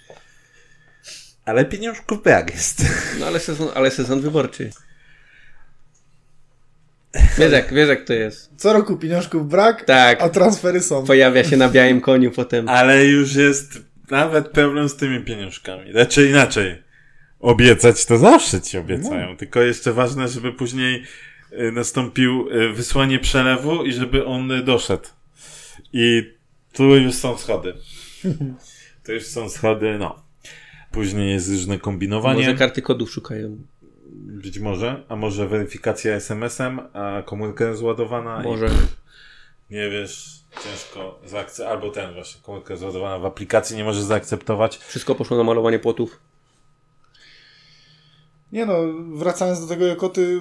ale 1.47 1.65
pieniążków 1.65 2.23
brak 2.23 2.51
jest. 2.53 2.85
No 3.19 3.25
ale 3.25 3.39
sezon, 3.39 3.67
ale 3.75 3.91
sezon 3.91 4.21
wyborczy. 4.21 4.69
Wiesz 7.37 7.51
jak, 7.51 7.73
wiesz 7.73 7.89
jak 7.89 8.05
to 8.05 8.13
jest. 8.13 8.51
Co 8.57 8.73
roku 8.73 8.97
pieniążków 8.97 9.49
brak, 9.49 9.85
Tak. 9.85 10.21
a 10.21 10.29
transfery 10.29 10.81
są. 10.81 11.05
Pojawia 11.05 11.43
się 11.43 11.57
na 11.57 11.69
białym 11.69 12.01
koniu 12.01 12.31
potem. 12.31 12.69
Ale 12.69 13.05
już 13.05 13.35
jest 13.35 13.79
nawet 14.11 14.47
problem 14.47 14.89
z 14.89 14.95
tymi 14.95 15.23
pieniążkami. 15.23 15.91
Znaczy 15.91 16.29
inaczej. 16.29 16.83
Obiecać 17.39 18.05
to 18.05 18.17
zawsze 18.17 18.61
ci 18.61 18.77
obiecają. 18.77 19.37
Tylko 19.37 19.61
jeszcze 19.61 19.93
ważne, 19.93 20.27
żeby 20.27 20.53
później 20.53 21.03
y, 21.53 21.71
nastąpił 21.71 22.49
y, 22.51 22.73
wysłanie 22.73 23.19
przelewu 23.19 23.83
i 23.85 23.93
żeby 23.93 24.25
on 24.25 24.65
doszedł. 24.65 25.09
I 25.93 26.33
tu 26.73 26.83
już 26.83 27.13
są 27.15 27.37
schody. 27.37 27.73
Tu 29.05 29.13
już 29.13 29.25
są 29.25 29.49
schody, 29.49 29.97
no. 29.99 30.26
Później 30.91 31.31
jest 31.31 31.49
różne 31.49 31.79
kombinowanie. 31.79 32.39
Może 32.39 32.55
karty 32.57 32.81
kodów 32.81 33.11
szukają. 33.11 33.57
Być 34.13 34.59
może. 34.59 35.03
A 35.09 35.15
może 35.15 35.47
weryfikacja 35.47 36.15
SMS-em, 36.15 36.79
a 36.93 37.21
komórka 37.25 37.73
zładowana. 37.73 38.41
Może. 38.43 38.67
I 39.69 39.73
nie 39.73 39.89
wiesz, 39.89 40.39
ciężko 40.63 41.19
zaakceptować. 41.25 41.71
Albo 41.71 41.89
ten 41.89 42.13
właśnie, 42.13 42.41
komórka 42.41 42.75
zładowana 42.75 43.19
w 43.19 43.25
aplikacji 43.25 43.77
nie 43.77 43.83
może 43.83 44.03
zaakceptować. 44.03 44.77
Wszystko 44.77 45.15
poszło 45.15 45.37
na 45.37 45.43
malowanie 45.43 45.79
płotów. 45.79 46.19
Nie 48.51 48.65
no, 48.65 48.73
wracając 49.13 49.61
do 49.61 49.67
tego 49.67 49.85
Jakoty, 49.85 50.39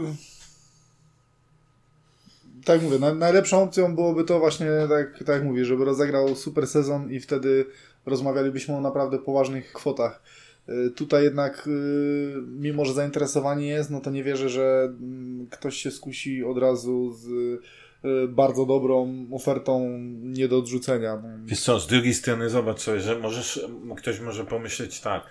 tak 2.67 2.83
mówię, 2.83 2.99
na, 2.99 3.15
najlepszą 3.15 3.63
opcją 3.63 3.95
byłoby 3.95 4.25
to 4.25 4.39
właśnie, 4.39 4.67
tak, 4.89 5.19
tak 5.19 5.29
jak 5.29 5.45
mówię, 5.45 5.65
żeby 5.65 5.85
rozegrał 5.85 6.37
super 6.37 6.67
sezon 6.67 7.11
i 7.11 7.21
wtedy 7.21 7.67
rozmawialibyśmy 8.07 8.77
o 8.77 8.81
naprawdę 8.81 9.19
poważnych 9.19 9.73
kwotach. 9.73 10.23
Y, 10.69 10.91
Tutaj 10.91 11.25
jednak, 11.25 11.67
y, 11.67 12.35
mimo 12.47 12.85
że 12.85 12.93
zainteresowanie 12.93 13.67
jest, 13.67 13.91
no 13.91 14.01
to 14.01 14.11
nie 14.11 14.25
wierzę, 14.25 14.49
że 14.49 14.83
mm, 14.85 15.47
ktoś 15.51 15.77
się 15.77 15.91
skusi 15.91 16.45
od 16.45 16.59
razu 16.59 17.13
z 17.13 17.27
y, 17.27 18.29
bardzo 18.29 18.67
dobrą 18.67 19.27
ofertą 19.33 19.99
nie 20.23 20.49
do 20.49 20.59
odrzucenia. 20.59 21.17
No, 21.23 21.29
Wiesz 21.45 21.61
co, 21.61 21.81
z 21.81 21.87
drugiej 21.87 22.15
strony 22.15 22.51
zobacz 22.51 22.81
sobie, 22.81 23.01
że 23.01 23.19
możesz, 23.19 23.67
ktoś 23.97 24.21
może 24.21 24.45
pomyśleć 24.45 25.01
tak, 25.01 25.23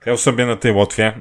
grał 0.00 0.16
sobie 0.16 0.46
na 0.46 0.56
tej 0.56 0.72
Łotwie, 0.72 1.12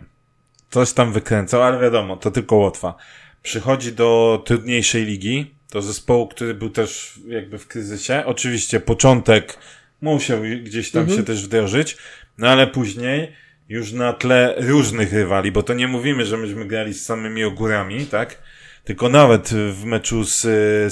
coś 0.70 0.94
tam 0.94 1.14
wykręcał, 1.14 1.64
ale 1.64 1.80
wiadomo, 1.80 2.18
to 2.18 2.32
tylko 2.32 2.56
Łotwa. 2.56 2.96
Przychodzi 3.44 3.92
do 3.94 4.42
trudniejszej 4.46 5.06
ligi, 5.06 5.54
do 5.72 5.82
zespołu, 5.82 6.28
który 6.28 6.54
był 6.54 6.70
też 6.70 7.20
jakby 7.28 7.58
w 7.58 7.68
kryzysie. 7.68 8.24
Oczywiście 8.26 8.80
początek 8.80 9.58
musiał 10.02 10.40
gdzieś 10.64 10.92
tam 10.92 11.10
się 11.10 11.24
też 11.24 11.46
wdrożyć, 11.46 11.98
no 12.38 12.50
ale 12.50 12.68
później 12.68 13.32
już 13.70 13.92
na 13.92 14.14
tle 14.14 14.56
różnych 14.58 15.14
rywali, 15.14 15.52
bo 15.52 15.64
to 15.64 15.74
nie 15.74 15.88
mówimy, 15.88 16.26
że 16.26 16.38
myśmy 16.38 16.66
grali 16.66 16.94
z 16.94 17.06
samymi 17.06 17.44
ogórami, 17.44 18.06
tak? 18.06 18.38
Tylko 18.84 19.10
nawet 19.10 19.50
w 19.72 19.86
meczu 19.86 20.24
z, 20.24 20.42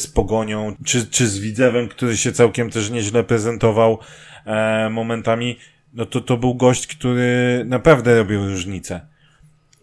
z 0.01 0.07
Pogonią, 0.07 0.75
czy, 0.85 1.07
czy 1.07 1.27
z 1.27 1.39
Widzewem, 1.39 1.87
który 1.87 2.17
się 2.17 2.31
całkiem 2.31 2.69
też 2.69 2.89
nieźle 2.89 3.23
prezentował 3.23 3.99
e, 4.45 4.89
momentami, 4.89 5.59
no 5.93 6.05
to 6.05 6.21
to 6.21 6.37
był 6.37 6.55
gość, 6.55 6.87
który 6.87 7.63
naprawdę 7.65 8.17
robił 8.17 8.47
różnicę. 8.49 9.01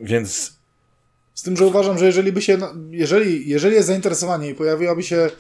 Więc 0.01 0.59
Z 1.35 1.43
tym, 1.43 1.57
że 1.57 1.67
uważam, 1.67 1.99
że 1.99 2.07
jeżeli 2.07 2.33
by 2.33 2.43
się, 2.43 2.57
no, 2.57 2.69
jeżeli, 2.91 3.49
jeżeli 3.49 3.75
jest 3.75 3.87
zainteresowanie 3.89 4.51
i 4.51 4.55
pojawiłaby 4.55 5.03
się 5.03 5.31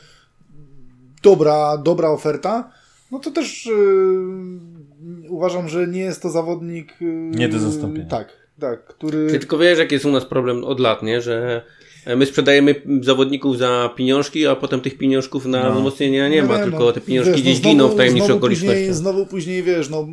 dobra, 1.22 1.76
dobra 1.78 2.08
oferta, 2.10 2.70
no 3.10 3.18
to 3.18 3.30
też 3.30 3.66
yy, 3.66 5.30
uważam, 5.30 5.68
że 5.68 5.86
nie 5.86 6.00
jest 6.00 6.22
to 6.22 6.30
zawodnik. 6.30 7.00
Yy, 7.00 7.08
Nie 7.30 7.48
do 7.48 7.58
zastąpienia. 7.58 8.06
Tak, 8.08 8.28
tak, 8.60 8.86
który. 8.86 9.26
Ty 9.30 9.38
tylko 9.38 9.58
wiesz, 9.58 9.78
jaki 9.78 9.94
jest 9.94 10.04
u 10.06 10.10
nas 10.12 10.24
problem 10.24 10.64
od 10.64 10.80
lat, 10.80 11.02
nie? 11.02 11.20
Że 11.20 11.62
my 12.16 12.26
sprzedajemy 12.26 12.74
zawodników 13.02 13.58
za 13.58 13.90
pieniążki, 13.96 14.46
a 14.46 14.56
potem 14.56 14.80
tych 14.80 14.98
pieniążków 14.98 15.46
na 15.46 15.68
No. 15.68 15.74
wzmocnienia 15.74 16.28
nie 16.28 16.42
No 16.42 16.48
ma, 16.48 16.54
wiem, 16.58 16.64
tylko 16.70 16.84
no, 16.84 16.92
te 16.92 17.00
pieniążki 17.00 17.32
wiesz, 17.32 17.42
gdzieś 17.42 17.62
no 17.62 17.70
giną 17.70 17.84
w 17.84 17.90
znowu- 17.90 17.96
tajemniczych 17.96 18.26
znowu 18.26 18.40
później, 18.40 18.68
okolicznościach. 18.70 18.94
znowu 18.96 19.26
później, 19.26 19.62
wiesz, 19.62 19.88
no 19.90 20.06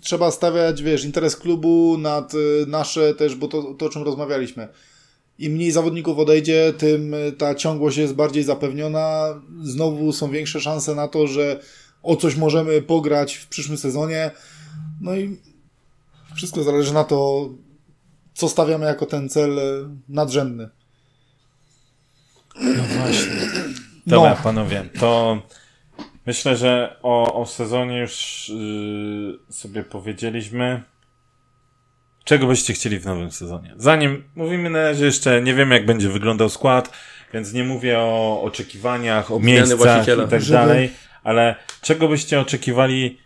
trzeba 0.00 0.30
stawiać, 0.30 0.82
wiesz, 0.82 1.04
interes 1.04 1.36
klubu 1.36 1.96
nad 1.98 2.34
y, 2.34 2.38
nasze 2.66 3.14
też, 3.14 3.34
bo 3.36 3.48
to, 3.48 3.62
to 3.74 3.86
o 3.86 3.88
czym 3.88 4.02
rozmawialiśmy. 4.02 4.68
Im 5.38 5.52
mniej 5.52 5.72
zawodników 5.72 6.18
odejdzie, 6.18 6.72
tym 6.78 7.14
y, 7.14 7.32
ta 7.32 7.54
ciągłość 7.54 7.96
jest 7.96 8.14
bardziej 8.14 8.42
zapewniona. 8.44 9.40
Znowu 9.62 10.12
są 10.12 10.30
większe 10.30 10.60
szanse 10.60 10.94
na 10.94 11.08
to, 11.08 11.26
że 11.26 11.60
o 12.02 12.16
coś 12.16 12.36
możemy 12.36 12.82
pograć 12.82 13.34
w 13.34 13.48
przyszłym 13.48 13.78
sezonie. 13.78 14.30
No 15.00 15.16
i 15.16 15.36
wszystko 16.36 16.62
zależy 16.62 16.94
na 16.94 17.04
to, 17.04 17.48
co 18.34 18.48
stawiamy 18.48 18.86
jako 18.86 19.06
ten 19.06 19.28
cel 19.28 19.58
y, 19.58 19.88
nadrzędny. 20.08 20.68
No 22.60 22.82
właśnie. 22.82 23.32
Dobra, 24.06 24.30
No. 24.30 24.42
panowie, 24.42 24.88
to 25.00 25.42
myślę, 26.26 26.56
że 26.56 26.96
o, 27.02 27.40
o 27.42 27.46
sezonie 27.46 27.98
już 27.98 28.48
yy, 28.54 29.38
sobie 29.54 29.84
powiedzieliśmy. 29.84 30.82
Czego 32.24 32.46
byście 32.46 32.72
chcieli 32.72 32.98
w 32.98 33.04
nowym 33.06 33.30
sezonie? 33.32 33.74
Zanim 33.76 34.24
mówimy 34.36 34.70
na 34.70 34.82
razie 34.82 35.04
jeszcze, 35.04 35.42
nie 35.42 35.54
wiem 35.54 35.70
jak 35.70 35.86
będzie 35.86 36.08
wyglądał 36.08 36.48
skład, 36.48 36.90
więc 37.32 37.52
nie 37.52 37.64
mówię 37.64 37.98
o 37.98 38.42
oczekiwaniach, 38.42 39.30
o 39.32 39.36
Zmiany 39.38 39.52
miejscach 39.52 39.78
właściciela. 39.78 40.24
i 40.24 40.28
tak 40.28 40.42
Żeby- 40.42 40.58
dalej, 40.58 40.92
ale 41.24 41.56
czego 41.82 42.08
byście 42.08 42.40
oczekiwali, 42.40 43.18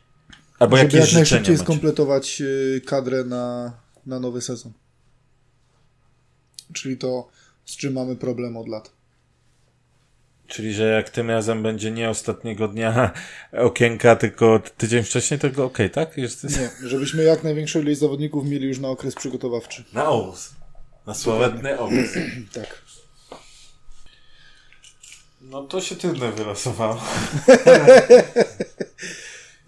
albo 0.59 0.77
Żeby 0.77 0.87
jakie 0.87 0.99
jak 0.99 1.13
najszybciej 1.13 1.55
macie? 1.55 1.65
skompletować 1.65 2.41
y, 2.41 2.83
kadrę 2.87 3.25
na, 3.25 3.73
na 4.07 4.21
nowy 4.21 4.41
sezon. 4.41 4.73
Czyli 6.73 6.97
to, 6.97 7.29
z 7.65 7.77
czym 7.77 7.93
mamy 7.93 8.17
problem 8.17 8.57
od 8.57 8.69
lat. 8.69 8.91
Czyli, 10.49 10.75
że 10.75 10.85
jak 10.85 11.11
tym 11.11 11.31
razem 11.31 11.63
będzie 11.63 11.91
nie 11.91 12.11
ostatniego 12.11 12.69
dnia 12.69 13.11
okienka, 13.53 14.17
tylko 14.17 14.61
tydzień 14.77 15.03
wcześniej, 15.03 15.41
to 15.41 15.65
okej, 15.65 15.91
tak? 15.91 16.17
Jest... 16.17 16.45
Nie, 16.45 16.89
żebyśmy 16.89 17.23
jak 17.23 17.45
największą 17.45 17.81
ilość 17.81 17.99
zawodników 17.99 18.49
mieli 18.49 18.69
już 18.69 18.79
na 18.79 18.89
okres 18.89 19.15
przygotowawczy. 19.15 19.85
Na 19.93 20.09
obóz. 20.09 20.51
Na 21.07 21.15
sławetny 21.15 21.79
obóz. 21.79 22.09
Tak. 22.55 22.83
No 25.41 25.63
to 25.63 25.81
się 25.81 25.97
trudno 25.97 26.33
wylosowało. 26.33 27.03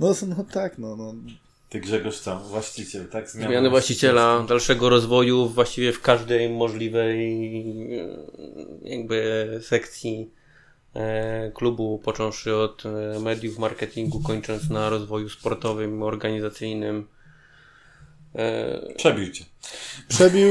No, 0.00 0.14
no 0.26 0.44
tak, 0.52 0.78
no, 0.78 0.96
no. 0.96 1.14
Ty 1.68 1.80
Grzegorz 1.80 2.18
co? 2.18 2.40
Właściciel, 2.40 3.08
tak? 3.08 3.30
Zmiany 3.30 3.70
właściciela, 3.70 4.44
dalszego 4.48 4.88
rozwoju 4.88 5.48
właściwie 5.48 5.92
w 5.92 6.00
każdej 6.00 6.50
możliwej 6.50 7.44
e, 7.98 8.08
jakby 8.82 9.60
sekcji 9.62 10.30
klubu, 11.54 11.98
począwszy 12.04 12.56
od 12.56 12.82
e, 12.86 13.20
mediów, 13.20 13.58
marketingu, 13.58 14.20
kończąc 14.20 14.70
na 14.70 14.90
rozwoju 14.90 15.28
sportowym, 15.28 16.02
organizacyjnym. 16.02 17.06
E, 18.34 18.94
Przebił 18.96 19.30
cię. 19.32 19.44
Przebił, 20.08 20.48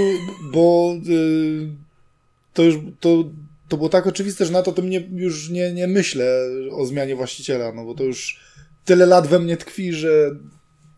bo 0.51 0.93
to 2.53 2.63
już 2.63 2.75
to, 2.99 3.23
to 3.69 3.77
było 3.77 3.89
tak 3.89 4.07
oczywiste, 4.07 4.45
że 4.45 4.51
na 4.51 4.61
to, 4.61 4.71
to 4.71 4.81
mnie 4.81 5.07
już 5.11 5.49
nie, 5.49 5.73
nie 5.73 5.87
myślę 5.87 6.25
o 6.71 6.85
zmianie 6.85 7.15
właściciela, 7.15 7.71
no 7.73 7.85
bo 7.85 7.93
to 7.95 8.03
już 8.03 8.39
tyle 8.85 9.05
lat 9.05 9.27
we 9.27 9.39
mnie 9.39 9.57
tkwi, 9.57 9.93
że 9.93 10.09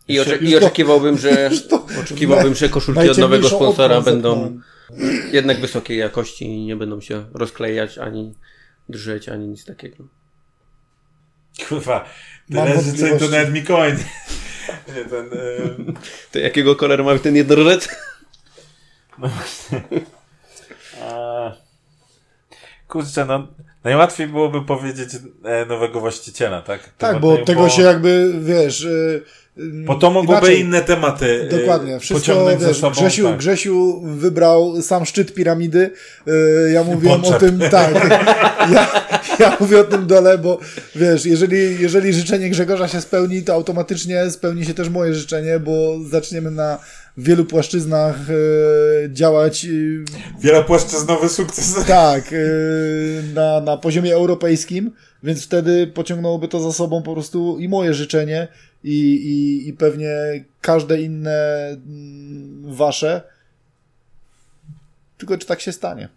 I, 0.08 0.20
ocze- 0.20 0.44
i 0.44 0.52
to- 0.52 0.58
oczekiwałbym, 0.58 1.18
że 1.18 1.50
to 1.70 1.86
oczekiwałbym, 2.02 2.56
że 2.56 2.70
koszulki 2.70 3.10
od 3.10 3.18
nowego 3.18 3.50
sponsora 3.50 4.02
będą 4.02 4.34
zepnąłem. 4.44 4.64
jednak 5.32 5.62
wysokiej 5.62 5.98
jakości 5.98 6.46
i 6.46 6.66
nie 6.66 6.76
będą 6.76 7.02
się 7.02 7.26
rozklejać 7.34 7.98
ani 7.98 8.34
drżeć, 8.90 9.30
ani 9.30 9.48
nic 9.48 9.66
takiego. 9.66 10.04
Kurwa. 11.70 12.06
Tyle 12.48 12.68
życzeń 12.68 12.94
to 12.94 12.96
wątpliwości. 12.96 13.32
nawet 13.32 13.54
Mikołaj. 13.54 13.92
nie- 13.98 14.94
Nie, 14.96 15.06
ten... 15.06 15.30
To 16.32 16.40
jakiego 16.40 16.76
koloru 16.76 17.04
ma 17.04 17.20
ten 17.20 17.36
jednorożec? 17.36 17.90
A... 21.02 21.52
kurczę, 22.88 23.26
no, 23.26 23.48
najłatwiej 23.84 24.28
byłoby 24.28 24.66
powiedzieć 24.66 25.10
e, 25.44 25.66
nowego 25.66 26.00
właściciela, 26.00 26.62
tak? 26.62 26.90
Tak, 26.98 27.20
bo, 27.20 27.38
bo 27.38 27.46
tego 27.46 27.70
się 27.70 27.82
jakby, 27.82 28.34
wiesz... 28.42 28.86
E, 28.86 29.41
bo 29.58 29.96
to 29.96 30.12
mogłyby 30.12 30.40
inaczej, 30.40 30.60
inne 30.60 30.82
tematy 30.82 31.48
e, 31.52 31.60
Dokładnie. 31.60 32.00
Wszystko, 32.00 32.58
wiesz, 32.58 32.78
sobą, 32.78 32.92
Grzesiu, 32.92 33.24
tak. 33.24 33.38
Grzesiu 33.38 34.02
wybrał 34.02 34.82
sam 34.82 35.06
szczyt 35.06 35.34
piramidy. 35.34 35.92
E, 36.28 36.72
ja 36.72 36.84
mówiłem 36.84 37.26
o 37.26 37.32
tym, 37.32 37.60
tak. 37.72 37.94
Ja, 38.72 38.88
ja 39.40 39.58
mówię 39.60 39.80
o 39.80 39.84
tym 39.84 40.08
dole, 40.08 40.38
bo 40.38 40.60
wiesz, 40.96 41.26
jeżeli, 41.26 41.82
jeżeli 41.82 42.14
życzenie 42.14 42.50
Grzegorza 42.50 42.88
się 42.88 43.02
spełni, 43.02 43.44
to 43.44 43.54
automatycznie 43.54 44.32
spełni 44.32 44.66
się 44.66 44.74
też 44.74 44.90
moje 44.90 45.14
życzenie, 45.14 45.60
bo 45.60 46.00
zaczniemy 46.10 46.52
na 46.52 46.80
wielu 47.18 47.46
płaszczyznach 47.46 48.16
e, 48.30 48.34
działać. 49.14 49.68
Wielopłaszczyznowy 50.42 51.30
sukces. 51.30 51.76
Tak, 51.88 52.34
na, 53.34 53.62
na 53.62 53.78
poziomie 53.78 54.14
europejskim, 54.14 54.92
więc 55.24 55.44
wtedy 55.44 55.88
pociągnęłoby 55.88 56.48
to 56.48 56.60
za 56.60 56.72
sobą 56.72 57.04
po 57.04 57.14
prostu 57.14 57.58
i 57.60 57.70
moje 57.70 57.94
życzenie, 57.94 58.48
i, 58.84 59.00
i, 59.14 59.68
i 59.70 59.74
pewnie 59.74 60.10
każde 60.62 61.02
inne 61.02 61.68
mm, 61.70 62.76
wasze. 62.76 63.22
Tylko 65.18 65.38
czy 65.38 65.48
tak 65.48 65.62
się 65.62 65.72
stanie? 65.72 66.10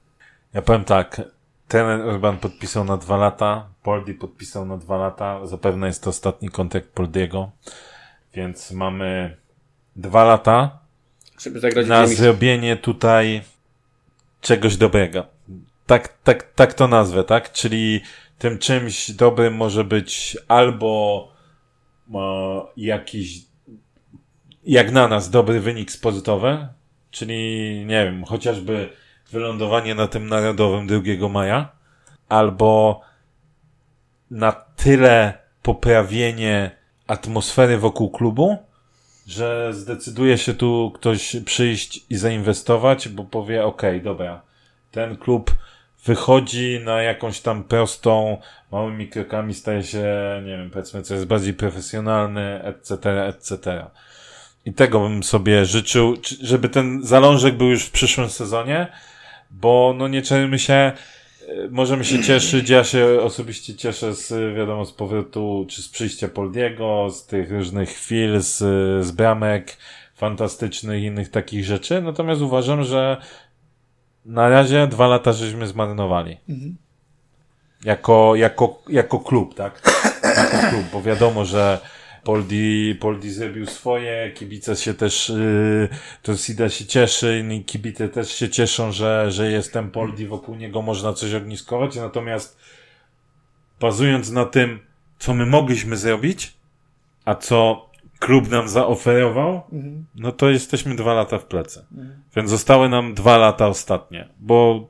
Ja 0.55 0.62
powiem 0.62 0.85
tak. 0.85 1.21
Ten 1.69 2.01
Urban 2.01 2.39
podpisał 2.39 2.85
na 2.85 2.97
dwa 2.97 3.17
lata, 3.17 3.69
Poldi 3.83 4.15
podpisał 4.15 4.67
na 4.67 4.77
dwa 4.77 4.97
lata. 4.97 5.47
Zapewne 5.47 5.87
jest 5.87 6.03
to 6.03 6.11
ostatni 6.11 6.49
kontrakt 6.49 6.89
Poldiego, 6.89 7.51
więc 8.35 8.71
mamy 8.71 9.37
dwa 9.97 10.25
lata 10.25 10.79
na 11.87 12.07
zrobienie 12.07 12.77
tutaj 12.77 13.43
czegoś 14.41 14.77
dobrego. 14.77 15.27
Tak, 15.87 16.19
tak, 16.25 16.53
tak 16.55 16.75
to 16.75 16.89
nazwę, 16.89 17.25
tak? 17.25 17.53
Czyli 17.53 18.01
tym 18.39 18.59
czymś 18.59 19.11
dobrym 19.11 19.55
może 19.55 19.85
być 19.85 20.37
albo 20.49 21.34
e, 22.15 22.19
jakiś, 22.77 23.43
jak 24.67 24.93
na 24.93 25.09
nas, 25.09 25.31
dobry 25.31 25.61
wynik 25.61 25.91
sportowy, 25.91 26.69
czyli, 27.11 27.85
nie 27.87 28.05
wiem, 28.05 28.25
chociażby 28.25 28.89
wylądowanie 29.31 29.95
na 29.95 30.07
tym 30.07 30.27
narodowym 30.27 30.87
2 30.87 31.29
maja, 31.29 31.69
albo 32.29 33.01
na 34.31 34.53
tyle 34.53 35.39
poprawienie 35.63 36.71
atmosfery 37.07 37.79
wokół 37.79 38.11
klubu, 38.11 38.57
że 39.27 39.75
zdecyduje 39.75 40.39
się 40.39 40.55
tu 40.55 40.93
ktoś 40.95 41.37
przyjść 41.45 42.05
i 42.11 42.17
zainwestować, 42.17 43.09
bo 43.09 43.25
powie, 43.25 43.65
ok, 43.65 43.83
dobra, 44.03 44.43
ten 44.91 45.17
klub 45.17 45.55
wychodzi 46.05 46.81
na 46.85 47.03
jakąś 47.03 47.41
tam 47.41 47.65
prostą, 47.65 48.39
małymi 48.73 49.09
krokami 49.09 49.55
staje 49.55 49.83
się, 49.83 50.07
nie 50.45 50.57
wiem, 50.57 50.71
powiedzmy, 50.71 51.03
co 51.03 51.15
jest 51.15 51.27
bardziej 51.27 51.55
profesjonalny, 51.55 52.63
etc., 52.63 53.27
etc. 53.27 53.87
I 54.67 54.73
tego 54.73 55.01
bym 55.01 55.23
sobie 55.23 55.65
życzył, 55.65 56.15
żeby 56.43 56.69
ten 56.69 57.03
zalążek 57.03 57.57
był 57.57 57.69
już 57.69 57.85
w 57.85 57.91
przyszłym 57.91 58.31
sezonie, 58.31 58.87
bo 59.51 59.95
no 59.99 60.09
nie 60.09 60.23
czujemy 60.23 60.59
się, 60.59 60.93
możemy 61.71 62.05
się 62.05 62.23
cieszyć, 62.23 62.71
ja 62.71 62.85
się 62.85 63.07
osobiście 63.23 63.75
cieszę 63.75 64.15
z, 64.15 64.57
wiadomo, 64.57 64.85
z 64.85 64.93
powrotu, 64.93 65.67
czy 65.71 65.83
z 65.83 65.89
przyjścia 65.89 66.29
Poldiego, 66.29 67.11
z 67.11 67.27
tych 67.27 67.51
różnych 67.51 67.89
chwil, 67.89 68.41
z, 68.41 68.57
z 69.07 69.11
bramek 69.11 69.77
fantastycznych 70.15 71.03
innych 71.03 71.31
takich 71.31 71.65
rzeczy, 71.65 72.03
natomiast 72.03 72.41
uważam, 72.41 72.85
że 72.85 73.17
na 74.25 74.49
razie 74.49 74.87
dwa 74.87 75.07
lata 75.07 75.33
żeśmy 75.33 75.66
zmarnowali. 75.66 76.37
Mhm. 76.49 76.77
Jako, 77.85 78.35
jako, 78.35 78.83
jako 78.89 79.18
klub, 79.20 79.55
tak? 79.55 79.83
Jako 80.22 80.68
klub, 80.70 80.85
bo 80.93 81.03
wiadomo, 81.03 81.45
że 81.45 81.81
Poldi, 82.25 82.97
Poldi 83.01 83.31
zrobił 83.31 83.66
swoje, 83.66 84.33
kibice 84.35 84.77
się 84.77 84.95
też, 84.95 85.29
yy, 85.29 85.89
to 86.22 86.37
Sida 86.37 86.68
się 86.68 86.87
cieszy, 86.87 87.45
i 87.51 87.64
kibice 87.64 88.09
też 88.09 88.33
się 88.33 88.49
cieszą, 88.49 88.93
że, 88.93 89.31
że 89.31 89.51
jest 89.51 89.72
ten 89.72 89.91
Poldi, 89.91 90.27
wokół 90.27 90.55
niego 90.55 90.83
można 90.83 91.12
coś 91.12 91.35
ogniskować, 91.35 91.97
natomiast 91.97 92.59
bazując 93.81 94.31
na 94.31 94.45
tym, 94.45 94.79
co 95.18 95.35
my 95.35 95.47
mogliśmy 95.47 95.97
zrobić, 95.97 96.55
a 97.25 97.35
co 97.35 97.89
klub 98.27 98.51
nam 98.51 98.68
zaoferował, 98.68 99.62
mhm. 99.72 100.05
no 100.14 100.33
to 100.33 100.51
jesteśmy 100.51 100.97
dwa 100.97 101.14
lata 101.14 101.39
w 101.39 101.45
plecy. 101.45 101.85
Mhm. 101.93 102.22
Więc 102.37 102.51
zostały 102.51 102.89
nam 102.89 103.14
dwa 103.14 103.39
lata 103.39 103.66
ostatnie, 103.66 104.29
bo 104.41 104.89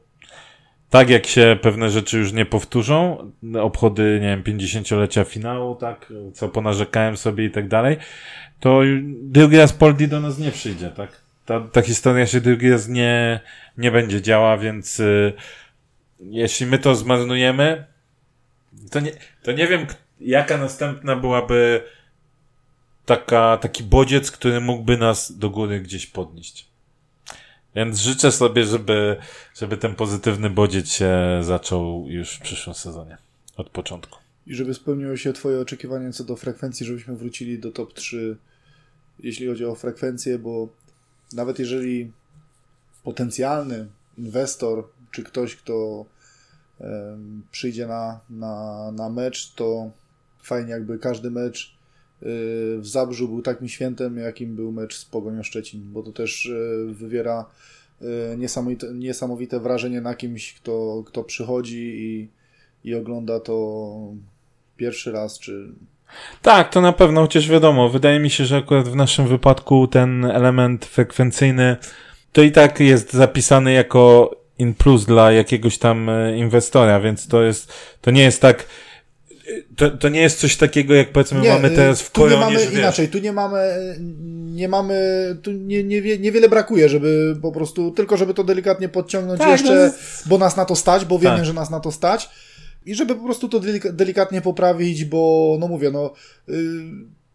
tak 0.91 1.11
jak 1.11 1.27
się 1.27 1.59
pewne 1.63 1.91
rzeczy 1.91 2.19
już 2.19 2.33
nie 2.33 2.47
powtórzą, 2.47 3.31
obchody, 3.61 4.19
nie 4.23 4.29
wiem, 4.29 4.43
50-lecia 4.43 5.25
finału, 5.25 5.75
tak, 5.75 6.13
co 6.33 6.49
ponarzekałem 6.49 7.17
sobie 7.17 7.45
i 7.45 7.51
tak 7.51 7.69
dalej, 7.69 7.97
to 8.61 8.81
drugi 9.23 9.57
raz 9.57 9.73
Poldi 9.73 10.09
do 10.09 10.21
nas 10.21 10.39
nie 10.39 10.51
przyjdzie, 10.51 10.91
tak? 10.91 11.25
Ta, 11.47 11.61
ta 11.61 11.83
historia 11.83 12.27
się 12.27 12.41
drugi 12.41 12.71
raz 12.71 12.89
nie, 12.89 13.41
nie 13.79 13.91
będzie 13.91 14.23
działa, 14.23 14.59
więc 14.59 15.01
y, 15.01 15.33
jeśli 16.21 16.67
my 16.67 16.79
to 16.79 16.95
zmarnujemy, 16.95 17.85
to 18.91 19.01
nie, 19.01 19.13
to 19.43 19.53
nie 19.53 19.67
wiem, 19.67 19.87
jaka 20.21 20.59
następna 20.59 21.17
byłaby 21.17 21.83
taka, 23.07 23.57
taki 23.57 23.85
bodziec, 23.85 24.31
który 24.31 24.61
mógłby 24.61 24.97
nas 24.97 25.39
do 25.39 25.51
góry 25.51 25.81
gdzieś 25.81 26.07
podnieść. 26.07 26.69
Więc 27.75 27.99
życzę 27.99 28.33
sobie, 28.33 28.65
żeby, 28.65 29.17
żeby 29.55 29.77
ten 29.77 29.95
pozytywny 29.95 30.51
bodziec 30.51 30.89
się 30.89 31.11
zaczął 31.43 32.05
już 32.09 32.37
w 32.37 32.41
przyszłym 32.41 32.75
sezonie. 32.75 33.17
Od 33.57 33.71
początku. 33.71 34.19
I 34.47 34.55
żeby 34.55 34.75
spełniło 34.75 35.17
się 35.17 35.33
Twoje 35.33 35.61
oczekiwanie 35.61 36.13
co 36.13 36.25
do 36.25 36.37
frekwencji, 36.37 36.87
żebyśmy 36.87 37.17
wrócili 37.17 37.59
do 37.59 37.73
top 37.73 37.95
3, 37.95 38.37
jeśli 39.19 39.47
chodzi 39.47 39.65
o 39.65 39.75
frekwencję, 39.75 40.39
bo 40.39 40.69
nawet 41.33 41.59
jeżeli 41.59 42.13
potencjalny 43.05 43.87
inwestor, 44.19 44.89
czy 45.11 45.23
ktoś, 45.23 45.57
kto 45.57 46.05
przyjdzie 47.51 47.87
na, 47.87 48.21
na, 48.31 48.91
na 48.93 49.09
mecz, 49.09 49.55
to 49.55 49.91
fajnie 50.43 50.71
jakby 50.71 50.99
każdy 50.99 51.31
mecz 51.31 51.74
w 52.23 52.87
Zabrzu 52.87 53.29
był 53.29 53.43
takim 53.43 53.69
świętem, 53.69 54.17
jakim 54.17 54.57
był 54.57 54.73
mecz 54.73 54.97
z 54.97 55.05
Pogonią 55.05 55.43
Szczecin, 55.43 55.83
bo 55.93 56.03
to 56.03 56.13
też 56.13 56.47
y, 56.47 56.87
wywiera 56.93 57.47
Y, 58.03 58.37
niesamowite, 58.37 58.87
niesamowite 58.95 59.61
wrażenie 59.61 60.01
na 60.01 60.15
kimś, 60.15 60.55
kto, 60.55 61.03
kto 61.07 61.25
przychodzi 61.25 61.93
i, 61.97 62.29
i 62.89 62.95
ogląda 62.95 63.41
to 63.41 63.97
pierwszy 64.77 65.13
raz, 65.13 65.39
czy... 65.39 65.69
Tak, 66.43 66.71
to 66.71 66.81
na 66.81 66.93
pewno, 66.93 67.21
chociaż 67.21 67.49
wiadomo, 67.49 67.89
wydaje 67.89 68.21
mi 68.21 68.31
się, 68.31 68.45
że 68.45 68.57
akurat 68.57 68.89
w 68.89 68.97
naszym 68.97 69.29
wypadku 69.29 69.87
ten 69.87 70.25
element 70.25 70.85
frekwencyjny 70.85 71.77
to 72.33 72.43
i 72.43 72.53
tak 72.53 72.81
jest 72.81 73.13
zapisany 73.13 73.73
jako 73.73 74.31
in 74.59 74.75
plus 74.75 75.05
dla 75.05 75.33
jakiegoś 75.33 75.79
tam 75.79 76.09
e, 76.09 76.39
inwestora, 76.39 77.01
więc 77.01 77.29
to 77.29 77.43
jest, 77.43 77.73
to 78.01 78.11
nie 78.11 78.23
jest 78.23 78.43
tak, 78.43 78.67
to, 79.77 79.91
to 79.91 80.09
nie 80.09 80.21
jest 80.21 80.41
coś 80.41 80.57
takiego, 80.57 80.95
jak 80.95 81.13
powiedzmy 81.13 81.41
nie, 81.41 81.49
mamy 81.49 81.71
teraz 81.71 82.03
w 82.03 82.11
Koronie, 82.11 82.35
tu 82.35 82.51
nie 82.51 82.59
mamy 82.59 82.79
inaczej, 82.79 83.09
tu 83.09 83.19
nie 83.19 83.33
mamy, 83.33 83.77
nie 84.55 84.69
mamy, 84.69 84.97
tu 85.43 85.53
nie, 85.53 85.85
nie, 85.85 86.19
niewiele 86.19 86.49
brakuje, 86.49 86.89
żeby 86.89 87.37
po 87.43 87.53
prostu, 87.53 87.91
tylko 87.91 88.17
żeby 88.17 88.35
to 88.35 88.45
delikatnie 88.45 88.89
podciągnąć 88.89 89.41
tak, 89.41 89.51
jeszcze, 89.51 89.75
no 89.75 89.81
jest... 89.81 90.29
bo 90.29 90.39
nas 90.39 90.57
na 90.57 90.65
to 90.65 90.77
stać, 90.77 91.05
bo 91.05 91.19
wiemy, 91.19 91.37
tak. 91.37 91.45
że 91.45 91.53
nas 91.53 91.71
na 91.71 91.81
to 91.81 91.93
stać 91.93 92.31
i 92.87 92.95
żeby 92.95 93.15
po 93.15 93.25
prostu 93.25 93.49
to 93.49 93.61
delikatnie 93.93 94.41
poprawić, 94.41 95.05
bo 95.05 95.57
no 95.61 95.69
mówię, 95.69 95.91
no 95.91 96.13
y, 96.49 96.53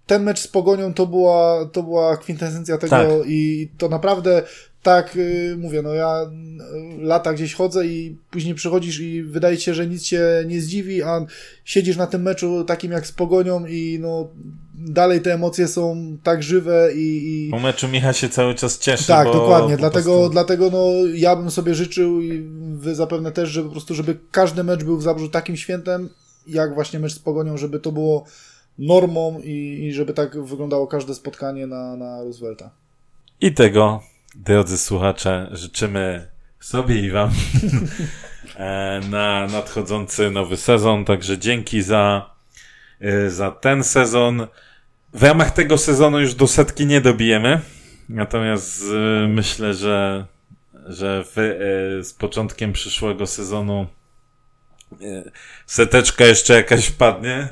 ten 0.09 0.23
mecz 0.23 0.39
z 0.39 0.47
Pogonią 0.47 0.93
to 0.93 1.07
była, 1.07 1.65
to 1.65 1.83
była 1.83 2.17
kwintesencja 2.17 2.77
tego 2.77 2.89
tak. 2.89 3.07
i 3.27 3.69
to 3.77 3.89
naprawdę 3.89 4.43
tak, 4.83 5.15
y, 5.15 5.55
mówię, 5.59 5.81
no 5.81 5.93
ja 5.93 6.23
y, 6.23 7.01
lata 7.01 7.33
gdzieś 7.33 7.53
chodzę 7.53 7.87
i 7.87 8.17
później 8.31 8.55
przychodzisz 8.55 8.99
i 8.99 9.23
wydaje 9.23 9.57
się, 9.57 9.73
że 9.73 9.87
nic 9.87 10.03
cię 10.03 10.23
nie 10.47 10.61
zdziwi, 10.61 11.03
a 11.03 11.25
siedzisz 11.65 11.97
na 11.97 12.07
tym 12.07 12.21
meczu 12.21 12.63
takim 12.63 12.91
jak 12.91 13.07
z 13.07 13.11
Pogonią 13.11 13.65
i 13.65 13.97
no 14.01 14.27
dalej 14.73 15.21
te 15.21 15.33
emocje 15.33 15.67
są 15.67 16.17
tak 16.23 16.43
żywe 16.43 16.89
i... 16.95 17.47
i... 17.47 17.51
Po 17.51 17.59
meczu 17.59 17.87
Micha 17.87 18.13
się 18.13 18.29
cały 18.29 18.55
czas 18.55 18.79
cieszy, 18.79 19.07
Tak, 19.07 19.27
dokładnie, 19.27 19.77
dlatego, 19.77 20.13
prostu... 20.13 20.29
dlatego 20.29 20.69
no 20.69 20.91
ja 21.13 21.35
bym 21.35 21.51
sobie 21.51 21.75
życzył 21.75 22.21
i 22.21 22.49
wy 22.73 22.95
zapewne 22.95 23.31
też, 23.31 23.49
żeby 23.49 23.67
po 23.67 23.71
prostu, 23.71 23.95
żeby 23.95 24.17
każdy 24.31 24.63
mecz 24.63 24.83
był 24.83 24.97
w 24.97 25.03
Zabrzu 25.03 25.29
takim 25.29 25.57
świętem, 25.57 26.09
jak 26.47 26.73
właśnie 26.73 26.99
mecz 26.99 27.13
z 27.13 27.19
Pogonią, 27.19 27.57
żeby 27.57 27.79
to 27.79 27.91
było 27.91 28.25
normą 28.79 29.39
i, 29.43 29.79
i 29.83 29.93
żeby 29.93 30.13
tak 30.13 30.43
wyglądało 30.43 30.87
każde 30.87 31.15
spotkanie 31.15 31.67
na, 31.67 31.95
na 31.95 32.23
Roosevelta. 32.23 32.69
I 33.41 33.53
tego 33.53 34.03
drodzy 34.35 34.77
słuchacze, 34.77 35.49
życzymy 35.51 36.27
sobie 36.59 36.99
i 36.99 37.11
Wam 37.11 37.29
e, 38.55 39.01
na 39.09 39.47
nadchodzący 39.47 40.31
nowy 40.31 40.57
sezon. 40.57 41.05
Także 41.05 41.37
dzięki 41.37 41.81
za, 41.81 42.29
e, 43.01 43.29
za 43.29 43.51
ten 43.51 43.83
sezon. 43.83 44.47
W 45.13 45.23
ramach 45.23 45.51
tego 45.51 45.77
sezonu 45.77 46.19
już 46.19 46.35
do 46.35 46.47
setki 46.47 46.85
nie 46.85 47.01
dobijemy. 47.01 47.61
Natomiast 48.09 48.83
e, 48.83 49.27
myślę, 49.27 49.73
że, 49.73 50.25
że 50.85 51.23
z 52.01 52.13
początkiem 52.13 52.73
przyszłego 52.73 53.27
sezonu 53.27 53.87
seteczka 55.65 56.25
jeszcze 56.25 56.53
jakaś 56.53 56.85
wpadnie. 56.87 57.47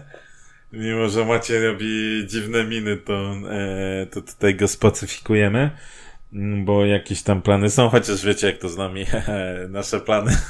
Mimo, 0.73 1.09
że 1.09 1.25
Macie 1.25 1.67
robi 1.67 2.23
dziwne 2.27 2.63
miny, 2.63 2.97
to, 2.97 3.33
e, 3.51 4.05
to 4.05 4.21
tutaj 4.21 4.55
go 4.55 4.67
spacyfikujemy. 4.67 5.71
Mm, 6.33 6.65
Bo 6.65 6.85
jakieś 6.85 7.21
tam 7.23 7.41
plany 7.41 7.69
są, 7.69 7.89
chociaż 7.89 8.25
wiecie 8.25 8.47
jak 8.47 8.57
to 8.57 8.69
z 8.69 8.77
nami, 8.77 9.05
nasze 9.69 9.99
plany. 9.99 10.37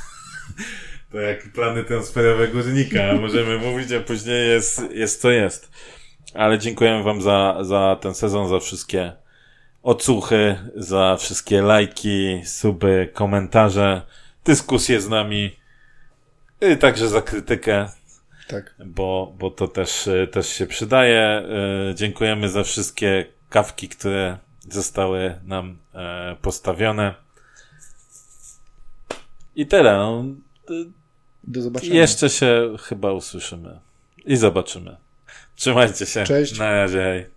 To 1.11 1.19
jak 1.19 1.51
plany 1.51 1.83
transferowe 1.83 2.47
górnika, 2.47 3.13
możemy 3.21 3.57
mówić, 3.69 3.91
a 3.91 3.99
później 3.99 4.47
jest, 4.47 4.81
jest 4.91 5.21
co 5.21 5.31
jest. 5.31 5.71
Ale 6.33 6.59
dziękujemy 6.59 7.03
wam 7.03 7.21
za, 7.21 7.57
za 7.61 7.97
ten 8.01 8.13
sezon, 8.13 8.49
za 8.49 8.59
wszystkie 8.59 9.13
odsłuchy, 9.83 10.55
za 10.75 11.17
wszystkie 11.19 11.61
lajki, 11.61 12.41
suby, 12.45 13.09
komentarze, 13.13 14.01
dyskusje 14.45 15.01
z 15.01 15.09
nami 15.09 15.55
i 16.73 16.77
także 16.77 17.09
za 17.09 17.21
krytykę, 17.21 17.89
Tak. 18.47 18.75
bo, 18.85 19.35
bo 19.39 19.51
to 19.51 19.67
też, 19.67 20.07
y, 20.07 20.27
też 20.31 20.47
się 20.49 20.65
przydaje. 20.65 21.43
Y, 21.91 21.95
Dziękujemy 21.95 22.49
za 22.49 22.63
wszystkie 22.63 23.25
kawki, 23.49 23.89
które 23.89 24.37
zostały 24.69 25.39
nam 25.45 25.77
e, 25.93 26.35
postawione. 26.41 27.15
I 29.55 29.67
tyle. 29.67 29.97
No. 29.97 30.23
Do 31.43 31.61
zobaczenia. 31.61 31.93
Jeszcze 31.93 32.29
się 32.29 32.75
chyba 32.79 33.11
usłyszymy 33.11 33.79
i 34.25 34.37
zobaczymy. 34.37 34.97
Trzymajcie 35.55 36.05
się. 36.05 36.23
Cześć. 36.23 36.59
Na 36.59 36.71
razie. 36.71 37.01
Hej. 37.01 37.25